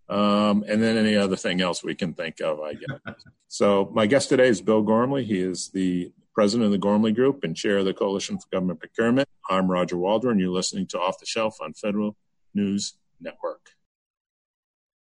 Um, 0.09 0.65
and 0.69 0.83
then 0.83 0.97
any 0.97 1.17
other 1.17 1.37
thing 1.37 1.61
else 1.61 1.85
we 1.85 1.95
can 1.95 2.15
think 2.15 2.41
of, 2.41 2.61
I 2.61 2.75
guess. 2.75 3.15
so 3.49 3.91
my 3.93 4.07
guest 4.07 4.29
today 4.29 4.49
is 4.49 4.61
Bill 4.61 4.83
Gormley. 4.83 5.25
He 5.25 5.41
is 5.41 5.69
the 5.69 6.13
president 6.35 6.67
of 6.67 6.73
the 6.73 6.79
Gormley 6.79 7.13
Group 7.13 7.45
and 7.45 7.57
chair 7.57 7.79
of 7.79 7.85
the 7.85 7.95
Coalition 7.95 8.39
for 8.39 8.47
Government 8.53 8.81
Procurement. 8.81 9.29
I'm 9.49 9.71
Roger 9.71 9.97
Waldron. 9.97 10.39
You're 10.39 10.51
listening 10.51 10.87
to 10.89 11.01
Off 11.01 11.19
the 11.19 11.27
Shelf 11.27 11.59
on 11.61 11.75
Federal 11.75 12.17
News 12.55 12.95
Network. 13.21 13.71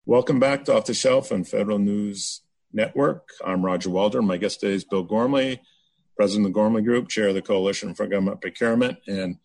Welcome 0.06 0.40
back 0.40 0.64
to 0.64 0.74
Off 0.74 0.86
the 0.86 0.94
Shelf 0.94 1.32
on 1.32 1.44
Federal 1.44 1.78
News 1.78 2.42
Network. 2.72 3.28
I'm 3.44 3.64
Roger 3.64 3.90
Waldron. 3.90 4.26
My 4.26 4.36
guest 4.36 4.60
today 4.60 4.74
is 4.74 4.84
Bill 4.84 5.02
Gormley, 5.02 5.60
president 6.18 6.46
of 6.46 6.52
the 6.52 6.54
Gormley 6.54 6.82
Group, 6.82 7.08
chair 7.08 7.28
of 7.28 7.34
the 7.34 7.42
Coalition 7.42 7.94
for 7.94 8.06
Government 8.08 8.40
Procurement. 8.40 8.98
And 9.06 9.36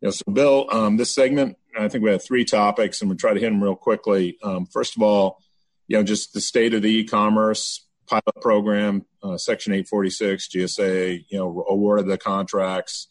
you 0.00 0.08
know, 0.08 0.10
so 0.10 0.32
Bill, 0.32 0.66
um, 0.72 0.96
this 0.96 1.14
segment, 1.14 1.58
I 1.78 1.88
think 1.88 2.02
we 2.02 2.10
have 2.10 2.24
three 2.24 2.44
topics, 2.44 3.00
and 3.00 3.10
we'll 3.10 3.18
try 3.18 3.34
to 3.34 3.40
hit 3.40 3.50
them 3.50 3.62
real 3.62 3.76
quickly. 3.76 4.38
Um, 4.42 4.64
first 4.66 4.96
of 4.96 5.02
all, 5.02 5.42
you 5.88 5.98
know, 5.98 6.02
just 6.02 6.32
the 6.32 6.40
state 6.40 6.72
of 6.72 6.80
the 6.80 6.88
e-commerce 6.88 7.86
pilot 8.06 8.40
program, 8.40 9.04
uh, 9.22 9.36
Section 9.36 9.74
846, 9.74 10.48
GSA, 10.48 11.24
you 11.28 11.38
know, 11.38 11.64
awarded 11.68 12.06
the 12.06 12.16
contracts 12.16 13.08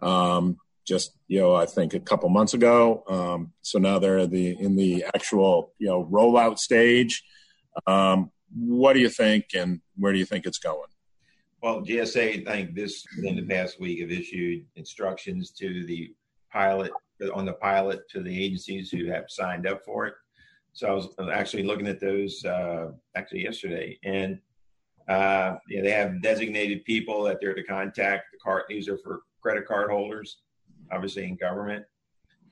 um, 0.00 0.58
just, 0.86 1.12
you 1.26 1.40
know, 1.40 1.54
I 1.54 1.66
think 1.66 1.94
a 1.94 2.00
couple 2.00 2.28
months 2.28 2.54
ago. 2.54 3.02
Um, 3.08 3.52
so 3.62 3.78
now 3.78 3.98
they're 3.98 4.26
the 4.26 4.50
in 4.60 4.76
the 4.76 5.04
actual, 5.14 5.72
you 5.78 5.88
know, 5.88 6.04
rollout 6.04 6.58
stage. 6.58 7.24
Um, 7.86 8.30
what 8.54 8.92
do 8.92 9.00
you 9.00 9.08
think, 9.08 9.46
and 9.54 9.80
where 9.96 10.12
do 10.12 10.18
you 10.18 10.26
think 10.26 10.46
it's 10.46 10.58
going? 10.58 10.88
Well, 11.64 11.80
GSA, 11.80 12.46
I 12.46 12.52
think 12.52 12.74
this 12.74 13.06
in 13.22 13.36
the 13.36 13.42
past 13.42 13.80
week 13.80 14.02
have 14.02 14.10
issued 14.10 14.66
instructions 14.76 15.50
to 15.52 15.86
the 15.86 16.14
pilot 16.52 16.92
on 17.32 17.46
the 17.46 17.54
pilot 17.54 18.06
to 18.10 18.22
the 18.22 18.44
agencies 18.44 18.90
who 18.90 19.06
have 19.06 19.24
signed 19.30 19.66
up 19.66 19.82
for 19.82 20.04
it. 20.04 20.12
So 20.74 20.88
I 20.88 20.92
was 20.92 21.08
actually 21.32 21.62
looking 21.62 21.86
at 21.86 22.00
those 22.00 22.44
uh, 22.44 22.90
actually 23.16 23.44
yesterday, 23.44 23.98
and 24.04 24.38
uh, 25.08 25.56
yeah, 25.70 25.80
they 25.80 25.90
have 25.92 26.20
designated 26.20 26.84
people 26.84 27.22
that 27.22 27.38
they're 27.40 27.54
to 27.54 27.62
contact. 27.62 28.24
The 28.32 28.38
card 28.40 28.64
these 28.68 28.86
are 28.86 28.98
for 28.98 29.22
credit 29.40 29.66
card 29.66 29.90
holders, 29.90 30.42
obviously 30.92 31.24
in 31.24 31.36
government. 31.36 31.86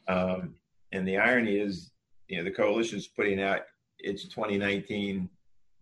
Um, 0.08 0.54
and 0.92 1.06
the 1.06 1.18
irony 1.18 1.58
is, 1.58 1.92
you 2.28 2.38
know, 2.38 2.44
the 2.44 2.50
coalition 2.50 2.96
is 2.96 3.08
putting 3.08 3.42
out 3.42 3.60
its 3.98 4.24
2019, 4.24 5.28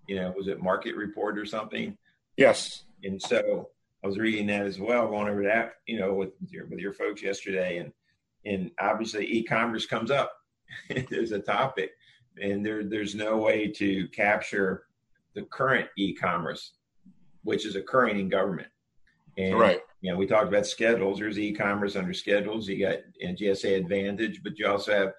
you 0.09 0.17
know, 0.17 0.35
was 0.37 0.49
it 0.49 0.61
market 0.61 0.97
report 0.97 1.39
or 1.39 1.47
something? 1.47 1.97
Yes. 2.37 2.87
And 3.05 3.21
so 3.21 3.69
I 4.03 4.07
was 4.07 4.19
reading 4.19 4.47
that 4.49 4.67
as 4.67 4.79
well, 4.79 5.09
going 5.09 5.29
over 5.29 5.43
that, 5.45 5.75
you 5.87 5.99
know, 5.99 6.15
with 6.15 6.31
your 6.49 6.67
with 6.67 6.79
your 6.79 6.93
folks 6.93 7.23
yesterday, 7.23 7.79
and 7.79 7.93
and 8.45 8.71
obviously 8.81 9.27
e-commerce 9.27 9.87
comes 9.87 10.11
up 10.11 10.33
as 11.13 11.33
a 11.33 11.39
topic 11.39 11.93
and 12.41 12.65
there 12.65 12.85
there's 12.85 13.15
no 13.15 13.39
way 13.39 13.69
to 13.69 14.09
capture 14.09 14.85
the 15.35 15.43
current 15.43 15.89
e-commerce, 15.97 16.73
which 17.43 17.65
is 17.65 17.77
occurring 17.77 18.19
in 18.19 18.29
government. 18.29 18.69
And 19.39 19.59
right. 19.59 19.81
you 20.01 20.11
know, 20.11 20.19
we 20.19 20.27
talked 20.27 20.49
about 20.49 20.67
schedules. 20.67 21.19
There's 21.19 21.39
e-commerce 21.39 21.97
under 21.97 22.13
schedules. 22.13 22.69
You 22.69 22.87
got 22.87 22.99
and 23.23 23.37
GSA 23.37 23.77
Advantage, 23.79 24.43
but 24.43 24.59
you 24.59 24.67
also 24.67 24.93
have 24.93 25.13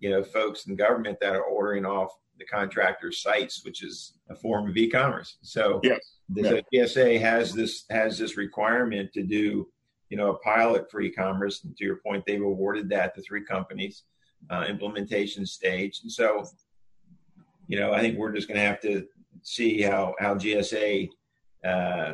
you 0.00 0.10
know 0.10 0.22
folks 0.22 0.66
in 0.66 0.76
government 0.76 1.18
that 1.20 1.34
are 1.34 1.42
ordering 1.42 1.84
off 1.84 2.12
the 2.38 2.44
contractor 2.44 3.12
sites, 3.12 3.64
which 3.64 3.82
is 3.82 4.14
a 4.30 4.34
form 4.34 4.68
of 4.68 4.76
e-commerce. 4.76 5.36
So 5.42 5.80
yes. 5.82 6.00
the 6.28 6.62
yeah. 6.70 6.84
GSA 6.84 7.20
has 7.20 7.52
this 7.52 7.84
has 7.90 8.18
this 8.18 8.36
requirement 8.36 9.12
to 9.14 9.22
do 9.22 9.68
you 10.10 10.16
know 10.16 10.30
a 10.30 10.38
pilot 10.38 10.90
for 10.90 11.00
e-commerce. 11.00 11.64
And 11.64 11.76
to 11.76 11.84
your 11.84 11.96
point, 11.96 12.24
they've 12.26 12.42
awarded 12.42 12.88
that 12.90 13.14
to 13.14 13.22
three 13.22 13.44
companies 13.44 14.04
uh, 14.50 14.66
implementation 14.68 15.46
stage. 15.46 16.00
And 16.02 16.12
so, 16.12 16.44
you 17.66 17.78
know, 17.78 17.92
I 17.92 18.00
think 18.00 18.18
we're 18.18 18.32
just 18.32 18.48
going 18.48 18.60
to 18.60 18.66
have 18.66 18.80
to 18.82 19.06
see 19.42 19.82
how 19.82 20.14
how 20.18 20.34
GSA 20.34 21.08
uh, 21.64 22.12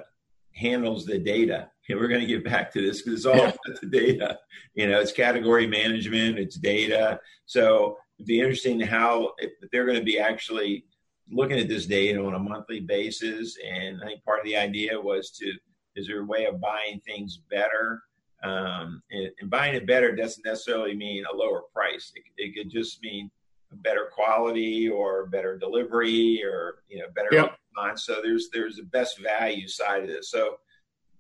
handles 0.55 1.07
the 1.07 1.19
data. 1.19 1.69
And 1.89 2.01
we're 2.01 2.09
going 2.09 2.23
to 2.23 2.27
get 2.27 2.45
back 2.45 2.73
to 2.73 2.81
this 2.81 3.03
because 3.03 3.21
it's 3.21 3.27
all 3.27 3.35
about 3.49 3.81
the 3.81 3.87
data. 3.87 4.39
You 4.75 4.89
know, 4.89 5.01
it's 5.01 5.13
category 5.13 5.67
management, 5.67 6.39
it's 6.39 6.57
data. 6.57 7.21
So 7.45 7.99
it'd 8.23 8.29
be 8.29 8.39
interesting 8.39 8.79
how 8.79 9.33
if 9.39 9.51
they're 9.73 9.85
going 9.85 9.99
to 9.99 10.05
be 10.05 10.21
actually 10.21 10.85
looking 11.29 11.59
at 11.59 11.69
this 11.69 11.87
data 11.87 12.25
on 12.25 12.35
a 12.35 12.39
monthly 12.39 12.79
basis. 12.79 13.57
And 13.67 14.01
I 14.01 14.07
think 14.07 14.25
part 14.25 14.39
of 14.39 14.45
the 14.45 14.57
idea 14.57 15.01
was 15.01 15.31
to 15.33 15.53
is 15.97 16.07
there 16.07 16.21
a 16.21 16.25
way 16.25 16.47
of 16.47 16.61
buying 16.61 17.01
things 17.05 17.41
better? 17.51 18.01
Um, 18.45 19.03
and, 19.11 19.31
and, 19.41 19.51
buying 19.51 19.75
it 19.75 19.87
better 19.87 20.17
doesn't 20.17 20.45
necessarily 20.45 20.97
mean 20.97 21.25
a 21.31 21.37
lower 21.37 21.63
price. 21.73 22.13
It, 22.15 22.25
it, 22.37 22.57
could 22.57 22.71
just 22.71 23.01
mean 23.03 23.31
a 23.73 23.77
better 23.77 24.09
quality 24.13 24.89
or 24.89 25.27
better 25.27 25.59
delivery 25.59 26.43
or 26.43 26.83
you 26.89 26.99
know 26.99 27.07
better 27.15 27.29
yep. 27.31 27.57
So 27.97 28.21
there's 28.23 28.49
there's 28.53 28.77
the 28.77 28.85
best 28.85 29.21
value 29.21 29.69
side 29.69 30.03
of 30.03 30.09
this. 30.09 30.31
So 30.31 30.57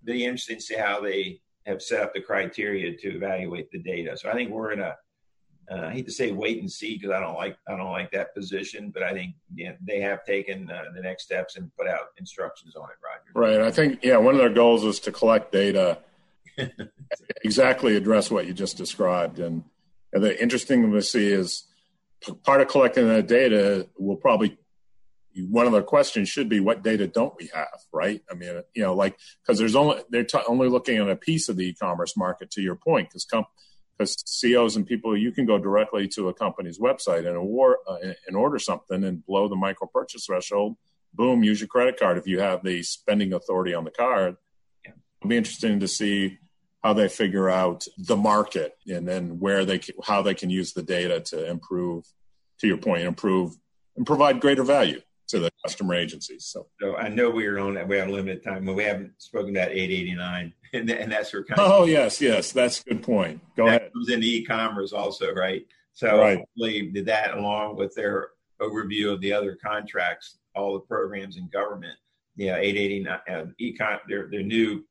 be 0.04 0.24
interesting 0.24 0.56
to 0.56 0.62
see 0.62 0.74
how 0.76 1.00
they 1.00 1.40
have 1.66 1.82
set 1.82 2.00
up 2.00 2.12
the 2.12 2.20
criteria 2.20 2.96
to 2.96 3.16
evaluate 3.16 3.70
the 3.70 3.78
data. 3.78 4.16
So 4.16 4.28
I 4.28 4.34
think 4.34 4.50
we're 4.50 4.72
in 4.72 4.80
a 4.80 4.94
uh, 5.70 5.86
I 5.86 5.92
hate 5.92 6.06
to 6.06 6.12
say 6.12 6.32
wait 6.32 6.60
and 6.60 6.70
see 6.70 6.96
because 6.96 7.10
I 7.10 7.20
don't 7.20 7.34
like 7.34 7.56
I 7.68 7.76
don't 7.76 7.92
like 7.92 8.10
that 8.12 8.34
position, 8.34 8.90
but 8.90 9.02
I 9.02 9.12
think 9.12 9.34
yeah, 9.54 9.72
they 9.80 10.00
have 10.00 10.24
taken 10.24 10.70
uh, 10.70 10.84
the 10.94 11.00
next 11.02 11.24
steps 11.24 11.56
and 11.56 11.70
put 11.76 11.86
out 11.86 12.08
instructions 12.18 12.74
on 12.76 12.84
it, 12.84 12.96
Roger. 13.02 13.32
Right. 13.34 13.66
I 13.66 13.70
think 13.70 14.00
yeah, 14.02 14.16
one 14.16 14.34
of 14.34 14.40
their 14.40 14.50
goals 14.50 14.84
is 14.84 15.00
to 15.00 15.12
collect 15.12 15.52
data 15.52 15.98
exactly 17.44 17.96
address 17.96 18.30
what 18.30 18.46
you 18.46 18.52
just 18.52 18.76
described. 18.76 19.38
And, 19.38 19.64
and 20.12 20.22
the 20.22 20.40
interesting 20.40 20.82
thing 20.82 20.92
to 20.92 21.02
see 21.02 21.30
is 21.30 21.64
part 22.44 22.60
of 22.60 22.68
collecting 22.68 23.08
that 23.08 23.26
data 23.26 23.88
will 23.98 24.16
probably 24.16 24.58
one 25.48 25.66
of 25.66 25.72
the 25.72 25.82
questions 25.82 26.28
should 26.28 26.48
be 26.48 26.60
what 26.60 26.82
data 26.82 27.06
don't 27.06 27.34
we 27.40 27.48
have 27.54 27.80
right 27.90 28.20
i 28.30 28.34
mean 28.34 28.60
you 28.74 28.82
know 28.82 28.94
like 28.94 29.16
because 29.40 29.58
there's 29.58 29.74
only 29.74 29.96
they're 30.10 30.24
t- 30.24 30.38
only 30.46 30.68
looking 30.68 30.98
at 30.98 31.08
a 31.08 31.16
piece 31.16 31.48
of 31.48 31.56
the 31.56 31.68
e-commerce 31.68 32.18
market 32.18 32.50
to 32.50 32.60
your 32.60 32.76
point 32.76 33.08
because 33.08 33.24
because 33.24 33.46
because 34.02 34.22
CEOs 34.26 34.76
and 34.76 34.86
people, 34.86 35.16
you 35.16 35.32
can 35.32 35.46
go 35.46 35.58
directly 35.58 36.08
to 36.08 36.28
a 36.28 36.34
company's 36.34 36.78
website 36.78 37.26
and, 37.26 37.36
award, 37.36 37.76
uh, 37.86 37.96
and 38.26 38.36
order 38.36 38.58
something 38.58 39.04
and 39.04 39.24
blow 39.24 39.48
the 39.48 39.56
micro 39.56 39.86
purchase 39.86 40.26
threshold. 40.26 40.76
Boom, 41.14 41.42
use 41.42 41.60
your 41.60 41.68
credit 41.68 41.98
card 41.98 42.18
if 42.18 42.26
you 42.26 42.40
have 42.40 42.64
the 42.64 42.82
spending 42.82 43.32
authority 43.32 43.74
on 43.74 43.84
the 43.84 43.90
card. 43.90 44.36
Yeah. 44.84 44.92
It'll 45.20 45.28
be 45.28 45.36
interesting 45.36 45.80
to 45.80 45.88
see 45.88 46.38
how 46.82 46.94
they 46.94 47.08
figure 47.08 47.48
out 47.48 47.84
the 47.96 48.16
market 48.16 48.76
and 48.88 49.06
then 49.06 49.38
where 49.38 49.64
they 49.64 49.80
how 50.04 50.22
they 50.22 50.34
can 50.34 50.50
use 50.50 50.72
the 50.72 50.82
data 50.82 51.20
to 51.20 51.48
improve. 51.48 52.04
To 52.60 52.68
your 52.68 52.78
point, 52.78 53.02
improve 53.02 53.56
and 53.96 54.06
provide 54.06 54.40
greater 54.40 54.62
value 54.62 55.00
to 55.28 55.38
the 55.38 55.50
customer 55.64 55.94
agencies. 55.94 56.46
So, 56.46 56.66
so 56.80 56.96
I 56.96 57.08
know 57.08 57.30
we 57.30 57.46
are 57.46 57.58
on 57.58 57.88
we 57.88 57.96
have 57.96 58.08
limited 58.08 58.42
time, 58.42 58.64
but 58.64 58.74
we 58.74 58.84
haven't 58.84 59.12
spoken 59.18 59.56
about 59.56 59.70
889, 59.70 60.52
and, 60.72 60.90
and 60.90 61.12
that's 61.12 61.32
where. 61.32 61.44
Kind 61.44 61.60
of, 61.60 61.70
oh 61.70 61.84
yes, 61.84 62.20
yes, 62.20 62.52
that's 62.52 62.80
a 62.80 62.84
good 62.84 63.02
point. 63.02 63.40
Go 63.56 63.66
that 63.66 63.82
ahead. 63.82 63.92
Comes 63.92 64.10
into 64.10 64.26
e-commerce 64.26 64.92
also, 64.92 65.32
right? 65.32 65.66
So, 65.94 66.18
right. 66.18 66.38
hopefully, 66.38 66.90
that 67.02 67.36
along 67.36 67.76
with 67.76 67.94
their 67.94 68.28
overview 68.60 69.12
of 69.12 69.20
the 69.20 69.32
other 69.32 69.58
contracts, 69.64 70.38
all 70.54 70.74
the 70.74 70.80
programs 70.80 71.36
in 71.36 71.48
government. 71.48 71.98
Yeah, 72.36 72.56
889 72.56 73.18
uh, 73.28 73.44
econ 73.60 73.98
their 74.08 74.28
their 74.30 74.42
new 74.42 74.84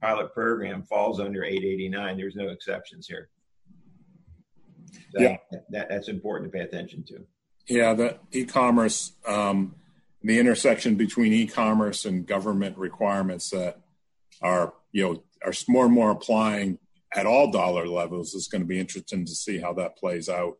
pilot 0.00 0.32
program 0.34 0.82
falls 0.82 1.20
under 1.20 1.44
889. 1.44 2.16
There's 2.16 2.34
no 2.34 2.48
exceptions 2.48 3.06
here. 3.06 3.28
So 5.14 5.22
yeah, 5.22 5.36
that, 5.70 5.88
that's 5.88 6.08
important 6.08 6.50
to 6.50 6.58
pay 6.58 6.64
attention 6.64 7.04
to. 7.08 7.24
Yeah, 7.68 7.94
the 7.94 8.18
e-commerce, 8.32 9.12
um, 9.26 9.74
the 10.22 10.38
intersection 10.38 10.96
between 10.96 11.32
e-commerce 11.32 12.04
and 12.04 12.26
government 12.26 12.76
requirements 12.76 13.50
that 13.50 13.78
are, 14.42 14.74
you 14.92 15.02
know, 15.02 15.22
are 15.44 15.52
more 15.68 15.84
and 15.86 15.94
more 15.94 16.10
applying 16.10 16.78
at 17.14 17.26
all 17.26 17.50
dollar 17.50 17.86
levels 17.86 18.34
is 18.34 18.48
going 18.48 18.62
to 18.62 18.66
be 18.66 18.78
interesting 18.78 19.24
to 19.24 19.34
see 19.34 19.58
how 19.58 19.72
that 19.74 19.96
plays 19.96 20.28
out, 20.28 20.58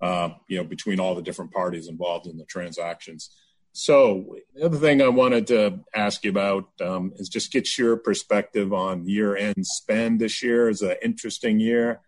uh, 0.00 0.30
you 0.48 0.56
know, 0.56 0.64
between 0.64 1.00
all 1.00 1.14
the 1.14 1.22
different 1.22 1.52
parties 1.52 1.88
involved 1.88 2.26
in 2.26 2.36
the 2.36 2.44
transactions. 2.44 3.30
So 3.72 4.36
the 4.54 4.64
other 4.64 4.78
thing 4.78 5.02
I 5.02 5.08
wanted 5.08 5.48
to 5.48 5.80
ask 5.94 6.24
you 6.24 6.30
about 6.30 6.68
um, 6.80 7.12
is 7.16 7.28
just 7.28 7.52
get 7.52 7.76
your 7.76 7.96
perspective 7.96 8.72
on 8.72 9.06
year-end 9.06 9.66
spend 9.66 10.20
this 10.20 10.42
year. 10.42 10.68
is 10.68 10.82
an 10.82 10.96
interesting 11.02 11.58
year 11.58 12.00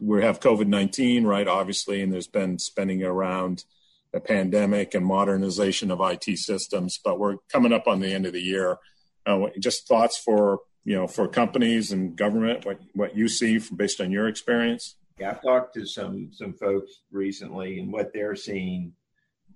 we 0.00 0.22
have 0.22 0.40
COVID 0.40 0.66
19, 0.66 1.24
right? 1.24 1.46
Obviously, 1.46 2.02
and 2.02 2.12
there's 2.12 2.26
been 2.26 2.58
spending 2.58 3.02
around 3.02 3.64
the 4.12 4.20
pandemic 4.20 4.94
and 4.94 5.06
modernization 5.06 5.90
of 5.90 6.00
IT 6.00 6.38
systems, 6.38 6.98
but 7.02 7.18
we're 7.18 7.36
coming 7.52 7.72
up 7.72 7.86
on 7.86 8.00
the 8.00 8.12
end 8.12 8.26
of 8.26 8.32
the 8.32 8.40
year. 8.40 8.78
Uh, 9.26 9.46
just 9.58 9.86
thoughts 9.86 10.18
for 10.18 10.60
you 10.84 10.96
know 10.96 11.06
for 11.06 11.28
companies 11.28 11.92
and 11.92 12.16
government, 12.16 12.64
what 12.64 12.80
what 12.94 13.16
you 13.16 13.28
see 13.28 13.58
from, 13.58 13.76
based 13.76 14.00
on 14.00 14.10
your 14.10 14.26
experience. 14.26 14.96
Yeah, 15.18 15.30
I've 15.30 15.42
talked 15.42 15.74
to 15.74 15.86
some 15.86 16.30
some 16.32 16.54
folks 16.54 17.02
recently, 17.12 17.78
and 17.78 17.92
what 17.92 18.12
they're 18.12 18.36
seeing 18.36 18.94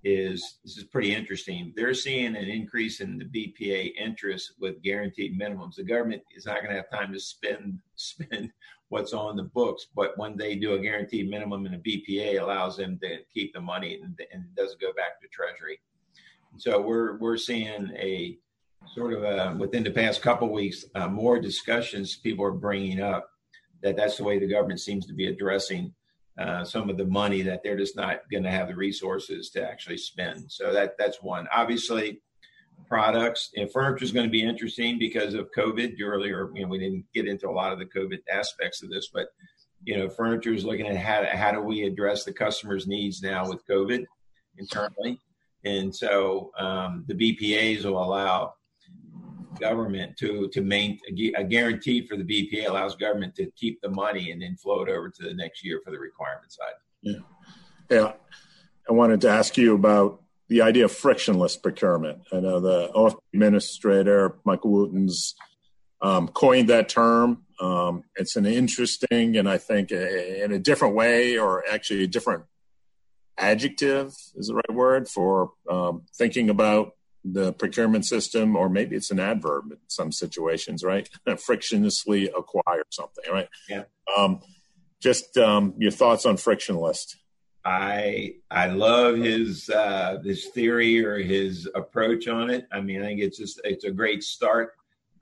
is 0.05 0.59
this 0.63 0.77
is 0.77 0.83
pretty 0.83 1.13
interesting. 1.13 1.73
They're 1.75 1.95
seeing 1.95 2.35
an 2.35 2.47
increase 2.47 3.01
in 3.01 3.17
the 3.17 3.25
BPA 3.25 3.93
interest 3.97 4.53
with 4.59 4.83
guaranteed 4.83 5.39
minimums. 5.39 5.75
The 5.75 5.83
government 5.83 6.21
is 6.35 6.45
not 6.45 6.57
going 6.61 6.69
to 6.69 6.75
have 6.75 6.91
time 6.91 7.11
to 7.11 7.19
spend 7.19 7.79
spend 7.95 8.51
what's 8.89 9.13
on 9.13 9.35
the 9.35 9.43
books. 9.43 9.87
But 9.95 10.17
when 10.17 10.37
they 10.37 10.55
do 10.55 10.73
a 10.73 10.79
guaranteed 10.79 11.29
minimum 11.29 11.65
and 11.65 11.75
a 11.75 11.79
BPA 11.79 12.41
allows 12.41 12.77
them 12.77 12.99
to 13.01 13.19
keep 13.33 13.53
the 13.53 13.61
money 13.61 13.99
and, 14.01 14.19
and 14.31 14.43
it 14.43 14.55
doesn't 14.55 14.81
go 14.81 14.93
back 14.93 15.21
to 15.21 15.27
Treasury. 15.27 15.79
So 16.57 16.79
we're 16.79 17.17
we're 17.17 17.37
seeing 17.37 17.91
a 17.95 18.37
sort 18.93 19.13
of 19.13 19.23
a, 19.23 19.55
within 19.57 19.83
the 19.83 19.91
past 19.91 20.21
couple 20.21 20.51
weeks 20.51 20.85
uh, 20.93 21.07
more 21.07 21.39
discussions 21.39 22.17
people 22.17 22.45
are 22.45 22.51
bringing 22.51 23.01
up 23.01 23.27
that 23.81 23.97
that's 23.97 24.17
the 24.17 24.23
way 24.23 24.37
the 24.37 24.47
government 24.47 24.79
seems 24.79 25.07
to 25.07 25.13
be 25.13 25.27
addressing 25.27 25.93
uh, 26.37 26.63
some 26.63 26.89
of 26.89 26.97
the 26.97 27.05
money 27.05 27.41
that 27.41 27.61
they're 27.63 27.77
just 27.77 27.95
not 27.95 28.19
going 28.29 28.43
to 28.43 28.51
have 28.51 28.67
the 28.67 28.75
resources 28.75 29.49
to 29.49 29.65
actually 29.65 29.97
spend. 29.97 30.51
So 30.51 30.73
that 30.73 30.95
that's 30.97 31.21
one. 31.21 31.47
Obviously, 31.55 32.21
products. 32.87 33.51
And 33.55 33.71
furniture 33.71 34.05
is 34.05 34.11
going 34.11 34.25
to 34.25 34.31
be 34.31 34.43
interesting 34.43 34.99
because 34.99 35.33
of 35.33 35.49
COVID. 35.55 35.95
Earlier, 36.01 36.49
you 36.53 36.63
know, 36.63 36.67
we 36.67 36.79
didn't 36.79 37.05
get 37.13 37.27
into 37.27 37.49
a 37.49 37.51
lot 37.51 37.71
of 37.71 37.79
the 37.79 37.85
COVID 37.85 38.19
aspects 38.31 38.83
of 38.83 38.89
this, 38.89 39.09
but 39.13 39.27
you 39.83 39.97
know, 39.97 40.09
furniture 40.09 40.53
is 40.53 40.65
looking 40.65 40.87
at 40.87 40.97
how 40.97 41.25
how 41.31 41.51
do 41.51 41.61
we 41.61 41.83
address 41.83 42.23
the 42.23 42.33
customer's 42.33 42.87
needs 42.87 43.21
now 43.21 43.47
with 43.47 43.65
COVID 43.67 44.03
internally, 44.57 45.19
and 45.63 45.95
so 45.95 46.51
um, 46.57 47.05
the 47.07 47.13
BPA's 47.13 47.85
will 47.85 48.03
allow 48.03 48.53
government 49.59 50.17
to 50.17 50.49
to 50.49 50.61
maintain 50.61 51.33
a 51.35 51.43
guarantee 51.43 52.05
for 52.05 52.17
the 52.17 52.23
BPA 52.23 52.67
allows 52.67 52.95
government 52.95 53.35
to 53.35 53.49
keep 53.55 53.79
the 53.81 53.89
money 53.89 54.31
and 54.31 54.41
then 54.41 54.57
flow 54.57 54.81
it 54.81 54.89
over 54.89 55.09
to 55.09 55.23
the 55.23 55.33
next 55.33 55.63
year 55.63 55.79
for 55.83 55.91
the 55.91 55.99
requirement 55.99 56.51
side. 56.51 56.73
Yeah, 57.01 57.19
yeah. 57.89 58.13
I 58.89 58.93
wanted 58.93 59.21
to 59.21 59.29
ask 59.29 59.57
you 59.57 59.75
about 59.75 60.21
the 60.47 60.61
idea 60.61 60.85
of 60.85 60.91
frictionless 60.91 61.55
procurement. 61.55 62.19
I 62.31 62.39
know 62.39 62.59
the 62.59 62.89
OFPP 62.89 63.17
administrator, 63.33 64.35
Michael 64.45 64.71
Wootens, 64.71 65.33
um, 66.01 66.27
coined 66.27 66.69
that 66.69 66.89
term. 66.89 67.43
Um, 67.59 68.03
it's 68.15 68.35
an 68.35 68.45
interesting 68.45 69.37
and 69.37 69.49
I 69.49 69.57
think 69.57 69.91
a, 69.91 70.43
in 70.43 70.51
a 70.51 70.59
different 70.59 70.95
way, 70.95 71.37
or 71.37 71.63
actually 71.71 72.03
a 72.03 72.07
different 72.07 72.43
adjective 73.37 74.13
is 74.35 74.47
the 74.47 74.55
right 74.55 74.73
word 74.73 75.07
for 75.07 75.51
um, 75.69 76.03
thinking 76.15 76.49
about 76.49 76.93
the 77.23 77.53
procurement 77.53 78.05
system, 78.05 78.55
or 78.55 78.69
maybe 78.69 78.95
it's 78.95 79.09
an 79.09 79.19
adverb 79.19 79.71
in 79.71 79.77
some 79.87 80.11
situations, 80.11 80.83
right? 80.83 81.09
Frictionlessly 81.27 82.29
acquire 82.37 82.83
something, 82.91 83.23
right? 83.31 83.49
Yeah. 83.67 83.83
Um, 84.15 84.41
just 85.01 85.37
um, 85.37 85.73
your 85.77 85.91
thoughts 85.91 86.25
on 86.25 86.37
frictionless. 86.37 87.15
I 87.65 88.35
I 88.51 88.67
love 88.67 89.17
his 89.17 89.69
uh, 89.69 90.19
his 90.23 90.45
theory 90.47 91.03
or 91.03 91.17
his 91.17 91.67
approach 91.73 92.27
on 92.27 92.51
it. 92.51 92.67
I 92.71 92.79
mean, 92.79 93.01
I 93.01 93.05
think 93.05 93.21
it's 93.21 93.37
just 93.37 93.59
it's 93.63 93.85
a 93.85 93.91
great 93.91 94.23
start. 94.23 94.73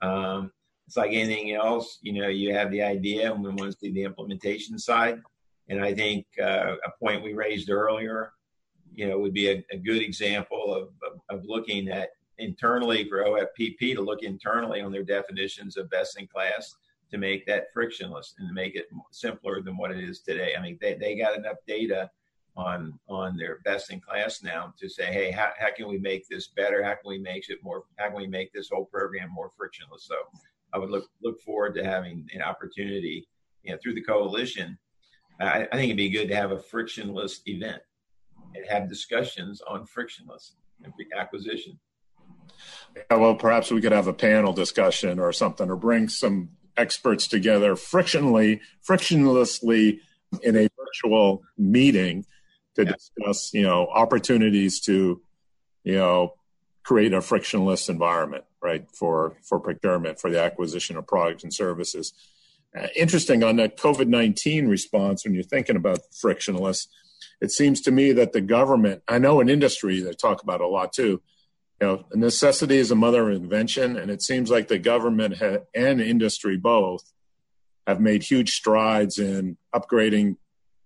Um, 0.02 0.52
it's 0.86 0.96
like 0.96 1.12
anything 1.12 1.52
else, 1.52 1.98
you 2.02 2.12
know, 2.12 2.28
you 2.28 2.52
have 2.54 2.70
the 2.70 2.82
idea 2.82 3.32
and 3.32 3.42
we 3.42 3.48
want 3.48 3.72
to 3.72 3.78
see 3.78 3.90
the 3.92 4.02
implementation 4.02 4.78
side. 4.78 5.22
And 5.68 5.82
I 5.82 5.94
think 5.94 6.26
uh, 6.38 6.76
a 6.84 6.90
point 7.00 7.22
we 7.22 7.32
raised 7.32 7.70
earlier, 7.70 8.32
you 8.92 9.08
know, 9.08 9.18
would 9.18 9.32
be 9.32 9.48
a, 9.48 9.64
a 9.70 9.78
good 9.78 10.02
example 10.02 10.74
of, 10.74 10.88
of, 11.02 11.20
of 11.30 11.44
looking 11.46 11.88
at 11.88 12.10
internally 12.36 13.08
for 13.08 13.24
OFPP 13.24 13.94
to 13.94 14.02
look 14.02 14.22
internally 14.22 14.82
on 14.82 14.92
their 14.92 15.04
definitions 15.04 15.78
of 15.78 15.88
best 15.88 16.18
in 16.18 16.26
class 16.26 16.74
to 17.10 17.16
make 17.16 17.46
that 17.46 17.72
frictionless 17.72 18.34
and 18.38 18.48
to 18.48 18.54
make 18.54 18.74
it 18.74 18.86
simpler 19.10 19.62
than 19.62 19.78
what 19.78 19.90
it 19.90 20.04
is 20.04 20.20
today. 20.20 20.52
I 20.58 20.60
mean, 20.60 20.76
they, 20.82 20.94
they 20.94 21.16
got 21.16 21.38
enough 21.38 21.56
data 21.66 22.10
on 22.56 22.98
on 23.08 23.36
their 23.36 23.58
best 23.64 23.90
in 23.90 24.00
class 24.00 24.42
now 24.42 24.72
to 24.78 24.88
say, 24.88 25.06
hey, 25.06 25.30
how, 25.30 25.50
how 25.58 25.68
can 25.76 25.88
we 25.88 25.98
make 25.98 26.28
this 26.28 26.48
better? 26.48 26.82
How 26.82 26.94
can 26.94 27.08
we 27.08 27.18
make 27.18 27.48
it 27.50 27.58
more? 27.62 27.84
How 27.96 28.08
can 28.08 28.16
we 28.16 28.26
make 28.26 28.52
this 28.52 28.68
whole 28.72 28.84
program 28.86 29.30
more 29.30 29.50
frictionless? 29.56 30.06
So 30.06 30.14
I 30.72 30.78
would 30.78 30.90
look 30.90 31.08
look 31.22 31.40
forward 31.40 31.74
to 31.76 31.84
having 31.84 32.28
an 32.32 32.42
opportunity, 32.42 33.26
you 33.62 33.72
know, 33.72 33.78
through 33.82 33.94
the 33.94 34.02
coalition. 34.02 34.78
I, 35.40 35.66
I 35.70 35.76
think 35.76 35.84
it'd 35.84 35.96
be 35.96 36.10
good 36.10 36.28
to 36.28 36.36
have 36.36 36.52
a 36.52 36.58
frictionless 36.58 37.40
event 37.46 37.82
and 38.54 38.64
have 38.68 38.88
discussions 38.88 39.60
on 39.66 39.84
frictionless 39.86 40.54
acquisition. 41.16 41.78
Yeah, 42.94 43.16
well, 43.16 43.34
perhaps 43.34 43.70
we 43.70 43.80
could 43.80 43.92
have 43.92 44.06
a 44.06 44.12
panel 44.12 44.52
discussion 44.52 45.18
or 45.18 45.32
something, 45.32 45.70
or 45.70 45.76
bring 45.76 46.08
some 46.08 46.50
experts 46.76 47.26
together 47.26 47.74
frictionally, 47.74 48.60
frictionlessly 48.86 49.98
in 50.42 50.56
a 50.56 50.68
virtual 50.76 51.42
meeting 51.56 52.24
to 52.74 52.84
yeah. 52.84 52.92
discuss, 52.92 53.52
you 53.54 53.62
know, 53.62 53.88
opportunities 53.88 54.80
to, 54.80 55.20
you 55.84 55.94
know, 55.94 56.34
create 56.82 57.12
a 57.12 57.20
frictionless 57.20 57.88
environment, 57.88 58.44
right, 58.62 58.86
for 58.92 59.36
for 59.42 59.58
procurement, 59.58 60.20
for 60.20 60.30
the 60.30 60.40
acquisition 60.40 60.96
of 60.96 61.06
products 61.06 61.42
and 61.42 61.52
services. 61.52 62.12
Uh, 62.76 62.88
interesting 62.96 63.44
on 63.44 63.56
the 63.56 63.68
COVID 63.68 64.08
nineteen 64.08 64.68
response 64.68 65.24
when 65.24 65.34
you're 65.34 65.42
thinking 65.42 65.76
about 65.76 66.00
frictionless. 66.12 66.88
It 67.40 67.50
seems 67.50 67.80
to 67.82 67.90
me 67.90 68.12
that 68.12 68.32
the 68.32 68.40
government, 68.40 69.02
I 69.08 69.18
know 69.18 69.40
in 69.40 69.48
industry 69.48 70.00
they 70.00 70.12
talk 70.12 70.42
about 70.42 70.60
a 70.60 70.68
lot 70.68 70.92
too. 70.92 71.22
You 71.80 71.86
know, 71.86 72.04
necessity 72.14 72.76
is 72.76 72.90
a 72.90 72.94
mother 72.96 73.30
of 73.30 73.36
invention, 73.36 73.96
and 73.96 74.10
it 74.10 74.22
seems 74.22 74.50
like 74.50 74.68
the 74.68 74.78
government 74.78 75.38
ha- 75.38 75.64
and 75.74 76.00
industry 76.00 76.56
both 76.56 77.12
have 77.86 78.00
made 78.00 78.22
huge 78.22 78.50
strides 78.50 79.18
in 79.18 79.56
upgrading 79.74 80.36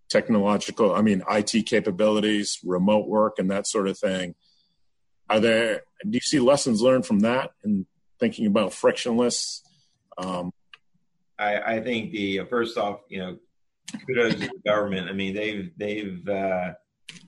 technological, 0.08 0.94
I 0.94 1.02
mean, 1.02 1.22
IT 1.30 1.66
capabilities, 1.66 2.58
remote 2.64 3.08
work, 3.08 3.38
and 3.38 3.50
that 3.50 3.66
sort 3.66 3.88
of 3.88 3.98
thing. 3.98 4.34
Are 5.30 5.40
there, 5.40 5.82
do 6.02 6.10
you 6.10 6.20
see 6.20 6.40
lessons 6.40 6.80
learned 6.80 7.06
from 7.06 7.20
that 7.20 7.50
and 7.62 7.86
thinking 8.18 8.46
about 8.46 8.72
frictionless? 8.72 9.62
Um, 10.16 10.52
I, 11.38 11.76
I, 11.76 11.80
think 11.80 12.12
the, 12.12 12.40
uh, 12.40 12.44
first 12.46 12.78
off, 12.78 13.00
you 13.08 13.18
know, 13.18 13.38
kudos 14.06 14.34
to 14.34 14.40
the 14.40 14.60
government. 14.66 15.08
I 15.08 15.12
mean, 15.12 15.34
they've, 15.34 15.70
they've, 15.76 16.26
uh, 16.26 16.72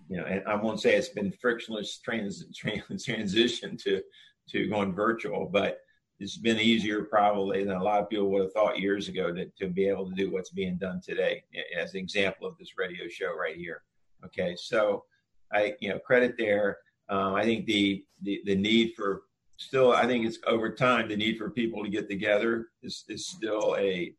you 0.09 0.17
know, 0.17 0.25
and 0.25 0.43
I 0.47 0.57
won't 0.57 0.81
say 0.81 0.97
it's 0.97 1.09
been 1.09 1.33
frictionless 1.33 1.99
trans, 1.99 2.45
trans, 2.57 3.05
transition 3.05 3.77
to, 3.85 4.03
to 4.51 4.69
going 4.69 4.95
virtual, 4.95 5.47
but 5.47 5.79
it's 6.21 6.37
been 6.37 6.61
easier 6.61 7.03
probably 7.05 7.65
than 7.65 7.77
a 7.77 7.83
lot 7.83 8.01
of 8.01 8.11
people 8.11 8.31
would 8.31 8.43
have 8.43 8.53
thought 8.53 8.79
years 8.79 9.09
ago 9.09 9.33
to, 9.33 9.47
to 9.59 9.69
be 9.69 9.89
able 9.89 10.09
to 10.09 10.15
do 10.15 10.31
what's 10.31 10.51
being 10.51 10.77
done 10.77 11.01
today 11.01 11.43
as 11.77 11.95
an 11.95 12.01
example 12.01 12.47
of 12.47 12.57
this 12.59 12.79
radio 12.79 13.09
show 13.09 13.35
right 13.35 13.57
here. 13.57 13.83
Okay 14.25 14.55
so 14.57 15.05
i 15.53 15.75
you 15.81 15.89
know 15.89 15.99
credit 15.99 16.37
there. 16.39 16.79
Um, 17.09 17.35
i 17.35 17.43
think 17.43 17.67
the, 17.67 18.05
the 18.23 18.43
the 18.45 18.55
need 18.55 18.93
for 18.97 19.23
still 19.57 19.93
i 19.93 20.07
think 20.07 20.25
it's 20.27 20.39
over 20.47 20.73
time 20.73 21.09
the 21.09 21.17
need 21.17 21.39
for 21.39 21.51
people 21.51 21.83
to 21.83 21.91
get 21.91 22.09
together 22.09 22.69
is, 22.83 23.05
is 23.09 23.27
still 23.27 23.77
a 23.79 24.15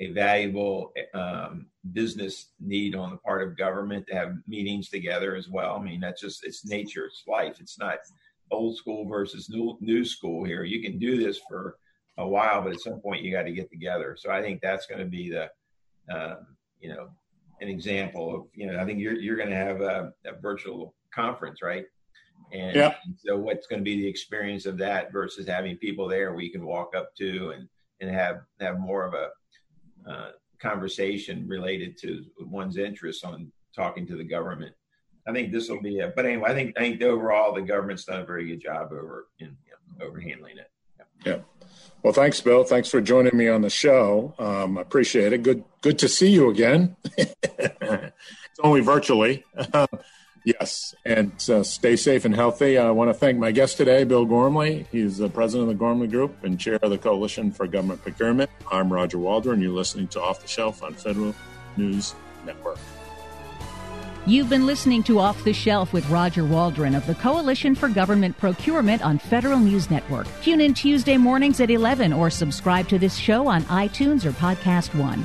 a 0.00 0.08
valuable 0.12 0.92
um, 1.14 1.66
business 1.92 2.52
need 2.58 2.94
on 2.94 3.10
the 3.10 3.18
part 3.18 3.46
of 3.46 3.56
government 3.56 4.06
to 4.08 4.14
have 4.14 4.34
meetings 4.48 4.88
together 4.88 5.36
as 5.36 5.48
well. 5.48 5.76
I 5.76 5.82
mean 5.82 6.00
that's 6.00 6.20
just 6.20 6.44
it's 6.44 6.66
nature 6.66 7.04
it's 7.06 7.22
life. 7.28 7.56
It's 7.60 7.78
not 7.78 7.98
old 8.50 8.76
school 8.76 9.06
versus 9.06 9.48
new 9.48 9.76
new 9.80 10.04
school 10.04 10.44
here. 10.44 10.64
You 10.64 10.82
can 10.82 10.98
do 10.98 11.22
this 11.22 11.40
for 11.48 11.76
a 12.18 12.26
while, 12.26 12.62
but 12.62 12.72
at 12.72 12.80
some 12.80 13.00
point 13.00 13.22
you 13.22 13.32
got 13.32 13.44
to 13.44 13.52
get 13.52 13.70
together. 13.70 14.16
So 14.18 14.30
I 14.30 14.42
think 14.42 14.60
that's 14.60 14.86
going 14.86 15.00
to 15.00 15.06
be 15.06 15.30
the, 15.30 15.50
um, 16.14 16.46
you 16.80 16.90
know, 16.90 17.08
an 17.60 17.68
example 17.68 18.34
of 18.34 18.42
you 18.54 18.66
know 18.66 18.80
I 18.80 18.84
think 18.84 19.00
you're 19.00 19.14
you're 19.14 19.36
going 19.36 19.50
to 19.50 19.56
have 19.56 19.80
a, 19.80 20.12
a, 20.26 20.40
virtual 20.40 20.94
conference, 21.14 21.62
right? 21.62 21.84
And, 22.52 22.74
yeah. 22.74 22.94
and 23.04 23.14
so 23.16 23.36
what's 23.36 23.66
going 23.66 23.80
to 23.80 23.84
be 23.84 24.00
the 24.00 24.08
experience 24.08 24.66
of 24.66 24.78
that 24.78 25.12
versus 25.12 25.46
having 25.46 25.76
people 25.76 26.08
there 26.08 26.32
where 26.32 26.42
you 26.42 26.50
can 26.50 26.64
walk 26.64 26.94
up 26.96 27.14
to 27.16 27.50
and 27.50 27.68
and 28.00 28.10
have 28.10 28.40
have 28.60 28.80
more 28.80 29.04
of 29.04 29.14
a 29.14 30.10
uh, 30.10 30.30
conversation 30.60 31.46
related 31.46 31.98
to 31.98 32.24
one's 32.40 32.76
interests 32.76 33.24
on 33.24 33.52
talking 33.74 34.06
to 34.06 34.16
the 34.16 34.24
government 34.24 34.74
I 35.30 35.32
think 35.32 35.52
this 35.52 35.68
will 35.68 35.80
be 35.80 35.98
it. 35.98 36.14
But 36.16 36.26
anyway, 36.26 36.50
I 36.50 36.54
think 36.54 36.76
I 36.76 36.80
think 36.80 37.02
overall 37.02 37.54
the 37.54 37.62
government's 37.62 38.04
done 38.04 38.20
a 38.20 38.24
very 38.24 38.46
good 38.46 38.60
job 38.60 38.92
over 38.92 39.28
in 39.38 39.46
you 39.46 39.72
know, 39.98 40.06
over 40.06 40.20
handling 40.20 40.58
it. 40.58 40.70
Yeah. 40.98 41.32
yeah. 41.32 41.38
Well, 42.02 42.12
thanks, 42.12 42.40
Bill. 42.40 42.64
Thanks 42.64 42.88
for 42.88 43.00
joining 43.00 43.36
me 43.36 43.48
on 43.48 43.62
the 43.62 43.70
show. 43.70 44.34
Um, 44.38 44.78
I 44.78 44.80
appreciate 44.80 45.32
it. 45.32 45.42
Good 45.42 45.64
good 45.82 45.98
to 46.00 46.08
see 46.08 46.30
you 46.30 46.50
again. 46.50 46.96
it's 47.16 48.60
only 48.62 48.80
virtually. 48.80 49.44
yes, 50.44 50.94
and 51.04 51.32
uh, 51.48 51.62
stay 51.62 51.96
safe 51.96 52.24
and 52.24 52.34
healthy. 52.34 52.78
I 52.78 52.90
want 52.90 53.10
to 53.10 53.14
thank 53.14 53.38
my 53.38 53.52
guest 53.52 53.76
today, 53.76 54.04
Bill 54.04 54.24
Gormley. 54.24 54.86
He's 54.90 55.18
the 55.18 55.28
president 55.28 55.70
of 55.70 55.76
the 55.76 55.78
Gormley 55.78 56.08
Group 56.08 56.42
and 56.42 56.58
chair 56.58 56.78
of 56.82 56.90
the 56.90 56.98
Coalition 56.98 57.52
for 57.52 57.66
Government 57.66 58.02
Procurement. 58.02 58.50
I'm 58.72 58.92
Roger 58.92 59.18
Waldron. 59.18 59.60
You're 59.60 59.72
listening 59.72 60.08
to 60.08 60.22
Off 60.22 60.40
the 60.40 60.48
Shelf 60.48 60.82
on 60.82 60.94
Federal 60.94 61.34
News 61.76 62.14
Network. 62.44 62.78
You've 64.30 64.48
been 64.48 64.64
listening 64.64 65.02
to 65.04 65.18
Off 65.18 65.42
the 65.42 65.52
Shelf 65.52 65.92
with 65.92 66.08
Roger 66.08 66.44
Waldron 66.44 66.94
of 66.94 67.04
the 67.04 67.16
Coalition 67.16 67.74
for 67.74 67.88
Government 67.88 68.38
Procurement 68.38 69.02
on 69.02 69.18
Federal 69.18 69.58
News 69.58 69.90
Network. 69.90 70.28
Tune 70.40 70.60
in 70.60 70.72
Tuesday 70.72 71.16
mornings 71.16 71.58
at 71.58 71.68
11 71.68 72.12
or 72.12 72.30
subscribe 72.30 72.86
to 72.90 72.98
this 73.00 73.16
show 73.16 73.48
on 73.48 73.62
iTunes 73.64 74.24
or 74.24 74.30
Podcast 74.30 74.94
One. 74.94 75.24